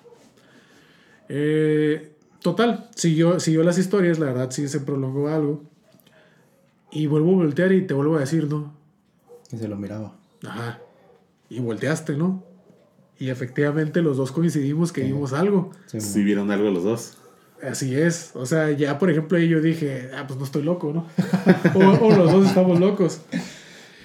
[1.29, 5.65] Eh, total, siguió, siguió las historias, la verdad sí se prolongó algo.
[6.93, 8.73] Y vuelvo a voltear y te vuelvo a decir, ¿no?
[9.51, 10.15] Que se lo miraba.
[10.47, 10.79] Ajá.
[11.57, 12.45] Y volteaste, ¿no?
[13.19, 15.09] Y efectivamente los dos coincidimos que Sí.
[15.09, 15.71] vimos algo.
[15.87, 17.19] Sí, Si vieron algo los dos.
[17.63, 18.33] Así es.
[18.35, 21.07] O sea, ya por ejemplo ahí yo dije, ah, pues no estoy loco, ¿no?
[21.75, 23.21] o, o los dos estamos locos.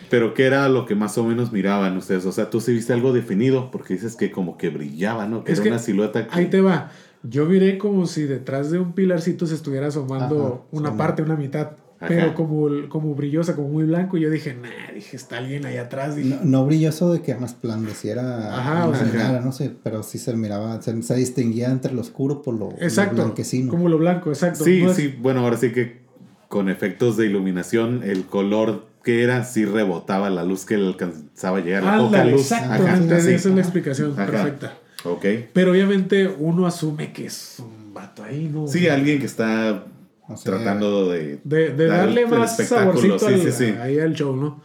[0.10, 2.26] Pero ¿qué era lo que más o menos miraban ustedes?
[2.26, 5.44] O sea, tú sí viste algo definido, porque dices que como que brillaba, ¿no?
[5.44, 6.38] Que Es era que una silueta que...
[6.38, 6.92] Ahí te va.
[7.24, 10.98] Yo miré como si detrás de un pilarcito se estuviera asomando Ajá, una sí.
[10.98, 11.72] parte, una mitad.
[12.00, 12.08] Ajá.
[12.10, 14.18] Pero como, como brillosa, como muy blanco.
[14.18, 16.16] Y yo dije, nah, dije, está alguien ahí atrás.
[16.16, 19.42] Dije, No, no brilloso de que resplandeciera Ajá, o sea.
[19.44, 22.78] no sé, pero sí se miraba, se, se distinguía entre lo oscuro por lo, lo
[22.82, 23.16] exacto.
[23.16, 23.72] blanquecino.
[23.72, 24.64] Como lo blanco, exacto.
[24.64, 26.06] Sí, No es- sí, bueno, ahora sí que
[26.48, 31.58] con efectos de iluminación, el color que era sí rebotaba la luz que le alcanzaba
[31.58, 31.84] a llegar.
[31.84, 32.42] La poca Ándale, luz.
[32.52, 33.14] exactamente.
[33.16, 33.34] Ajá, sí.
[33.34, 34.26] Esa es la explicación Ajá.
[34.26, 34.74] perfecta.
[35.04, 35.26] Ok.
[35.54, 38.68] Pero obviamente uno asume que es un vato ahí, ¿no?
[38.68, 39.86] Sí, alguien que está
[40.30, 41.40] O sea, tratando de...
[41.44, 43.66] De, de dar darle el más saborcito sí, al- sí, sí.
[43.82, 44.62] ahí al show, ¿no?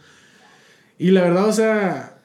[0.97, 2.17] Y la verdad, o sea,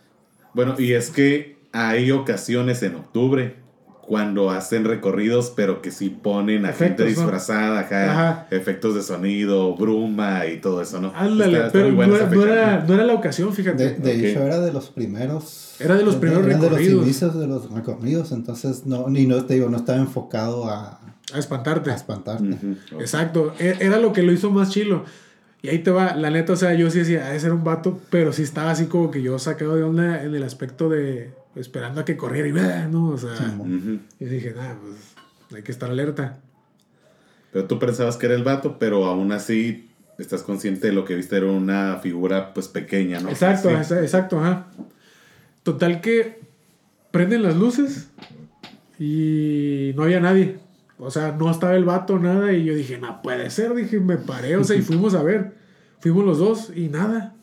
[0.54, 3.56] Bueno, y es que hay ocasiones en octubre
[4.00, 7.10] cuando hacen recorridos, pero que sí ponen a gente Efectos, ¿no?
[7.30, 8.46] disfrazada, ajá, Ajá.
[8.50, 11.12] efectos de sonido, bruma y todo eso, ¿no?
[11.14, 13.84] ándale, Está- está pero no, era, no era- no era la ocasión, fíjate.
[13.84, 14.24] De, de Ok.
[14.24, 15.76] hecho, era de los primeros.
[15.78, 17.04] Era de los primeros eran de los recorridos.
[17.04, 20.98] inicios de los recorridos, entonces no, ni no te digo, no estaba enfocado a,
[21.34, 21.90] a espantarte.
[21.90, 22.56] a espantarte.
[22.98, 25.04] Exacto, e- era lo que lo hizo más chilo.
[25.60, 27.64] Y ahí te va, la neta, o sea, yo sí decía, ha de ser un
[27.64, 31.32] vato, pero sí estaba así como que yo sacado de onda en el aspecto de
[31.56, 32.86] esperando a que corriera y ¡blah!
[32.86, 33.08] ¿no?
[33.08, 33.34] O sea,
[34.20, 34.94] y dije, nada, pues
[35.56, 36.38] hay que estar alerta.
[37.52, 41.16] Pero tú pensabas que era el vato, pero aún así estás consciente de lo que
[41.16, 43.28] viste era una figura pues pequeña, ¿no?
[43.30, 43.94] Exacto, Sí.
[43.94, 44.66] exacto, ajá.
[45.64, 46.38] Total que
[47.10, 48.10] prenden las luces
[48.98, 50.58] y no había nadie.
[50.98, 52.52] O sea, no estaba el vato, nada.
[52.52, 53.74] Y yo dije, no puede ser.
[53.74, 55.54] Dije, me paré, o sea, y fuimos a ver.
[56.00, 57.34] Fuimos los dos y nada.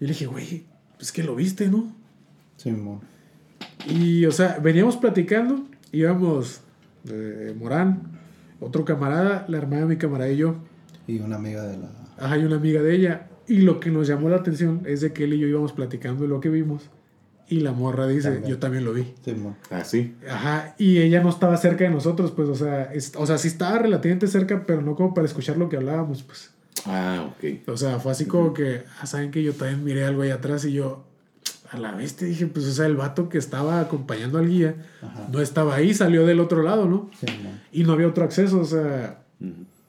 [0.00, 0.64] Y le dije, güey,
[0.96, 1.92] pues que lo viste, ¿no?
[2.56, 3.00] Simón.
[3.86, 6.62] Y, o sea, veníamos platicando, íbamos
[7.10, 8.18] eh, Morán,
[8.60, 10.56] otro camarada, la hermana de mi camarada y yo.
[11.06, 11.90] Y una amiga de la.
[12.18, 13.28] Ajá, y una amiga de ella.
[13.46, 16.22] Y lo que nos llamó la atención es de que él y yo íbamos platicando
[16.22, 16.88] de lo que vimos.
[17.48, 18.50] Y la morra dice, También.
[18.50, 19.12] yo también lo vi.
[19.24, 19.56] Simón.
[19.70, 20.14] Ah, sí.
[20.30, 23.48] Ajá, y ella no estaba cerca de nosotros, pues, o sea, es- o sea, sí
[23.48, 26.50] estaba relativamente cerca, pero no como para escuchar lo que hablábamos, pues.
[26.86, 27.68] Ah, ok.
[27.68, 30.64] O sea, fue así como que, ah, saben que yo también miré algo ahí atrás
[30.64, 31.04] y yo,
[31.70, 34.76] a la vez te dije, pues, o sea, el vato que estaba acompañando al guía
[35.02, 35.28] Ajá.
[35.32, 37.10] no estaba ahí, salió del otro lado, ¿no?
[37.18, 37.60] Simón.
[37.72, 39.22] Y no había otro acceso, o sea,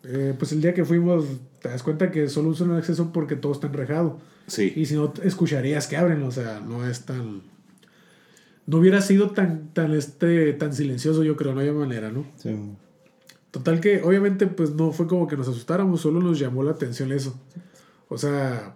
[0.03, 1.25] eh, pues el día que fuimos,
[1.61, 4.19] te das cuenta que solo usan el acceso porque todo está enrejado.
[4.47, 4.73] Sí.
[4.75, 7.41] Y si no, escucharías que abren, o sea, no es tan...
[8.67, 12.25] No hubiera sido tan, tan, este, tan silencioso, yo creo, no hay manera, ¿no?
[12.37, 12.77] Simón.
[13.55, 17.13] Total que, obviamente, pues no fue como que nos asustáramos, solo nos llamó la atención
[17.13, 17.39] eso.
[18.09, 18.75] O sea,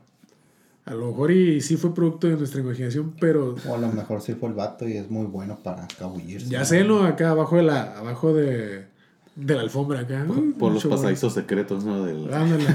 [0.85, 4.21] a lo mejor y sí fue producto de nuestra imaginación, pero O a lo mejor
[4.21, 6.47] sí fue el vato y es muy bueno para cabullirse.
[6.47, 7.03] ya sé, ¿no?
[7.03, 8.85] Acá abajo de la, abajo de,
[9.35, 10.25] de la alfombra, acá.
[10.57, 12.03] Por, los pasadizos secretos, ¿no?
[12.03, 12.33] Del...
[12.33, 12.65] Ándale.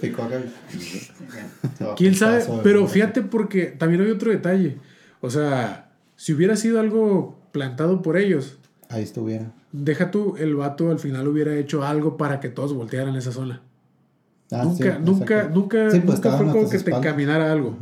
[1.96, 2.44] ¿Quién sabe?
[2.62, 4.78] Pero fíjate porque también hay otro detalle.
[5.20, 9.52] O sea, si hubiera sido algo plantado por ellos, Ahí estuviera.
[9.72, 13.62] deja tú, el vato al final hubiera hecho algo para que todos voltearan esa zona.
[14.52, 17.76] Ah, nunca, sí, nunca, nunca, Sí, pues, nunca fue como que te encaminara algo.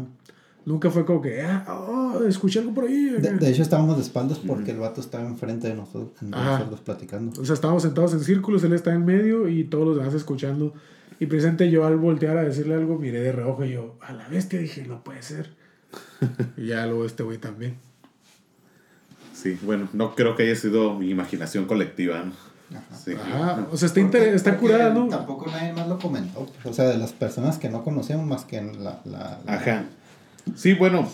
[0.64, 3.04] Nunca fue como que, ah, oh, escuché algo por ahí.
[3.10, 3.36] De, acá.
[3.38, 7.40] de hecho, estábamos de espaldas porque el vato estaba enfrente de nosotros, nosotros platicando.
[7.40, 10.72] O sea, estábamos sentados en círculos, él estaba en medio y todos los demás escuchando.
[11.20, 14.26] Y presente yo al voltear a decirle algo, miré de reojo y yo, a la
[14.28, 15.50] bestia, dije, no puede ser.
[16.56, 17.76] y ya luego este güey también.
[19.32, 22.32] Sí, bueno, no creo que haya sido mi imaginación colectiva, ¿no?
[22.96, 23.12] Sí.
[23.12, 25.06] Ajá, o sea, está, Porque- está curada, ¿no?
[25.08, 26.48] Tampoco nadie más lo comentó.
[26.64, 29.00] O sea, de las personas que no conocíamos más que en la...
[29.04, 29.84] la, la- Ajá.
[30.56, 31.08] Sí, bueno,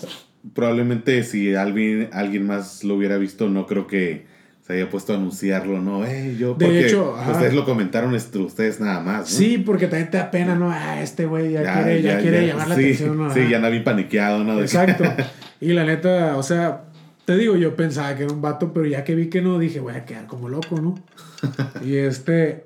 [0.55, 4.26] probablemente si alguien, alguien más lo hubiera visto, no creo que
[4.62, 6.05] se haya puesto a anunciarlo, ¿no?
[6.05, 7.32] Eh, yo, De porque hecho, ajá.
[7.32, 9.26] ustedes lo comentaron ustedes nada más, ¿no?
[9.26, 10.70] Sí, porque también te da pena, ¿no?
[10.70, 13.34] Ah, este güey ya, quiere, ya, quiere llamar la sí, atención, ¿no?
[13.34, 14.61] Sí, ya andaba bien paniqueado, ¿no?
[14.61, 15.05] Exacto.
[15.62, 16.84] Y la neta, o sea,
[17.26, 19.78] te digo, yo pensaba que era un vato, pero ya que vi que no, dije,
[19.78, 20.95] voy a quedar como loco, ¿no?
[21.84, 22.64] y este,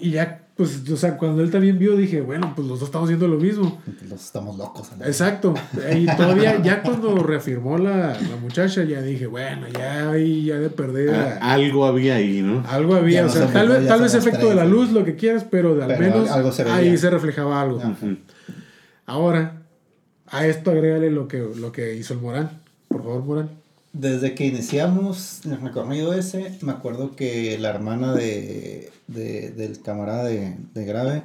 [0.00, 3.06] y ya, pues, o sea, cuando él también vio, dije, bueno, pues los dos estamos
[3.08, 3.80] haciendo lo mismo.
[4.08, 4.88] Los estamos locos.
[4.96, 5.04] ¿no?
[5.04, 5.54] Exacto.
[5.96, 10.70] Y todavía, ya cuando reafirmó la, la muchacha, ya dije, bueno, ya ahí, ya de
[10.70, 11.12] perder.
[11.12, 12.64] Ah, algo había ahí, ¿no?
[12.68, 15.04] Algo había, Ya o sea, se tal vez, tal vez efecto de la luz, lo
[15.04, 16.76] que quieras, pero de al Pero menos algo se veía.
[16.76, 17.80] ahí se reflejaba algo.
[17.82, 17.94] Ah.
[19.06, 19.62] Ahora,
[20.28, 22.62] a esto agrégale lo que, lo que hizo el Morán.
[22.86, 23.50] Por favor, Morán.
[23.92, 30.24] Desde que iniciamos el recorrido ese, me acuerdo que la hermana de, de- del camarada
[30.24, 31.22] de, de Grave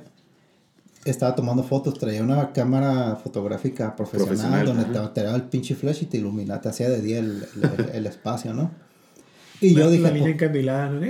[1.05, 5.07] estaba tomando fotos, traía una cámara fotográfica profesional, Profesional, donde ajá.
[5.13, 7.45] te, te daba el pinche flash y te iluminaba, te hacía de día el,
[7.77, 8.71] el- el espacio, ¿no?
[9.61, 11.01] Y yo la, dije, la niña pues, encandilada, ¿no?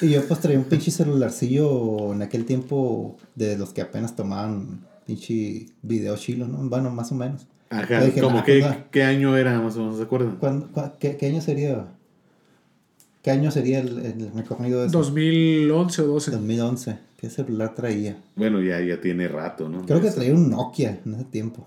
[0.00, 4.86] Y yo pues traía un pinche celularcillo en aquel tiempo de los que apenas tomaban
[5.06, 6.58] pinche video chilo, ¿no?
[6.68, 7.46] Bueno, más o menos.
[7.70, 8.76] Ajá, Yo dije, como nah, que, pues.
[8.90, 10.36] ¿qué año era más o menos, se acuerdan?
[10.36, 10.68] ¿Cuándo-
[10.98, 11.86] qué, qué año sería?
[13.22, 14.96] ¿Qué año sería el, el recorrido de ese?
[14.96, 16.30] 2011 o 12.
[16.30, 16.98] 2011.
[17.18, 18.16] ¿Qué celular traía?
[18.34, 19.84] Bueno, ya, ya tiene rato, ¿no?
[19.84, 21.66] Creo que traía un Nokia en ese tiempo.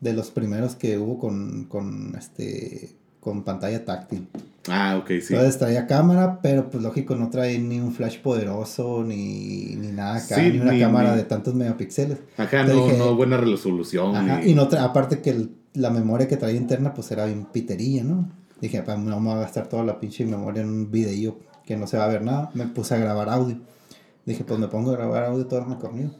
[0.00, 2.90] De los primeros que hubo con, con este
[3.20, 4.28] con pantalla táctil.
[4.68, 5.32] Ah, ok, sí.
[5.34, 10.16] Entonces traía cámara, pero pues lógico no trae ni un flash poderoso, ni, ni nada
[10.16, 12.18] acá, Sí, ni una ni- cámara ni- de tantos megapíxeles.
[12.36, 14.14] Ajá, Te no, dije- no buena resolución.
[14.14, 17.24] Ajá, ni- y no tra- aparte que el- la memoria que traía interna pues era
[17.24, 18.28] bien piterilla, ¿no?
[18.60, 21.86] Dije, "Pa, no voy a gastar toda la pinche memoria en un video que no
[21.86, 22.50] se va a ver nada.
[22.54, 23.56] Me puse a grabar audio.
[24.26, 26.10] Dije, pues me pongo a grabar audio todo el recorrido.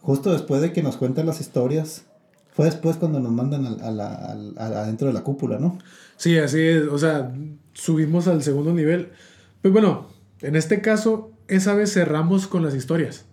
[0.00, 2.04] Justo después de que nos cuentan las historias,
[2.52, 5.76] Fue después cuando nos mandan a la, al- a- adentro de la cúpula, ¿no?
[6.16, 6.84] Sí, así es.
[6.88, 7.30] O sea,
[7.74, 9.10] subimos al segundo nivel.
[9.60, 10.06] Pues bueno,
[10.40, 13.26] en este caso, esa vez cerramos con las historias.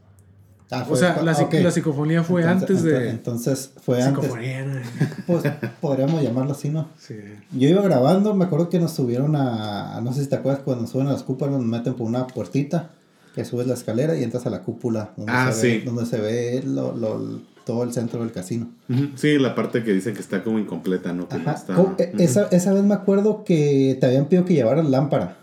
[0.71, 3.09] Ah, O sea, la, ah, la psicofonía fue Entonces- antes de.
[3.09, 4.23] Entonces fue antes.
[4.23, 4.81] Psicofonía.
[5.27, 5.43] Pues
[5.81, 6.87] podríamos llamarlo así, ¿no?
[6.97, 7.15] Sí.
[7.51, 10.87] Yo iba grabando, me acuerdo que nos subieron a, no sé si te acuerdas, cuando
[10.87, 12.89] suben a las cúpulas nos meten por una puertita,
[13.35, 15.85] que subes la escalera y entras a la cúpula, donde, Ah, se, ve, sí.
[15.85, 18.67] donde se ve lo- lo- todo el centro del casino.
[19.15, 21.27] Sí, la parte que dicen que está como incompleta, ¿no?
[21.29, 25.37] Que e- esa, esa vez me acuerdo que te habían pedido que llevaras lámpara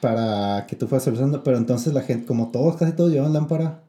[0.00, 3.82] para que tú fueras solucionando, pero entonces la gente, como todos, casi todos llevan lámpara,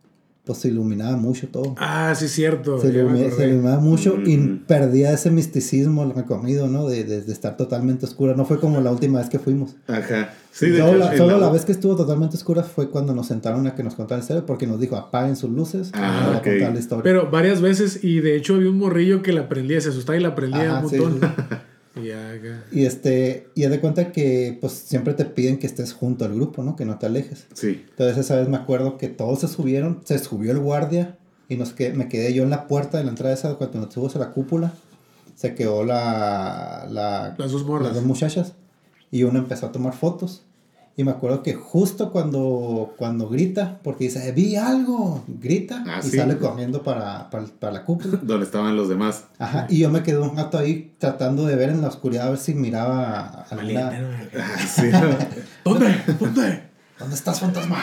[0.44, 1.76] pues se iluminaba mucho todo.
[1.78, 2.80] Ah, sí, cierto.
[2.82, 4.58] se, ilumi- se iluminaba mucho y Ujú.
[4.66, 6.88] perdía ese misticismo el recorrido, ¿no?
[6.88, 8.34] De, de- de estar totalmente oscura.
[8.36, 9.76] No fue como la última vez que fuimos.
[9.88, 10.34] Ajá.
[10.52, 13.14] Sí, de solo hecho, la, solo la- la vez que estuvo totalmente oscura fue cuando
[13.14, 16.24] nos sentaron a que nos contara la historia porque nos dijo apaguen sus luces Ah,
[16.26, 16.44] para ok.
[16.44, 17.04] contar la historia.
[17.04, 20.22] Pero varias veces, y de hecho había un morrillo que la prendía, se asustaba y
[20.22, 21.20] la prendía Ajá, un sí, montón.
[21.22, 21.56] sí.
[22.72, 26.34] Y este, y haz de cuenta que pues siempre te piden que estés junto al
[26.34, 26.76] grupo, ¿no?
[26.76, 27.48] Que no te alejes.
[27.54, 27.86] Sí.
[27.90, 31.18] Entonces esa vez me acuerdo que todos se subieron, se subió el guardia
[31.50, 33.94] y nos que me quedé yo en la puerta de la entrada esa cuando nos
[33.94, 34.74] subimos a la cúpula.
[35.36, 38.54] Se quedó la, la Las dos las dos muchachas
[39.10, 40.44] y uno empezó a tomar fotos.
[40.98, 46.08] Y me acuerdo que justo cuando, cuando grita, porque dice, vi algo, grita Ah, y
[46.10, 46.18] sí.
[46.18, 48.20] sale corriendo para, para, para la cúpula.
[48.22, 49.24] Donde estaban los demás.
[49.40, 52.30] Ajá, y yo me quedé un rato ahí tratando de ver en la oscuridad a
[52.32, 53.92] ver si miraba a alguna...
[53.92, 54.08] ¿no?
[54.38, 54.90] Ah, sí.
[55.64, 55.96] ¿Dónde?
[56.20, 56.64] ¿Dónde?
[57.00, 57.78] ¿Dónde estás, fantasma?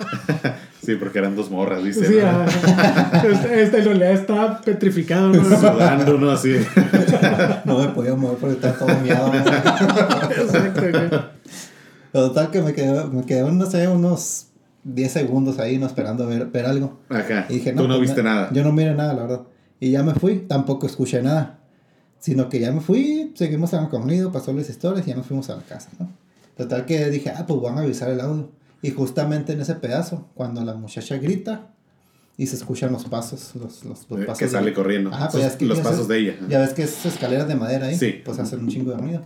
[0.82, 2.06] sí, porque eran dos morras, dice.
[2.06, 2.28] Sí, ¿no?
[2.28, 5.44] ah, este, este en realidad está petrificado, ¿no?
[5.44, 6.30] Sudando, ¿no?
[6.30, 6.54] Así.
[7.64, 9.34] No me podía mover porque estaba todo miado.
[9.34, 11.32] Exacto, acá.
[12.12, 14.46] Pero total que me quedé, me quedé, no sé, unos
[14.84, 15.86] 10 segundos ahí, ¿no?
[15.86, 16.98] Esperando ver, ver algo.
[17.08, 17.46] Ajá.
[17.48, 18.50] Y dije, Tú no pues, viste me- nada.
[18.52, 19.40] Yo no miré nada, la verdad.
[19.80, 21.58] Y ya me fui, tampoco escuché nada.
[22.18, 25.26] Sino que ya me fui, seguimos en el comido, pasó las historias y ya nos
[25.26, 26.10] fuimos a la casa, ¿no?
[26.56, 28.50] Total que dije, ah, pues van a avisar el audio.
[28.82, 31.68] Y justamente en ese pedazo, cuando la muchacha grita
[32.36, 34.38] y se escuchan los pasos, los, los, los Eh, pasos.
[34.38, 35.10] que sale de- corriendo.
[35.10, 36.36] Ajá, pues Sus- ya es que los pasos sabes- de ella.
[36.48, 37.96] Ya ves que es escaleras de madera ahí.
[37.96, 38.14] Sí.
[38.24, 39.22] Pues hacen un chingo de ruido.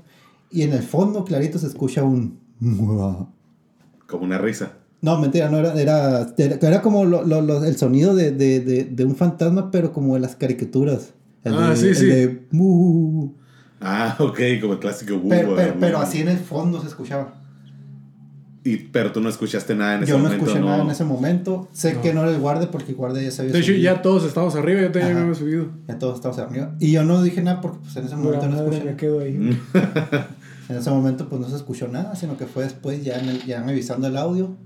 [0.50, 2.40] Y en el fondo, clarito, se escucha un...
[4.06, 4.72] Como una risa.
[5.00, 8.60] No, mentira, no era, era, era, era como lo- lo- lo- el sonido de, de,
[8.60, 11.12] de, de un fantasma, pero como de las caricaturas.
[11.42, 12.40] El Ah, de, sí, el sí.
[13.80, 15.14] Ah, ok, como el clásico.
[15.16, 17.34] uh, pero, pero, pero así en el fondo se escuchaba.
[18.64, 20.44] Y, pero tú no escuchaste nada en ese Yo no momento.
[20.44, 20.66] escuché ¿no?
[20.70, 21.68] nada en ese momento.
[21.72, 22.00] Sé No.
[22.02, 23.82] que no era el guardia porque el guardia ya se había De hecho, subido.
[23.82, 25.66] ya todos estábamos arriba, yo también me había subido.
[25.88, 26.76] Ya todos estábamos arriba.
[26.78, 28.84] Y yo no dije nada porque pues, en ese momento no escuché.
[28.84, 29.58] me quedo ahí.
[30.72, 33.44] En ese momento pues no se escuchó nada, sino que fue después ya, en el,
[33.44, 34.56] ya revisando el audio,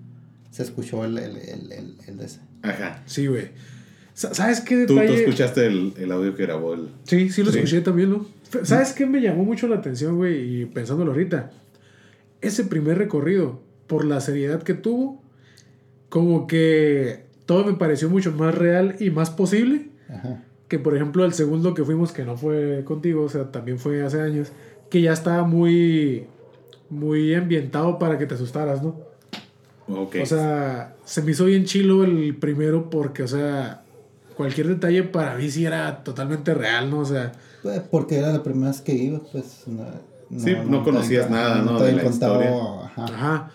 [0.50, 2.40] se escuchó el, el, el, el, el de ese.
[2.62, 3.02] Ajá.
[3.06, 3.50] Sí, güey.
[4.14, 5.24] Sa- ¿Sabes qué Tú, tú detalle?
[5.24, 6.88] escuchaste el, el audio que grabó el.
[7.04, 7.58] Sí, sí lo Sí.
[7.58, 8.26] escuché también, ¿no?
[8.62, 10.62] ¿Sabes qué me llamó mucho la atención, güey?
[10.62, 11.50] Y pensándolo ahorita.
[12.40, 15.22] Ese primer recorrido, por la seriedad que tuvo,
[16.08, 20.42] como que todo me pareció mucho más real y más posible Ajá.
[20.68, 24.02] que, por ejemplo, el segundo que fuimos, que no fue contigo, o sea, también fue
[24.02, 24.48] hace años,
[24.90, 26.26] que ya estaba muy,
[26.90, 28.96] muy ambientado para que te asustaras, ¿no?
[29.88, 30.16] Ok.
[30.22, 33.82] O sea, se me hizo bien chilo el primero porque, o sea,
[34.36, 37.00] cualquier detalle para mí sí era totalmente real, ¿no?
[37.00, 37.32] O sea,
[37.62, 39.62] Pues, porque era la primera vez que iba, pues.
[39.66, 39.84] No,
[40.40, 41.76] Sí, no te conocías nada, ¿no?
[41.78, 42.84] te de habían la contado, historia.
[42.86, 43.04] ajá.
[43.04, 43.50] ajá,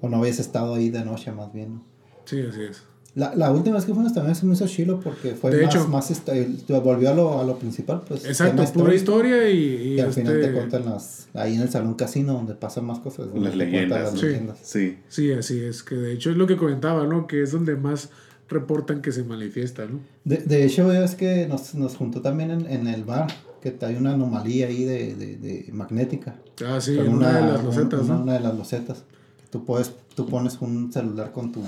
[0.00, 1.74] O no habías estado ahí de noche, más bien.
[1.74, 1.84] ¿no?
[2.24, 2.84] sí, así es.
[3.14, 5.74] La, la última vez que fuimos también se me hizo chilo porque fue De más,
[5.74, 5.86] hecho.
[5.88, 8.24] más el- volvió a lo, a lo principal, pues.
[8.24, 11.68] Exacto, pura historia y, y Y al final este- te cuentan las, ahí en el
[11.68, 13.26] salón casino donde pasan más cosas.
[13.26, 14.12] donde Las te cuentan leyendas.
[14.12, 14.26] las Sí.
[14.26, 14.58] leyendas.
[14.62, 14.98] Sí.
[15.08, 17.26] Sí, así es, que de hecho es lo que comentaba, ¿no?
[17.26, 18.08] Que es donde más
[18.48, 20.00] reportan que se manifiesta, ¿no?
[20.24, 23.26] De, de hecho, es que nos, nos juntó también en, en el bar,
[23.62, 26.36] que hay una anomalía ahí de, de, de magnética.
[26.66, 28.22] Ah, sí, en una, de las losetas, una, ¿no?
[28.22, 29.04] una de las losetas.
[29.52, 31.60] Tú, puedes, tú pones un celular con tu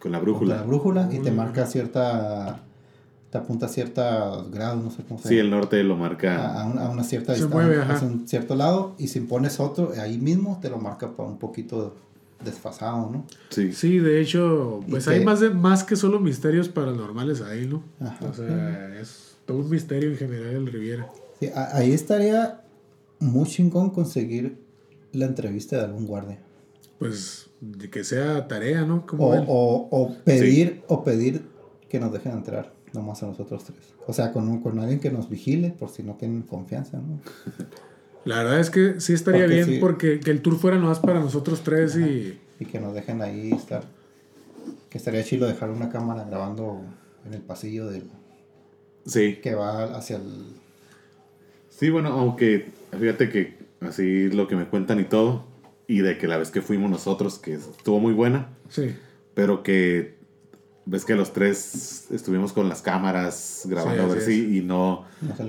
[0.00, 0.56] Con la con brújula.
[0.56, 1.36] la brújula y te Mm.
[1.36, 2.60] marca cierta.
[3.30, 6.60] Te apunta a ciertos grados, no sé cómo se Sí, el norte lo marca.
[6.60, 9.58] a una, a una cierta Se distancia, mueve, hacia un cierto lado y si pones
[9.58, 11.94] otro ahí mismo te lo marca para un poquito
[12.44, 13.24] desfasado, ¿no?
[13.50, 13.72] Sí.
[13.72, 17.82] Sí, de hecho, ¿Y pues hay más, de, más que solo misterios paranormales ahí, ¿no?
[18.00, 18.26] Ajá.
[18.26, 21.08] O sea, es todo un misterio en general el Riviera.
[21.40, 22.60] Sí, a- ahí estaría
[23.20, 24.58] muy chingón conseguir
[25.12, 26.38] la entrevista de algún guardia.
[27.02, 29.06] Pues de que sea tarea, ¿no?
[29.06, 31.42] Como O, o, o pedir, o pedir
[31.88, 33.78] que nos dejen entrar, nomás a nosotros tres.
[34.06, 37.20] O sea, con, con alguien que nos vigile por si no tienen confianza, ¿no?
[38.24, 39.78] La verdad es que sí estaría Porque bien sí.
[39.80, 42.38] porque que el tour fuera nomás para nosotros tres y...
[42.60, 43.82] Y que nos dejen ahí estar.
[44.88, 46.80] Que estaría chido dejar una cámara grabando
[47.26, 48.04] en el pasillo del,
[49.04, 49.38] Sí.
[49.42, 50.54] que va hacia el...
[51.70, 52.66] Sí, bueno, aunque
[52.98, 55.44] fíjate que así lo que me cuentan y todo,
[55.86, 58.94] y de que la vez que fuimos nosotros, que estuvo muy buena, Sí.
[59.34, 60.16] pero que
[60.84, 65.04] ves que los tres estuvimos con las cámaras grabando Sí, a ver si y no,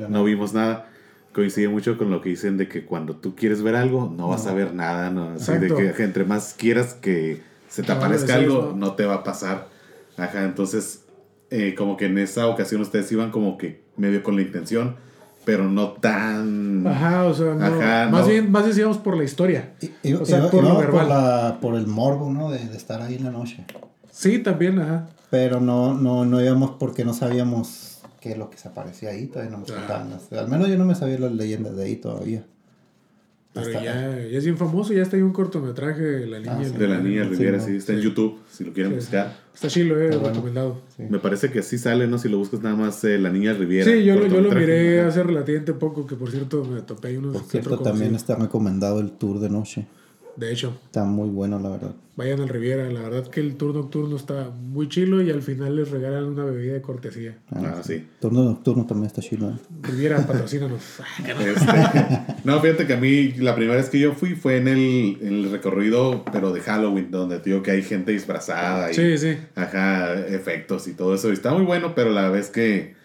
[0.09, 0.89] No vimos nada.
[1.33, 4.45] Coincide mucho con lo que dicen de que cuando tú quieres ver algo, no vas
[4.45, 5.29] a ver nada, ¿no?
[5.29, 8.75] Así de que entre más quieras que se te aparezca algo, no.
[8.75, 9.67] no te va a pasar.
[10.15, 11.05] Ajá, entonces,
[11.49, 14.95] eh, como que en esa ocasión ustedes iban como que medio con la intención,
[15.45, 16.85] pero no tan...
[16.87, 18.27] Ajá, o sea, no, Ajá, más, no.
[18.27, 19.73] bien, más bien íbamos por la historia.
[19.81, 21.09] Y- y- O sea, por lo íbamos verbal.
[21.09, 22.49] la- por el morbo, ¿no?
[22.51, 23.65] De, de estar ahí en la noche.
[24.11, 25.07] Sí, también, ajá.
[25.29, 29.25] Pero no, no, no íbamos porque no sabíamos qué es lo que se aparecía ahí.
[29.27, 29.75] Todavía no nos Ah.
[29.75, 30.09] contaban.
[30.37, 32.43] Al menos yo no me sabía las leyendas de ahí todavía.
[33.53, 36.57] Pero Hasta- ya, ya es bien famoso, ya está ahí un cortometraje de la niña.
[36.59, 36.75] Ah, sí.
[36.75, 38.03] De la niña Sí, Riviera, no, sí, está en sí.
[38.05, 38.95] YouTube, si lo quieren Sí.
[38.97, 39.37] buscar.
[39.53, 40.33] Está chilo, eh, Está bueno.
[40.33, 40.81] recomendado.
[40.97, 41.03] Sí.
[41.07, 42.17] Me parece que sí sale, ¿no?
[42.17, 43.85] Si lo buscas nada más eh, La Niña Riviera.
[43.91, 47.17] Sí, yo, lo- yo lo miré hace relativamente poco, que por cierto me topé ahí
[47.17, 49.85] unos Por cierto, también está recomendado el tour de noche.
[50.35, 51.91] De hecho, Está muy bueno, la verdad.
[52.15, 52.89] vayan al Riviera.
[52.91, 56.43] La verdad que el tour nocturno está muy chilo y al final les regalan una
[56.43, 57.37] bebida de cortesía.
[57.51, 58.07] Ah, sí.
[58.19, 59.51] Turno nocturno también está chido.
[59.51, 59.55] ¿eh?
[59.83, 60.81] Riviera, patrocínanos.
[61.27, 65.17] Este, no, fíjate que a mí la primera vez que yo fui fue en el,
[65.21, 69.17] en el recorrido, pero de Halloween, donde te digo que hay gente disfrazada y Sí,
[69.19, 69.37] sí.
[69.55, 71.29] ajá, efectos y todo eso.
[71.29, 72.95] Y está muy bueno, pero la vez que,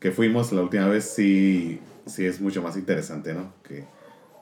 [0.00, 3.52] que fuimos la última vez sí, sí es mucho más interesante, ¿no?
[3.66, 3.84] Que,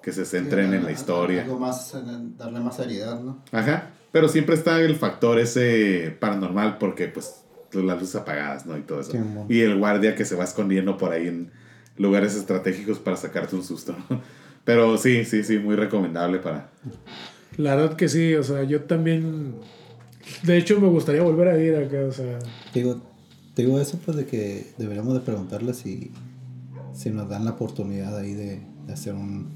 [0.03, 1.43] que se centren en la historia.
[1.43, 1.95] Algo más,
[2.37, 3.43] darle más seriedad, ¿no?
[3.53, 7.37] Ajá, pero siempre está el factor ese paranormal porque pues
[7.73, 8.77] las luces apagadas, ¿no?
[8.77, 9.17] Y todo eso.
[9.17, 11.51] Mon- Y el guardia que se va escondiendo por ahí en
[11.97, 14.21] lugares estratégicos para sacarte un susto, ¿no?
[14.65, 16.71] Pero sí, sí, sí, muy recomendable para...
[17.57, 19.55] La verdad que sí, o sea, yo también.
[20.45, 22.39] De hecho, me gustaría volver a ir acá, o sea.
[22.73, 23.01] Te digo,
[23.57, 26.13] digo eso pues de que deberíamos de preguntarle si,
[26.95, 29.51] si nos dan la oportunidad ahí de, de hacer un-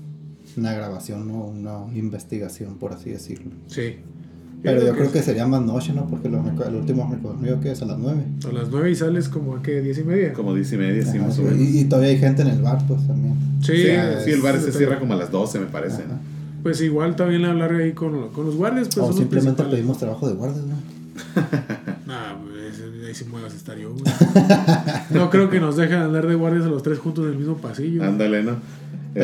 [0.57, 3.53] una grabación o una investigación, por así decirlo.
[3.67, 3.97] Sí.
[4.63, 6.07] Pero yo creo que sería más noche, ¿no?
[6.09, 8.25] Porque lo reco- el último recorrido que es a las 9.
[8.49, 10.33] A las 9 y sales como a que 10 y media.
[10.33, 11.59] Como diez y media, sí, más o menos.
[11.61, 13.37] y, y todavía hay gente en el bar, pues también.
[13.63, 16.15] Sí, Sí, Ah, sí, el bar se cierra como a las 12, me parece, Ajá.
[16.15, 16.19] ¿no?
[16.63, 18.89] Pues igual también hablar ahí con, con los guardias.
[18.89, 20.75] Pues o los simplemente pedimos trabajo de guardia, ¿no?
[22.07, 24.03] Nah, pues, ahí sí me vas a estar yo, güey.
[25.11, 27.57] No creo que nos dejen andar de guardias a los tres juntos en el mismo
[27.59, 28.03] pasillo.
[28.05, 28.57] Ándale, ¿no?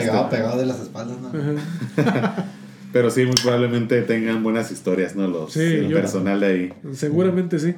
[0.01, 1.31] Pegado, Este, pegado de las espaldas, ¿no?
[2.93, 5.27] Pero sí, muy probablemente tengan buenas historias, ¿no?
[5.27, 6.73] Los, Sí, el yo- personal de ahí.
[6.93, 7.75] Seguramente sí.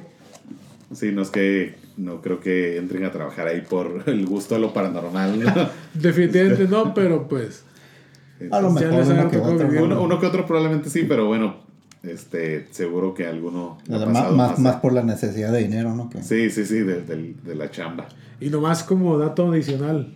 [0.93, 4.61] Sí, no es que no creo que entren a trabajar ahí por el gusto de
[4.61, 5.39] lo paranormal.
[5.43, 5.53] ¿no?
[5.93, 7.63] Definitivamente no, pero pues.
[8.51, 9.57] A lo mejor les uno que otro.
[9.67, 9.79] vivir.
[9.79, 9.85] ¿no?
[9.85, 11.55] uno, uno que otro probablemente sí, pero bueno,
[12.03, 14.59] este, seguro que alguno Más, más, más.
[14.59, 16.09] más por la necesidad de dinero, ¿no?
[16.09, 18.07] Que, Sí, sí, sí, de, de la chamba.
[18.41, 20.13] Y nomás como dato adicional,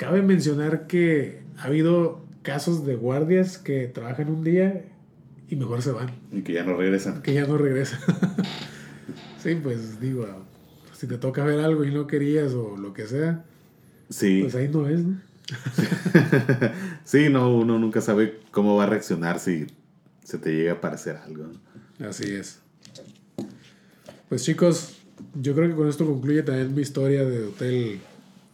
[0.00, 4.86] cabe mencionar que ha habido casos de guardias que trabajan un día
[5.50, 7.20] y mejor se van, Y que ya no regresan.
[7.20, 8.00] que ya no regresan.
[9.42, 10.26] sí, pues digo,
[10.96, 13.44] si te toca ver algo y no querías o lo que sea,
[14.08, 15.20] Sí, pues ahí no es, ¿no?
[17.04, 19.66] sí, no, uno nunca sabe cómo va a reaccionar si
[20.24, 21.44] se te llega a aparecer algo.
[21.98, 22.08] ¿no?
[22.08, 22.60] Así es.
[24.30, 24.96] Pues chicos,
[25.34, 28.00] yo creo que con esto concluye también mi historia de hotel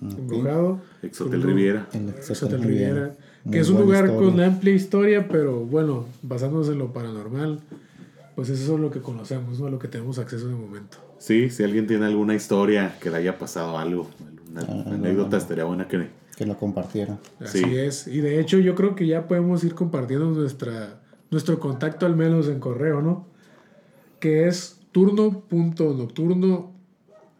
[0.00, 0.80] embrujado.
[1.02, 1.88] Ex Hotel Con un- Riviera.
[1.92, 3.14] el Ex Ex Hotel Hotel Riviera, Riviera.
[3.44, 4.30] que Muy es un lugar historia.
[4.30, 7.60] con amplia historia, pero bueno, basándose en lo paranormal,
[8.34, 9.68] pues eso es lo que conocemos, ¿no?
[9.70, 10.98] Lo que tenemos acceso de momento.
[11.18, 14.08] Sí, si alguien tiene alguna historia que le haya pasado algo,
[14.52, 16.08] una Ah, anécdota, estaría buena que...
[16.36, 17.18] que lo compartiera.
[17.40, 17.76] Así Sí.
[17.78, 18.06] es.
[18.06, 21.00] Y de hecho yo creo que ya podemos ir compartiendo nuestra,
[21.30, 23.26] nuestro contacto al menos en correo, ¿no?
[24.20, 26.72] Que es turno.nocturno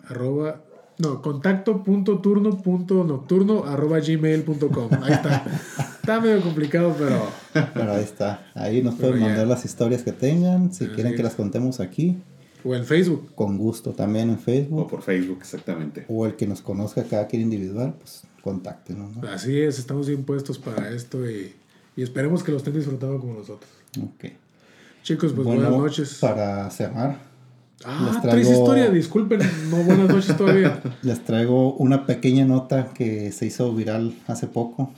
[0.09, 0.63] arroba
[0.99, 4.89] no, contacto.turno.nocturno arroba gmail.com.
[5.03, 5.45] Ahí está.
[6.01, 7.27] Está medio complicado, pero
[7.75, 8.47] Pero ahí está.
[8.55, 9.29] Ahí nos Pero pueden ya.
[9.29, 10.73] mandar las historias que tengan.
[10.73, 12.17] Si quieren que las contemos aquí,
[12.65, 13.33] o en Facebook.
[13.35, 14.89] con gusto también en O Facebook.
[14.89, 16.05] por Facebook, exactamente.
[16.09, 19.17] O el que nos conozca cada quien individual, pues contáctenos.
[19.17, 19.29] ¿no?
[19.29, 21.53] Así es, estamos bien puestos para esto y,
[21.97, 23.71] y esperemos que lo estén disfrutando como nosotros.
[24.01, 24.25] Ok.
[25.03, 26.19] Chicos, pues bueno, buenas noches.
[26.21, 27.19] para cerrar,
[27.85, 29.41] Ah, traigo- historia, disculpen,
[29.71, 30.81] no buenas noches todavía.
[31.03, 34.91] les traigo una pequeña nota que se hizo viral hace poco.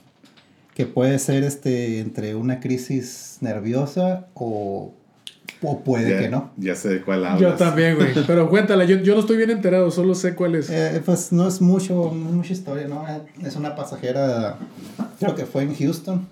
[0.74, 4.92] Que puede ser este entre una crisis nerviosa o,
[5.60, 6.52] o puede ya, que no.
[6.56, 7.40] Ya sé de cuál hablas.
[7.40, 8.10] Yo también, güey.
[8.28, 10.70] Pero cuéntala, yo, yo no estoy bien enterado, solo sé cuál es.
[10.70, 13.04] Eh, pues no es mucho, no es mucha historia, ¿no?
[13.44, 14.56] Es una pasajera,
[15.18, 16.28] creo que fue en Houston,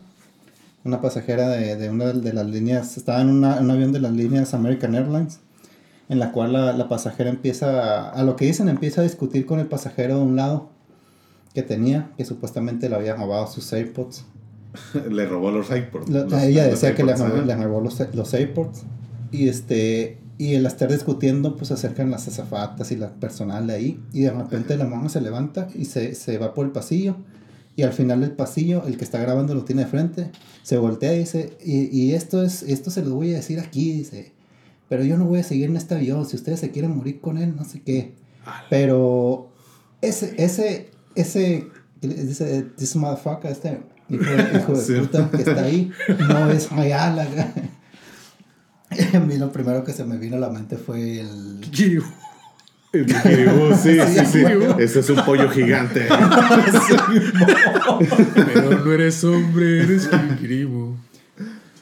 [0.85, 4.12] una pasajera de, de una de las líneas, estaba en una- un avión de las
[4.12, 5.40] líneas American Airlines,
[6.08, 9.46] en la cual la, la pasajera empieza, a, a lo que dicen, empieza a discutir
[9.46, 10.70] con el pasajero de un lado,
[11.54, 14.24] que tenía, que supuestamente le había robado sus AirPods.
[15.10, 16.08] le robó los iPods.
[16.10, 17.44] Lo- los- ella los decía que le robó, ajá.
[17.44, 18.82] le robó los, los AirPods.
[19.32, 23.72] Y este y el estar discutiendo, pues se acercan las azafatas y la personal de
[23.74, 24.00] ahí.
[24.12, 27.16] Y de repente la mamá se levanta y se, se va por el pasillo.
[27.74, 30.30] Y al final del pasillo, el que está grabando lo tiene de frente.
[30.62, 33.92] Se voltea y dice, y, y esto, es, esto se lo voy a decir aquí,
[33.92, 34.34] dice.
[34.88, 36.26] Pero yo no voy a seguir en este avión.
[36.26, 38.14] Si ustedes se quieren morir con él, no sé qué.
[38.70, 39.50] Pero
[40.00, 41.68] ese, ese, ese,
[42.00, 45.90] dice, this motherfucker, este hijo de, hijo de puta que está ahí,
[46.28, 47.18] no es real.
[47.18, 47.52] acá.
[49.14, 51.58] A mí lo primero que se me vino a la mente fue el...
[51.60, 52.06] Kikiribu.
[52.92, 54.44] El kikiribú, sí, sí, sí.
[54.78, 56.06] Ese es un pollo gigante.
[58.34, 60.96] Pero no eres hombre, eres Kikiribu.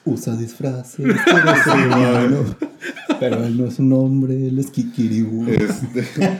[0.04, 1.06] Usa disfraces.
[3.20, 5.46] Pero él no es un hombre, él es Kikiribu.
[5.48, 6.06] Este,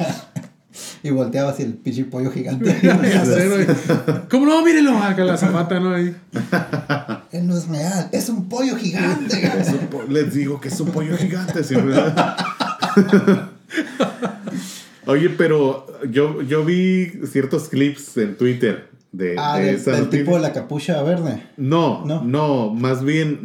[1.04, 2.74] Y volteaba hacia el pinche pollo gigante.
[4.30, 4.64] ¿Cómo no?
[4.64, 5.94] Mírelo, acá la zapata, ¿no?
[5.94, 6.16] Ahí.
[7.30, 9.36] él no es real, es un pollo gigante.
[9.60, 12.36] es un po- les digo que es un pollo gigante, ¿sí, verdad?
[15.06, 20.00] Oye, pero yo, yo vi ciertos clips en Twitter de, Ah, de del, esa del
[20.04, 20.24] noticia.
[20.24, 21.42] tipo de la capucha verde.
[21.56, 22.22] No, No.
[22.24, 23.38] no, más bien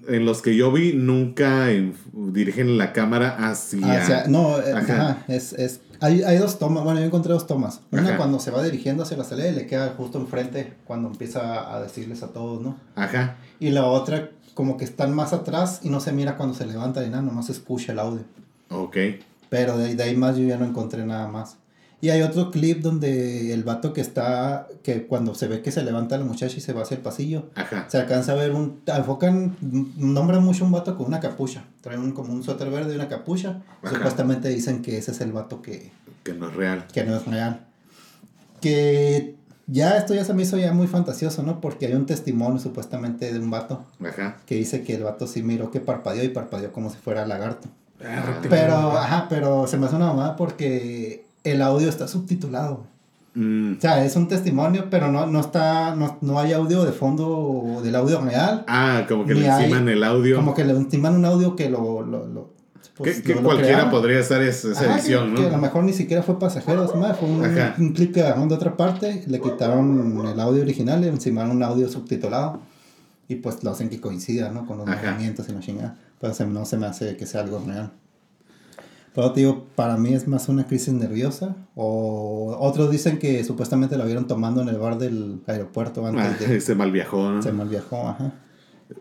[0.12, 4.26] en los que yo vi nunca en- dirigen la cámara hacia...
[4.28, 4.94] No, eh, Ajá.
[5.10, 7.80] ajá, es, es, hay, hay dos tomas, bueno, yo encontré dos tomas.
[7.92, 8.16] Una Ajá.
[8.16, 11.80] cuando se va dirigiendo hacia la salida y le queda justo enfrente cuando empieza a
[11.80, 12.76] decirles a todos, ¿no?
[12.96, 13.36] Ajá.
[13.60, 17.00] Y la otra como que están más atrás y no se mira cuando se levanta
[17.02, 18.22] ni nada, nomás escucha el audio.
[18.70, 18.96] Ok.
[19.48, 21.56] Pero de, de ahí más yo ya no encontré nada más.
[22.04, 25.82] Y hay otro clip donde el vato que está, que cuando se ve que se
[25.82, 27.86] levanta la muchacha y se va hacia el pasillo, Ajá.
[27.88, 29.56] se alcanza a ver un, enfocan,
[29.96, 33.08] nombran mucho un vato con una capucha, trae un, como un suéter verde y una
[33.08, 33.94] capucha, Ajá.
[33.94, 35.92] supuestamente dicen que ese es el vato que,
[36.24, 36.86] Que no es real.
[36.92, 37.64] que no es real.
[38.60, 39.36] Que
[39.66, 41.62] ya esto ya se me hizo ya muy fantasioso, ¿no?
[41.62, 44.36] Porque hay un testimonio supuestamente de un vato Ajá.
[44.44, 47.68] que dice que el vato sí miró que parpadeó y parpadeó como si fuera lagarto.
[48.04, 48.50] Ah, reptil.
[48.50, 52.86] Pero, ajá, pero se me hace una mamada porque el audio está subtitulado.
[53.34, 53.74] Mm.
[53.78, 57.80] O sea, es un testimonio, pero no, no está, no, no hay audio de fondo
[57.82, 58.64] del audio real.
[58.68, 60.36] Ah, como que le enciman el audio.
[60.36, 62.02] Como que le intiman un audio que lo...
[62.02, 62.54] lo, lo
[62.96, 65.62] pues, que lo- cualquiera podría hacer esa, esa Ajá, edición, que, que a lo ¿no?
[65.62, 67.42] mejor ni siquiera fue pasajero, es más, fue un,
[67.78, 71.62] un clip que agarraron de otra parte, le quitaron el audio original, le encimaron un
[71.64, 72.60] audio subtitulado
[73.26, 74.64] y pues lo hacen que coincida, ¿no?
[74.64, 75.10] Con los Ajá.
[75.10, 75.96] movimientos y la chingada.
[76.20, 77.90] Pero se- no se me hace que sea algo real.
[79.14, 81.54] Pero te digo, para mí es más una crisis nerviosa.
[81.76, 86.50] O otros dicen que supuestamente la vieron tomando en el bar del aeropuerto antes Ah,
[86.52, 86.60] de...
[86.60, 87.42] se mal viajó, ¿no?
[87.42, 88.32] Se mal viajó, ajá.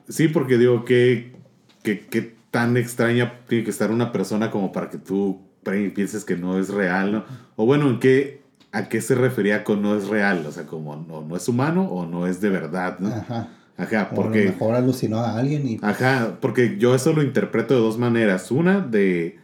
[0.08, 1.36] Sí, porque digo que,
[1.82, 6.36] que, que tan extraña tiene que estar una persona como para que tú pienses que
[6.38, 7.24] no es real, ¿no?
[7.56, 10.46] O bueno, ¿en qué, ¿a qué se refería con no es real?
[10.46, 13.08] O sea, como no, no es humano o no es de verdad, ¿no?
[13.10, 13.50] Ajá.
[13.76, 14.46] Ajá, O a lo porque...
[14.46, 15.80] mejor alucinó a alguien y...
[15.82, 18.52] Ajá, porque yo eso lo interpreto de dos maneras.
[18.52, 19.40] Una, de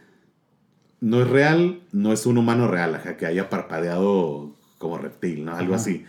[1.00, 5.52] no es real, no es un humano real, ajá, que haya parpadeado como reptil, ¿no?
[5.56, 5.82] Algo Ajá.
[5.82, 6.04] así.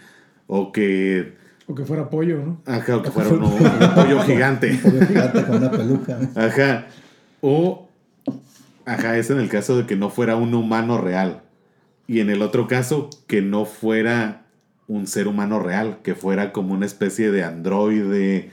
[0.48, 1.34] O que,
[1.68, 2.62] O que fuera pollo, ¿no?
[2.66, 4.72] ajá, o que fuera un, un pollo gigante.
[4.72, 6.20] Un pollo gigante con una peluca.
[6.36, 6.88] Ajá.
[7.42, 7.88] O,
[8.86, 11.42] ajá, es en el caso de que no fuera un humano real.
[12.08, 14.44] Y en el otro caso, que no fuera
[14.88, 18.52] un ser humano real, que fuera como una especie de androide,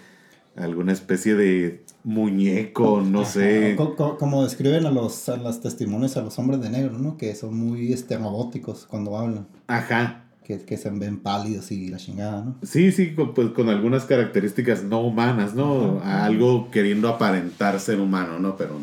[0.60, 3.74] alguna especie de muñeco, no Ajá, sé.
[3.76, 7.16] co- co- como describen a los, a los testimonios a los hombres de negro, ¿no?
[7.16, 9.46] Que son muy este, robóticos cuando hablan.
[9.66, 10.24] Ajá.
[10.44, 12.56] Que, que se ven pálidos y la chingada, ¿no?
[12.62, 16.00] Sí, sí, con, pues, con algunas características no humanas, ¿no?
[16.02, 18.56] Algo queriendo aparentar ser humano, ¿no?
[18.56, 18.78] Pero,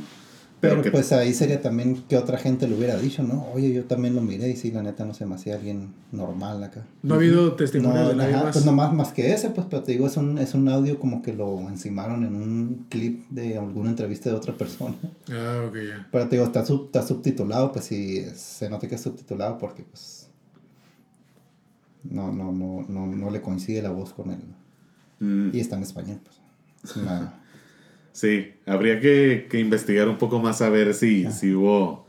[0.69, 3.47] Pero, que- pues ahí sería también que otra gente le hubiera dicho, ¿no?
[3.53, 6.63] Oye, yo también lo miré y sí, la neta no se me hacía alguien normal
[6.63, 6.85] acá.
[7.03, 8.53] No ha habido testimonios No, de nadie ajá, más.
[8.53, 11.21] pues nomás más que ese, pues, pero te digo, es un, es un audio como
[11.21, 14.95] que lo encimaron en un clip de alguna entrevista de otra persona.
[15.31, 16.07] Ah, ok, ya.
[16.11, 19.83] Pero te digo, está, sub- está subtitulado, pues sí, se nota que es subtitulado porque
[19.83, 20.29] pues
[22.03, 24.39] no, no, no, no, no le coincide la voz con él.
[25.19, 26.37] Mm, Y está en español, pues.
[26.83, 27.33] Es una-
[28.15, 32.05] sí, habría que, que investigar un poco más a ver si, si hubo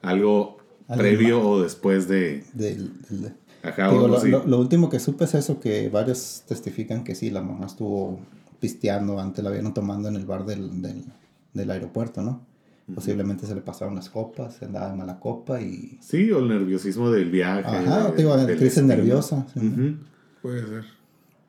[0.00, 0.56] algo
[0.96, 2.42] previo o después de...
[2.54, 4.28] del- del- Ajá, Digo, lo, así.
[4.30, 8.18] lo- lo último que supe es eso, que varios testifican que sí, la mamá estuvo
[8.58, 11.04] pisteando, antes la vieron tomando en el bar del, del,
[11.52, 12.46] del aeropuerto, ¿no?
[12.94, 15.98] Posiblemente se le pasaron las copas, se andaba de mala copa y...
[16.00, 17.62] Sí, o el nerviosismo del viaje.
[17.66, 19.46] Ajá, de- te digo, crisis nerviosa.
[19.54, 19.96] sí.
[20.42, 20.84] Puede ser.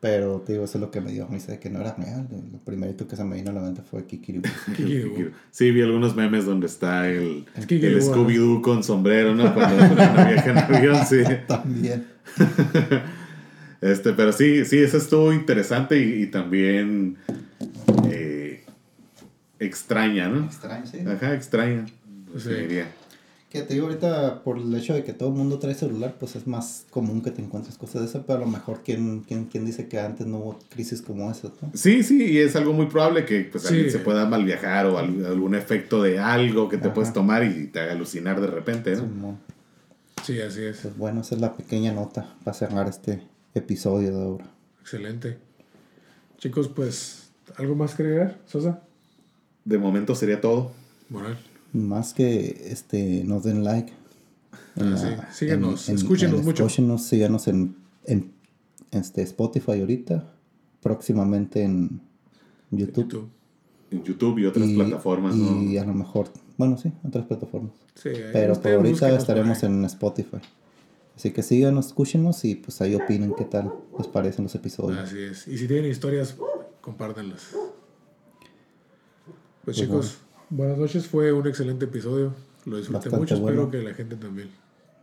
[0.02, 2.28] Pero te digo, eso es lo que me dio risa de que no era real.
[2.52, 4.50] Lo primerito que se me vino a la mente fue Kikiribu.
[4.76, 5.30] Kikiribu.
[5.52, 8.02] Sí, vi algunos memes donde está el, Kikiribu, el.
[8.02, 9.54] Scooby-Doo con sombrero, ¿no?
[9.54, 11.18] Cuando, cuando viaja en avión, sí.
[11.48, 12.08] También.
[13.80, 17.18] Este, pero sí, sí, eso estuvo interesante y, y también
[18.10, 18.64] eh,
[19.60, 20.46] extraña, ¿no?
[20.46, 20.98] Extraño, sí.
[21.08, 21.86] Ajá, extraña.
[22.38, 22.50] Sí.
[22.50, 22.88] diría.
[23.52, 26.38] Que te digo ahorita, por el hecho de que todo el mundo trae celular, pues
[26.38, 29.44] es más común que te encuentres cosas de eso, pero a lo mejor, ¿quién, quién,
[29.46, 31.50] quién dice que antes no hubo crisis como esa?
[31.62, 31.70] ¿no?
[31.74, 33.74] Sí, sí, y es algo muy probable que pues, Sí.
[33.74, 36.94] alguien se pueda mal viajar o al- algún efecto de algo que te Ajá.
[36.94, 39.38] puedes tomar y te haga alucinar de repente, ¿no?
[40.24, 40.78] Sí, así es.
[40.84, 43.22] Pues bueno, esa es la pequeña nota para cerrar este
[43.54, 44.46] episodio de ahora.
[44.80, 45.38] Excelente.
[46.38, 48.82] Chicos, pues, ¿algo más que agregar, Sosa?
[49.66, 50.72] De momento sería todo.
[51.10, 51.38] Moral.
[51.74, 53.94] Más que este, nos den like.
[54.76, 55.46] Ah, sí.
[55.46, 56.66] Síganos, escúchenos mucho.
[56.66, 57.76] Escúchenos, síganos en,
[58.06, 58.32] en
[58.92, 60.34] este, Spotify ahorita,
[60.82, 62.02] próximamente en
[62.72, 63.04] YouTube.
[63.04, 63.30] YouTube.
[63.92, 65.82] En YouTube y otras y, plataformas, y ¿no?
[65.82, 67.74] a lo mejor, bueno, sí, otras plataformas.
[67.96, 70.38] Sí, Pero por ahorita estaremos en Spotify.
[71.16, 74.98] Así que síganos, escúchenos y pues ahí opinen qué tal les parecen los episodios.
[74.98, 75.48] Así es.
[75.48, 76.36] Y si tienen historias,
[76.80, 77.50] compártanlas.
[79.66, 80.20] Pues chicos,
[80.52, 81.08] buenas noches.
[81.08, 82.34] Fue un excelente episodio.
[82.66, 83.40] Lo disfruté Bastante mucho.
[83.42, 83.62] bueno.
[83.64, 84.50] Espero que la gente también.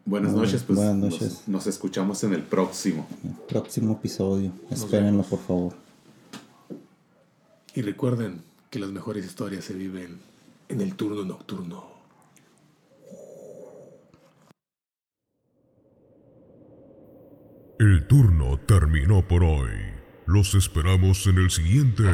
[0.05, 1.43] Buenas noches, pues buenas nos- noches.
[1.49, 3.07] Nos, escuchamos en el próximo.
[3.25, 5.73] El próximo episodio, espérenlo por favor.
[7.75, 10.19] Y recuerden que las mejores historias se viven
[10.69, 11.85] en el turno nocturno.
[17.79, 19.71] El turno terminó por hoy.
[20.27, 22.05] Los esperamos en el siguiente.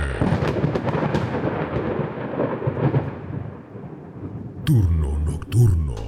[4.65, 6.03] Turno nocturno.